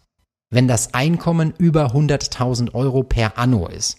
wenn 0.50 0.68
das 0.68 0.94
Einkommen 0.94 1.54
über 1.58 1.88
100.000 1.94 2.74
Euro 2.74 3.04
per 3.04 3.38
Anno 3.38 3.68
ist. 3.68 3.98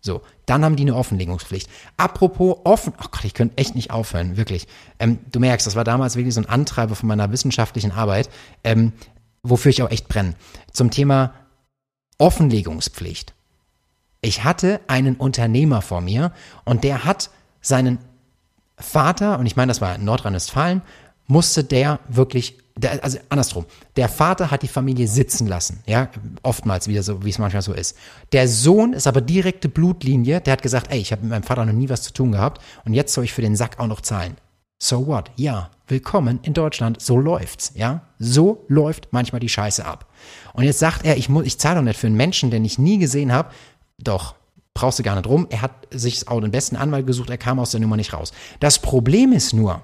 So, 0.00 0.20
dann 0.44 0.62
haben 0.62 0.76
die 0.76 0.82
eine 0.82 0.96
Offenlegungspflicht. 0.96 1.70
Apropos 1.96 2.58
offen, 2.64 2.92
oh 3.02 3.06
Gott, 3.10 3.24
ich 3.24 3.32
könnte 3.32 3.56
echt 3.56 3.74
nicht 3.74 3.90
aufhören, 3.90 4.36
wirklich. 4.36 4.66
Ähm, 4.98 5.18
du 5.32 5.40
merkst, 5.40 5.66
das 5.66 5.76
war 5.76 5.84
damals 5.84 6.16
wirklich 6.16 6.34
so 6.34 6.42
ein 6.42 6.48
Antreiber 6.48 6.94
von 6.94 7.08
meiner 7.08 7.32
wissenschaftlichen 7.32 7.90
Arbeit. 7.90 8.28
Ähm, 8.64 8.92
wofür 9.44 9.70
ich 9.70 9.82
auch 9.82 9.90
echt 9.90 10.08
brenne. 10.08 10.34
Zum 10.72 10.90
Thema 10.90 11.34
Offenlegungspflicht. 12.18 13.34
Ich 14.20 14.42
hatte 14.42 14.80
einen 14.88 15.16
Unternehmer 15.16 15.82
vor 15.82 16.00
mir 16.00 16.32
und 16.64 16.82
der 16.82 17.04
hat 17.04 17.30
seinen 17.60 17.98
Vater, 18.76 19.38
und 19.38 19.46
ich 19.46 19.56
meine, 19.56 19.70
das 19.70 19.80
war 19.80 19.94
in 19.94 20.04
Nordrhein-Westfalen, 20.04 20.82
musste 21.26 21.62
der 21.62 22.00
wirklich, 22.08 22.58
der, 22.76 23.02
also 23.04 23.18
andersrum, 23.28 23.66
der 23.96 24.08
Vater 24.08 24.50
hat 24.50 24.62
die 24.62 24.68
Familie 24.68 25.08
sitzen 25.08 25.46
lassen, 25.46 25.82
ja, 25.86 26.08
oftmals 26.42 26.88
wieder 26.88 27.02
so, 27.02 27.24
wie 27.24 27.30
es 27.30 27.38
manchmal 27.38 27.62
so 27.62 27.72
ist. 27.72 27.96
Der 28.32 28.48
Sohn 28.48 28.92
ist 28.92 29.06
aber 29.06 29.20
direkte 29.20 29.68
Blutlinie, 29.68 30.40
der 30.40 30.54
hat 30.54 30.62
gesagt, 30.62 30.90
ey, 30.90 30.98
ich 30.98 31.12
habe 31.12 31.22
mit 31.22 31.30
meinem 31.30 31.42
Vater 31.44 31.64
noch 31.64 31.72
nie 31.72 31.88
was 31.88 32.02
zu 32.02 32.12
tun 32.12 32.32
gehabt 32.32 32.62
und 32.84 32.94
jetzt 32.94 33.12
soll 33.12 33.24
ich 33.24 33.32
für 33.32 33.42
den 33.42 33.56
Sack 33.56 33.78
auch 33.78 33.86
noch 33.86 34.00
zahlen. 34.00 34.36
So 34.78 35.06
what? 35.06 35.30
Ja, 35.36 35.70
willkommen 35.86 36.40
in 36.42 36.52
Deutschland. 36.52 37.00
So 37.00 37.16
läuft's, 37.16 37.72
ja? 37.74 38.02
So 38.18 38.64
läuft 38.68 39.08
manchmal 39.12 39.40
die 39.40 39.48
Scheiße 39.48 39.84
ab. 39.84 40.12
Und 40.52 40.64
jetzt 40.64 40.78
sagt 40.78 41.06
er, 41.06 41.16
ich 41.16 41.28
muss, 41.28 41.46
ich 41.46 41.58
zahle 41.58 41.76
doch 41.76 41.84
nicht 41.84 41.98
für 41.98 42.06
einen 42.06 42.16
Menschen, 42.16 42.50
den 42.50 42.64
ich 42.64 42.78
nie 42.78 42.98
gesehen 42.98 43.32
habe. 43.32 43.50
Doch, 43.98 44.34
brauchst 44.74 44.98
du 44.98 45.02
gar 45.02 45.14
nicht 45.14 45.26
rum. 45.26 45.46
Er 45.48 45.62
hat 45.62 45.86
sich 45.90 46.28
auch 46.28 46.40
den 46.40 46.50
besten 46.50 46.76
Anwalt 46.76 47.06
gesucht, 47.06 47.30
er 47.30 47.38
kam 47.38 47.58
aus 47.58 47.70
der 47.70 47.80
Nummer 47.80 47.96
nicht 47.96 48.12
raus. 48.12 48.32
Das 48.60 48.78
Problem 48.78 49.32
ist 49.32 49.54
nur, 49.54 49.80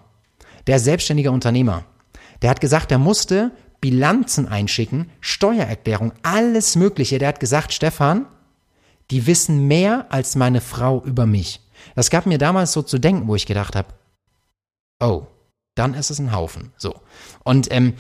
der 0.67 0.79
selbstständige 0.79 1.31
Unternehmer, 1.31 1.85
der 2.43 2.51
hat 2.51 2.61
gesagt, 2.61 2.93
er 2.93 2.99
musste 2.99 3.53
Bilanzen 3.81 4.49
einschicken, 4.49 5.11
Steuererklärung, 5.21 6.13
alles 6.23 6.77
Mögliche. 6.77 7.19
Der 7.19 7.29
hat 7.29 7.41
gesagt, 7.41 7.73
Stefan, 7.73 8.27
die 9.11 9.27
wissen 9.27 9.67
mehr 9.67 10.07
als 10.11 10.37
meine 10.37 10.61
Frau 10.61 11.03
über 11.05 11.25
mich. 11.25 11.61
Das 11.95 12.11
gab 12.11 12.27
mir 12.27 12.37
damals 12.37 12.73
so 12.73 12.83
zu 12.83 12.99
denken, 12.99 13.27
wo 13.29 13.35
ich 13.35 13.47
gedacht 13.47 13.75
habe, 13.75 13.89
oh, 15.01 15.27
dann 15.75 15.95
ist 15.95 16.11
es 16.11 16.19
ein 16.19 16.33
Haufen. 16.33 16.73
So. 16.77 16.95
Und 17.43 17.73
ähm, 17.73 17.95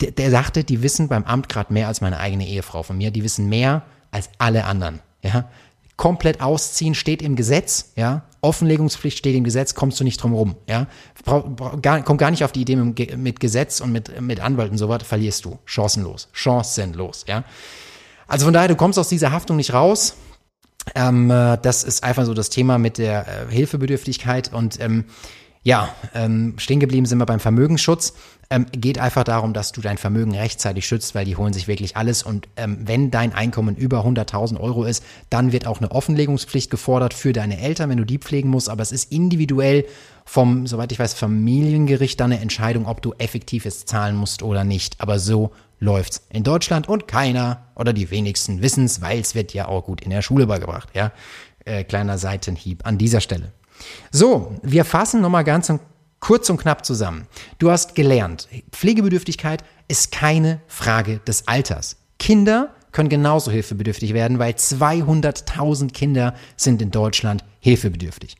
der, 0.00 0.10
der 0.10 0.30
sagte, 0.30 0.64
die 0.64 0.82
wissen 0.82 1.08
beim 1.08 1.24
Amt 1.24 1.48
gerade 1.48 1.72
mehr 1.72 1.88
als 1.88 2.00
meine 2.00 2.18
eigene 2.18 2.46
Ehefrau 2.46 2.82
von 2.82 2.98
mir. 2.98 3.10
Die 3.10 3.24
wissen 3.24 3.48
mehr 3.48 3.82
als 4.10 4.30
alle 4.38 4.64
anderen. 4.64 5.00
Ja. 5.22 5.48
Komplett 5.96 6.40
ausziehen 6.40 6.94
steht 6.94 7.22
im 7.22 7.36
Gesetz, 7.36 7.92
ja. 7.96 8.24
Offenlegungspflicht 8.40 9.16
steht 9.16 9.36
im 9.36 9.44
Gesetz, 9.44 9.74
kommst 9.74 9.98
du 10.00 10.04
nicht 10.04 10.22
drum 10.22 10.34
rum, 10.34 10.56
ja. 10.68 10.86
Brauch, 11.24 11.80
gar, 11.80 12.02
komm 12.02 12.18
gar 12.18 12.30
nicht 12.30 12.44
auf 12.44 12.52
die 12.52 12.62
Idee 12.62 12.76
mit, 12.76 13.16
mit 13.16 13.40
Gesetz 13.40 13.80
und 13.80 13.92
mit, 13.92 14.20
mit 14.20 14.40
Anwalt 14.40 14.70
und 14.70 14.78
so 14.78 14.88
weiter, 14.88 15.04
verlierst 15.04 15.44
du. 15.44 15.58
Chancenlos. 15.64 16.28
Chancenlos, 16.32 17.24
ja. 17.28 17.44
Also 18.26 18.46
von 18.46 18.54
daher, 18.54 18.68
du 18.68 18.76
kommst 18.76 18.98
aus 18.98 19.08
dieser 19.08 19.32
Haftung 19.32 19.56
nicht 19.56 19.72
raus. 19.72 20.16
Ähm, 20.94 21.30
äh, 21.30 21.58
das 21.62 21.84
ist 21.84 22.02
einfach 22.04 22.26
so 22.26 22.34
das 22.34 22.50
Thema 22.50 22.78
mit 22.78 22.98
der 22.98 23.26
äh, 23.26 23.52
Hilfebedürftigkeit 23.52 24.52
und 24.52 24.80
ähm, 24.80 25.04
ja, 25.64 25.88
ähm, 26.14 26.54
stehen 26.58 26.78
geblieben 26.78 27.06
sind 27.06 27.18
wir 27.18 27.26
beim 27.26 27.40
Vermögensschutz. 27.40 28.12
Ähm, 28.50 28.66
geht 28.70 28.98
einfach 28.98 29.24
darum, 29.24 29.54
dass 29.54 29.72
du 29.72 29.80
dein 29.80 29.96
Vermögen 29.96 30.34
rechtzeitig 30.34 30.86
schützt, 30.86 31.14
weil 31.14 31.24
die 31.24 31.36
holen 31.36 31.54
sich 31.54 31.66
wirklich 31.66 31.96
alles. 31.96 32.22
Und 32.22 32.48
ähm, 32.56 32.80
wenn 32.84 33.10
dein 33.10 33.32
Einkommen 33.32 33.74
über 33.74 34.04
100.000 34.04 34.60
Euro 34.60 34.84
ist, 34.84 35.02
dann 35.30 35.52
wird 35.52 35.66
auch 35.66 35.78
eine 35.78 35.90
Offenlegungspflicht 35.90 36.70
gefordert 36.70 37.14
für 37.14 37.32
deine 37.32 37.58
Eltern, 37.58 37.88
wenn 37.88 37.96
du 37.96 38.04
die 38.04 38.18
pflegen 38.18 38.50
musst. 38.50 38.68
Aber 38.68 38.82
es 38.82 38.92
ist 38.92 39.10
individuell 39.10 39.86
vom, 40.26 40.66
soweit 40.66 40.92
ich 40.92 40.98
weiß, 40.98 41.14
Familiengericht 41.14 42.20
dann 42.20 42.32
eine 42.32 42.42
Entscheidung, 42.42 42.86
ob 42.86 43.00
du 43.00 43.14
effektiv 43.14 43.64
es 43.64 43.86
zahlen 43.86 44.16
musst 44.16 44.42
oder 44.42 44.64
nicht. 44.64 45.00
Aber 45.00 45.18
so 45.18 45.52
läuft's 45.80 46.26
in 46.28 46.44
Deutschland 46.44 46.90
und 46.90 47.08
keiner 47.08 47.68
oder 47.74 47.94
die 47.94 48.10
wenigsten 48.10 48.60
wissen's, 48.60 49.00
weil 49.00 49.20
es 49.20 49.34
wird 49.34 49.54
ja 49.54 49.66
auch 49.66 49.86
gut 49.86 50.02
in 50.02 50.10
der 50.10 50.20
Schule 50.20 50.46
beigebracht. 50.46 50.90
Ja, 50.92 51.12
äh, 51.64 51.84
kleiner 51.84 52.18
Seitenhieb 52.18 52.86
an 52.86 52.98
dieser 52.98 53.22
Stelle. 53.22 53.52
So, 54.10 54.56
wir 54.62 54.84
fassen 54.84 55.20
nochmal 55.20 55.44
ganz 55.44 55.72
kurz 56.20 56.48
und 56.48 56.58
knapp 56.58 56.86
zusammen. 56.86 57.26
Du 57.58 57.70
hast 57.70 57.94
gelernt, 57.94 58.48
Pflegebedürftigkeit 58.70 59.62
ist 59.88 60.12
keine 60.12 60.60
Frage 60.66 61.20
des 61.26 61.46
Alters. 61.48 61.96
Kinder 62.18 62.74
können 62.92 63.08
genauso 63.08 63.50
hilfebedürftig 63.50 64.14
werden, 64.14 64.38
weil 64.38 64.52
200.000 64.52 65.92
Kinder 65.92 66.34
sind 66.56 66.80
in 66.80 66.90
Deutschland 66.90 67.44
hilfebedürftig. 67.60 68.36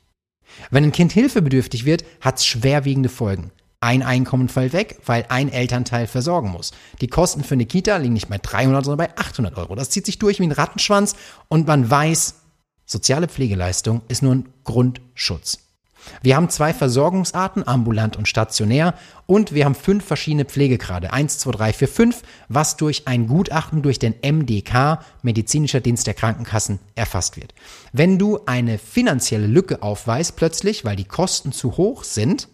Wenn 0.70 0.84
ein 0.84 0.92
Kind 0.92 1.12
hilfebedürftig 1.12 1.84
wird, 1.84 2.04
hat 2.20 2.38
es 2.38 2.46
schwerwiegende 2.46 3.08
Folgen. 3.08 3.50
Ein 3.80 4.02
Einkommen 4.02 4.48
fällt 4.48 4.72
weg, 4.72 5.00
weil 5.04 5.26
ein 5.28 5.52
Elternteil 5.52 6.06
versorgen 6.06 6.50
muss. 6.50 6.70
Die 7.02 7.08
Kosten 7.08 7.44
für 7.44 7.52
eine 7.52 7.66
Kita 7.66 7.98
liegen 7.98 8.14
nicht 8.14 8.30
bei 8.30 8.38
300, 8.38 8.84
sondern 8.84 9.08
bei 9.08 9.18
800 9.18 9.58
Euro. 9.58 9.74
Das 9.74 9.90
zieht 9.90 10.06
sich 10.06 10.18
durch 10.18 10.38
wie 10.38 10.44
ein 10.44 10.52
Rattenschwanz 10.52 11.16
und 11.48 11.66
man 11.66 11.90
weiß, 11.90 12.36
soziale 12.86 13.28
Pflegeleistung 13.28 14.02
ist 14.08 14.22
nur 14.22 14.34
ein 14.34 14.48
Grundschutz. 14.64 15.58
Wir 16.22 16.36
haben 16.36 16.50
zwei 16.50 16.74
Versorgungsarten, 16.74 17.66
ambulant 17.66 18.16
und 18.16 18.28
stationär, 18.28 18.94
und 19.26 19.54
wir 19.54 19.64
haben 19.64 19.74
fünf 19.74 20.04
verschiedene 20.04 20.44
Pflegegrade. 20.44 21.12
Eins, 21.12 21.38
zwei, 21.38 21.52
drei, 21.52 21.72
vier, 21.72 21.88
fünf, 21.88 22.22
was 22.48 22.76
durch 22.76 23.06
ein 23.06 23.26
Gutachten 23.26 23.82
durch 23.82 23.98
den 23.98 24.14
MDK, 24.22 24.98
Medizinischer 25.22 25.80
Dienst 25.80 26.06
der 26.06 26.14
Krankenkassen, 26.14 26.78
erfasst 26.94 27.36
wird. 27.36 27.54
Wenn 27.92 28.18
du 28.18 28.40
eine 28.46 28.78
finanzielle 28.78 29.46
Lücke 29.46 29.82
aufweist, 29.82 30.36
plötzlich, 30.36 30.84
weil 30.84 30.96
die 30.96 31.04
Kosten 31.04 31.52
zu 31.52 31.76
hoch 31.76 32.04
sind, 32.04 32.48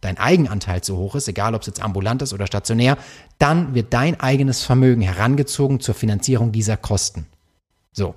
dein 0.00 0.18
Eigenanteil 0.18 0.80
zu 0.82 0.96
hoch 0.96 1.14
ist, 1.14 1.28
egal 1.28 1.54
ob 1.54 1.62
es 1.62 1.66
jetzt 1.66 1.82
ambulant 1.82 2.22
ist 2.22 2.32
oder 2.32 2.46
stationär, 2.46 2.98
dann 3.38 3.74
wird 3.74 3.92
dein 3.92 4.18
eigenes 4.20 4.62
Vermögen 4.62 5.02
herangezogen 5.02 5.80
zur 5.80 5.94
Finanzierung 5.94 6.52
dieser 6.52 6.76
Kosten. 6.76 7.26
So, 7.92 8.14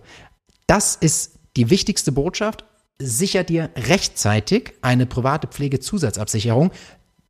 das 0.67 0.95
ist 0.95 1.39
die 1.57 1.69
wichtigste 1.69 2.11
Botschaft 2.11 2.65
sicher 2.99 3.43
dir 3.43 3.69
rechtzeitig 3.75 4.73
eine 4.81 5.05
private 5.05 5.47
Pflegezusatzabsicherung, 5.47 6.71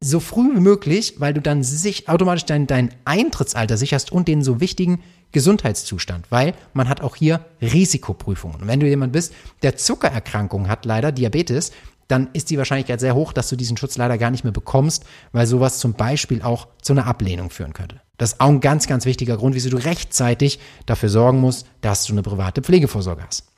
so 0.04 0.20
früh 0.20 0.56
wie 0.56 0.60
möglich, 0.60 1.16
weil 1.20 1.34
du 1.34 1.42
dann 1.42 1.64
sich 1.64 2.10
automatisch 2.10 2.46
dein, 2.46 2.66
dein 2.66 2.90
Eintrittsalter 3.06 3.78
sicherst 3.78 4.12
und 4.12 4.28
den 4.28 4.42
so 4.42 4.60
wichtigen 4.60 5.02
Gesundheitszustand, 5.32 6.26
weil 6.32 6.54
man 6.74 6.90
hat 6.90 7.02
auch 7.02 7.16
hier 7.16 7.46
Risikoprüfungen. 7.62 8.62
Und 8.62 8.68
wenn 8.68 8.80
du 8.80 8.88
jemand 8.88 9.14
bist, 9.14 9.34
der 9.62 9.78
Zuckererkrankungen 9.78 10.70
hat, 10.70 10.86
leider 10.86 11.12
Diabetes, 11.12 11.72
dann 12.08 12.30
ist 12.34 12.50
die 12.50 12.58
Wahrscheinlichkeit 12.58 13.00
sehr 13.00 13.16
hoch, 13.16 13.32
dass 13.32 13.48
du 13.48 13.56
diesen 13.56 13.78
Schutz 13.78 13.96
leider 13.96 14.18
gar 14.18 14.32
nicht 14.32 14.44
mehr 14.44 14.52
bekommst, 14.52 15.06
weil 15.32 15.48
sowas 15.48 15.80
zum 15.80 15.94
Beispiel 15.94 16.42
auch 16.42 16.68
zu 16.82 16.92
einer 16.94 17.06
Ablehnung 17.06 17.50
führen 17.50 17.72
könnte. 17.72 18.02
Das 18.18 18.34
ist 18.34 18.42
auch 18.42 18.50
ein 18.50 18.60
ganz, 18.60 18.88
ganz 18.88 19.06
wichtiger 19.06 19.38
Grund, 19.38 19.56
wieso 19.56 19.70
du 19.70 19.78
rechtzeitig 19.78 20.60
dafür 20.86 21.10
sorgen 21.10 21.40
musst, 21.40 21.68
dass 21.80 22.06
du 22.06 22.14
eine 22.14 22.22
private 22.22 22.62
Pflegevorsorge 22.62 23.24
hast. 23.26 23.51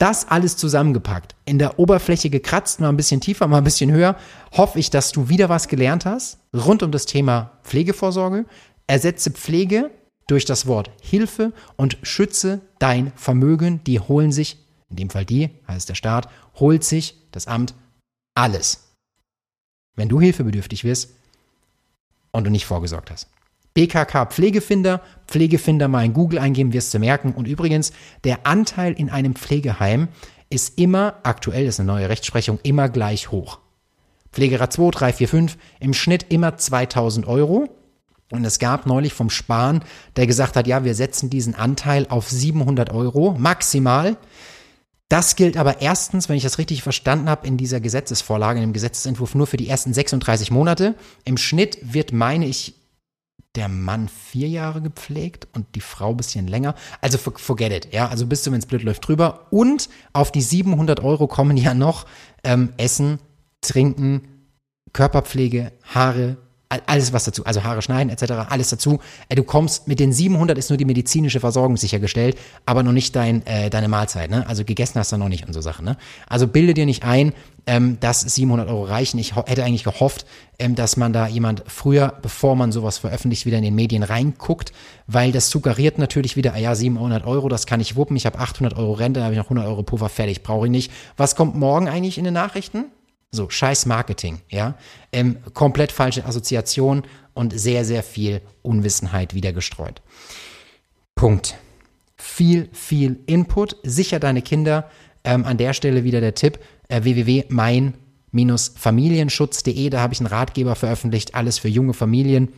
Das 0.00 0.26
alles 0.26 0.56
zusammengepackt, 0.56 1.34
in 1.44 1.58
der 1.58 1.78
Oberfläche 1.78 2.30
gekratzt, 2.30 2.80
mal 2.80 2.88
ein 2.88 2.96
bisschen 2.96 3.20
tiefer, 3.20 3.46
mal 3.46 3.58
ein 3.58 3.64
bisschen 3.64 3.92
höher, 3.92 4.16
hoffe 4.50 4.78
ich, 4.78 4.88
dass 4.88 5.12
du 5.12 5.28
wieder 5.28 5.50
was 5.50 5.68
gelernt 5.68 6.06
hast 6.06 6.38
rund 6.56 6.82
um 6.82 6.90
das 6.90 7.04
Thema 7.04 7.58
Pflegevorsorge. 7.64 8.46
Ersetze 8.86 9.30
Pflege 9.30 9.90
durch 10.26 10.46
das 10.46 10.66
Wort 10.66 10.90
Hilfe 11.02 11.52
und 11.76 11.98
schütze 12.02 12.62
dein 12.78 13.12
Vermögen. 13.14 13.84
Die 13.84 14.00
holen 14.00 14.32
sich, 14.32 14.56
in 14.88 14.96
dem 14.96 15.10
Fall 15.10 15.26
die, 15.26 15.50
heißt 15.68 15.90
der 15.90 15.94
Staat, 15.94 16.30
holt 16.54 16.82
sich 16.82 17.16
das 17.30 17.46
Amt 17.46 17.74
alles. 18.34 18.94
Wenn 19.96 20.08
du 20.08 20.18
hilfebedürftig 20.18 20.82
wirst 20.82 21.10
und 22.32 22.44
du 22.44 22.50
nicht 22.50 22.64
vorgesorgt 22.64 23.10
hast. 23.10 23.28
BKK 23.74 24.26
Pflegefinder, 24.26 25.00
Pflegefinder 25.26 25.88
mal 25.88 26.04
in 26.04 26.12
Google 26.12 26.38
eingeben, 26.38 26.72
wirst 26.72 26.92
du 26.92 26.98
merken. 26.98 27.32
Und 27.32 27.46
übrigens, 27.46 27.92
der 28.24 28.46
Anteil 28.46 28.92
in 28.92 29.10
einem 29.10 29.34
Pflegeheim 29.34 30.08
ist 30.50 30.78
immer, 30.78 31.18
aktuell 31.22 31.66
ist 31.66 31.78
eine 31.78 31.86
neue 31.86 32.08
Rechtsprechung, 32.08 32.58
immer 32.62 32.88
gleich 32.88 33.30
hoch. 33.30 33.60
Pflegerat 34.32 34.72
2, 34.72 34.90
3, 34.90 35.12
4, 35.12 35.28
5, 35.28 35.58
im 35.80 35.94
Schnitt 35.94 36.26
immer 36.28 36.56
2000 36.56 37.26
Euro. 37.26 37.68
Und 38.32 38.44
es 38.44 38.60
gab 38.60 38.86
neulich 38.86 39.12
vom 39.12 39.30
Spahn, 39.30 39.82
der 40.16 40.26
gesagt 40.26 40.54
hat, 40.56 40.66
ja, 40.66 40.84
wir 40.84 40.94
setzen 40.94 41.30
diesen 41.30 41.54
Anteil 41.54 42.06
auf 42.08 42.30
700 42.30 42.90
Euro 42.90 43.34
maximal. 43.38 44.16
Das 45.08 45.34
gilt 45.34 45.56
aber 45.56 45.80
erstens, 45.82 46.28
wenn 46.28 46.36
ich 46.36 46.44
das 46.44 46.58
richtig 46.58 46.84
verstanden 46.84 47.28
habe, 47.28 47.46
in 47.46 47.56
dieser 47.56 47.80
Gesetzesvorlage, 47.80 48.60
in 48.60 48.66
dem 48.68 48.72
Gesetzentwurf 48.72 49.34
nur 49.34 49.48
für 49.48 49.56
die 49.56 49.68
ersten 49.68 49.92
36 49.92 50.52
Monate. 50.52 50.94
Im 51.24 51.36
Schnitt 51.36 51.78
wird, 51.82 52.12
meine 52.12 52.46
ich, 52.46 52.79
der 53.56 53.68
Mann 53.68 54.08
vier 54.08 54.48
Jahre 54.48 54.80
gepflegt 54.80 55.48
und 55.54 55.74
die 55.74 55.80
Frau 55.80 56.14
bisschen 56.14 56.46
länger. 56.46 56.74
Also 57.00 57.18
forget 57.18 57.72
it, 57.72 57.92
ja. 57.92 58.08
Also 58.08 58.26
bist 58.26 58.46
du, 58.46 58.52
wenn 58.52 58.60
es 58.60 58.66
blöd 58.66 58.82
läuft, 58.82 59.06
drüber. 59.06 59.46
Und 59.50 59.88
auf 60.12 60.30
die 60.30 60.42
700 60.42 61.00
Euro 61.00 61.26
kommen 61.26 61.56
ja 61.56 61.74
noch 61.74 62.06
ähm, 62.44 62.72
Essen, 62.76 63.18
Trinken, 63.60 64.46
Körperpflege, 64.92 65.72
Haare, 65.82 66.36
alles 66.86 67.12
was 67.12 67.24
dazu, 67.24 67.44
also 67.44 67.64
Haare 67.64 67.82
schneiden 67.82 68.10
etc., 68.10 68.32
alles 68.48 68.70
dazu. 68.70 69.00
Äh, 69.28 69.34
du 69.34 69.42
kommst 69.42 69.88
mit 69.88 69.98
den 69.98 70.12
700 70.12 70.56
ist 70.56 70.70
nur 70.70 70.76
die 70.76 70.84
medizinische 70.84 71.40
Versorgung 71.40 71.76
sichergestellt, 71.76 72.38
aber 72.64 72.82
noch 72.82 72.92
nicht 72.92 73.16
dein, 73.16 73.44
äh, 73.46 73.70
deine 73.70 73.88
Mahlzeit, 73.88 74.30
ne? 74.30 74.46
Also 74.46 74.64
gegessen 74.64 74.98
hast 74.98 75.12
du 75.12 75.16
noch 75.16 75.28
nicht 75.28 75.46
und 75.46 75.52
so 75.52 75.60
Sachen, 75.60 75.84
ne? 75.84 75.96
Also 76.28 76.46
bilde 76.46 76.74
dir 76.74 76.86
nicht 76.86 77.02
ein, 77.04 77.32
ähm, 77.66 77.98
dass 78.00 78.20
700 78.20 78.68
Euro 78.68 78.84
reichen. 78.84 79.18
Ich 79.18 79.34
hätte 79.34 79.64
eigentlich 79.64 79.84
gehofft, 79.84 80.26
ähm, 80.58 80.76
dass 80.76 80.96
man 80.96 81.12
da 81.12 81.26
jemand 81.26 81.64
früher, 81.66 82.14
bevor 82.22 82.54
man 82.54 82.70
sowas 82.70 82.98
veröffentlicht, 82.98 83.46
wieder 83.46 83.58
in 83.58 83.64
den 83.64 83.74
Medien 83.74 84.02
reinguckt, 84.02 84.72
weil 85.06 85.32
das 85.32 85.50
suggeriert 85.50 85.98
natürlich 85.98 86.36
wieder, 86.36 86.54
ah 86.54 86.58
ja, 86.58 86.74
700 86.74 87.26
Euro, 87.26 87.48
das 87.48 87.66
kann 87.66 87.80
ich 87.80 87.96
wuppen, 87.96 88.16
ich 88.16 88.26
habe 88.26 88.38
800 88.38 88.78
Euro 88.78 88.92
Rente, 88.92 89.22
habe 89.24 89.34
ich 89.34 89.38
noch 89.38 89.46
100 89.46 89.66
Euro 89.66 89.82
Puffer, 89.82 90.08
fertig, 90.08 90.42
brauche 90.42 90.66
ich 90.66 90.70
nicht. 90.70 90.92
Was 91.16 91.34
kommt 91.34 91.56
morgen 91.56 91.88
eigentlich 91.88 92.16
in 92.16 92.24
den 92.24 92.34
Nachrichten? 92.34 92.86
So, 93.32 93.48
scheiß 93.48 93.86
Marketing, 93.86 94.40
ja. 94.48 94.74
Ähm, 95.12 95.38
komplett 95.54 95.92
falsche 95.92 96.24
Assoziation 96.24 97.04
und 97.32 97.56
sehr, 97.58 97.84
sehr 97.84 98.02
viel 98.02 98.40
Unwissenheit 98.62 99.34
wieder 99.34 99.52
gestreut. 99.52 100.02
Punkt. 101.14 101.56
Viel, 102.16 102.68
viel 102.72 103.20
Input. 103.26 103.76
Sicher 103.82 104.18
deine 104.18 104.42
Kinder. 104.42 104.90
Ähm, 105.22 105.44
an 105.44 105.58
der 105.58 105.74
Stelle 105.74 106.02
wieder 106.02 106.20
der 106.20 106.34
Tipp: 106.34 106.58
äh, 106.88 107.04
www.mein-familienschutz.de. 107.04 109.90
Da 109.90 110.00
habe 110.00 110.12
ich 110.12 110.18
einen 110.20 110.26
Ratgeber 110.26 110.74
veröffentlicht. 110.74 111.36
Alles 111.36 111.58
für 111.58 111.68
junge 111.68 111.94
Familien 111.94 112.48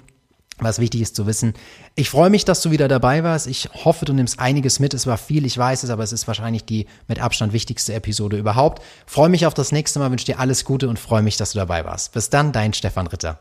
was 0.64 0.78
wichtig 0.78 1.00
ist 1.00 1.16
zu 1.16 1.26
wissen. 1.26 1.54
Ich 1.94 2.10
freue 2.10 2.30
mich, 2.30 2.44
dass 2.44 2.62
du 2.62 2.70
wieder 2.70 2.88
dabei 2.88 3.22
warst. 3.22 3.46
Ich 3.46 3.68
hoffe, 3.84 4.04
du 4.04 4.12
nimmst 4.12 4.38
einiges 4.38 4.80
mit. 4.80 4.94
Es 4.94 5.06
war 5.06 5.18
viel, 5.18 5.46
ich 5.46 5.56
weiß 5.56 5.82
es, 5.82 5.90
aber 5.90 6.02
es 6.02 6.12
ist 6.12 6.26
wahrscheinlich 6.26 6.64
die 6.64 6.86
mit 7.08 7.20
Abstand 7.20 7.52
wichtigste 7.52 7.94
Episode 7.94 8.38
überhaupt. 8.38 8.82
Freue 9.06 9.28
mich 9.28 9.46
auf 9.46 9.54
das 9.54 9.72
nächste 9.72 9.98
Mal, 9.98 10.10
wünsche 10.10 10.26
dir 10.26 10.38
alles 10.38 10.64
Gute 10.64 10.88
und 10.88 10.98
freue 10.98 11.22
mich, 11.22 11.36
dass 11.36 11.52
du 11.52 11.58
dabei 11.58 11.84
warst. 11.84 12.12
Bis 12.12 12.30
dann, 12.30 12.52
dein 12.52 12.72
Stefan 12.72 13.06
Ritter. 13.06 13.38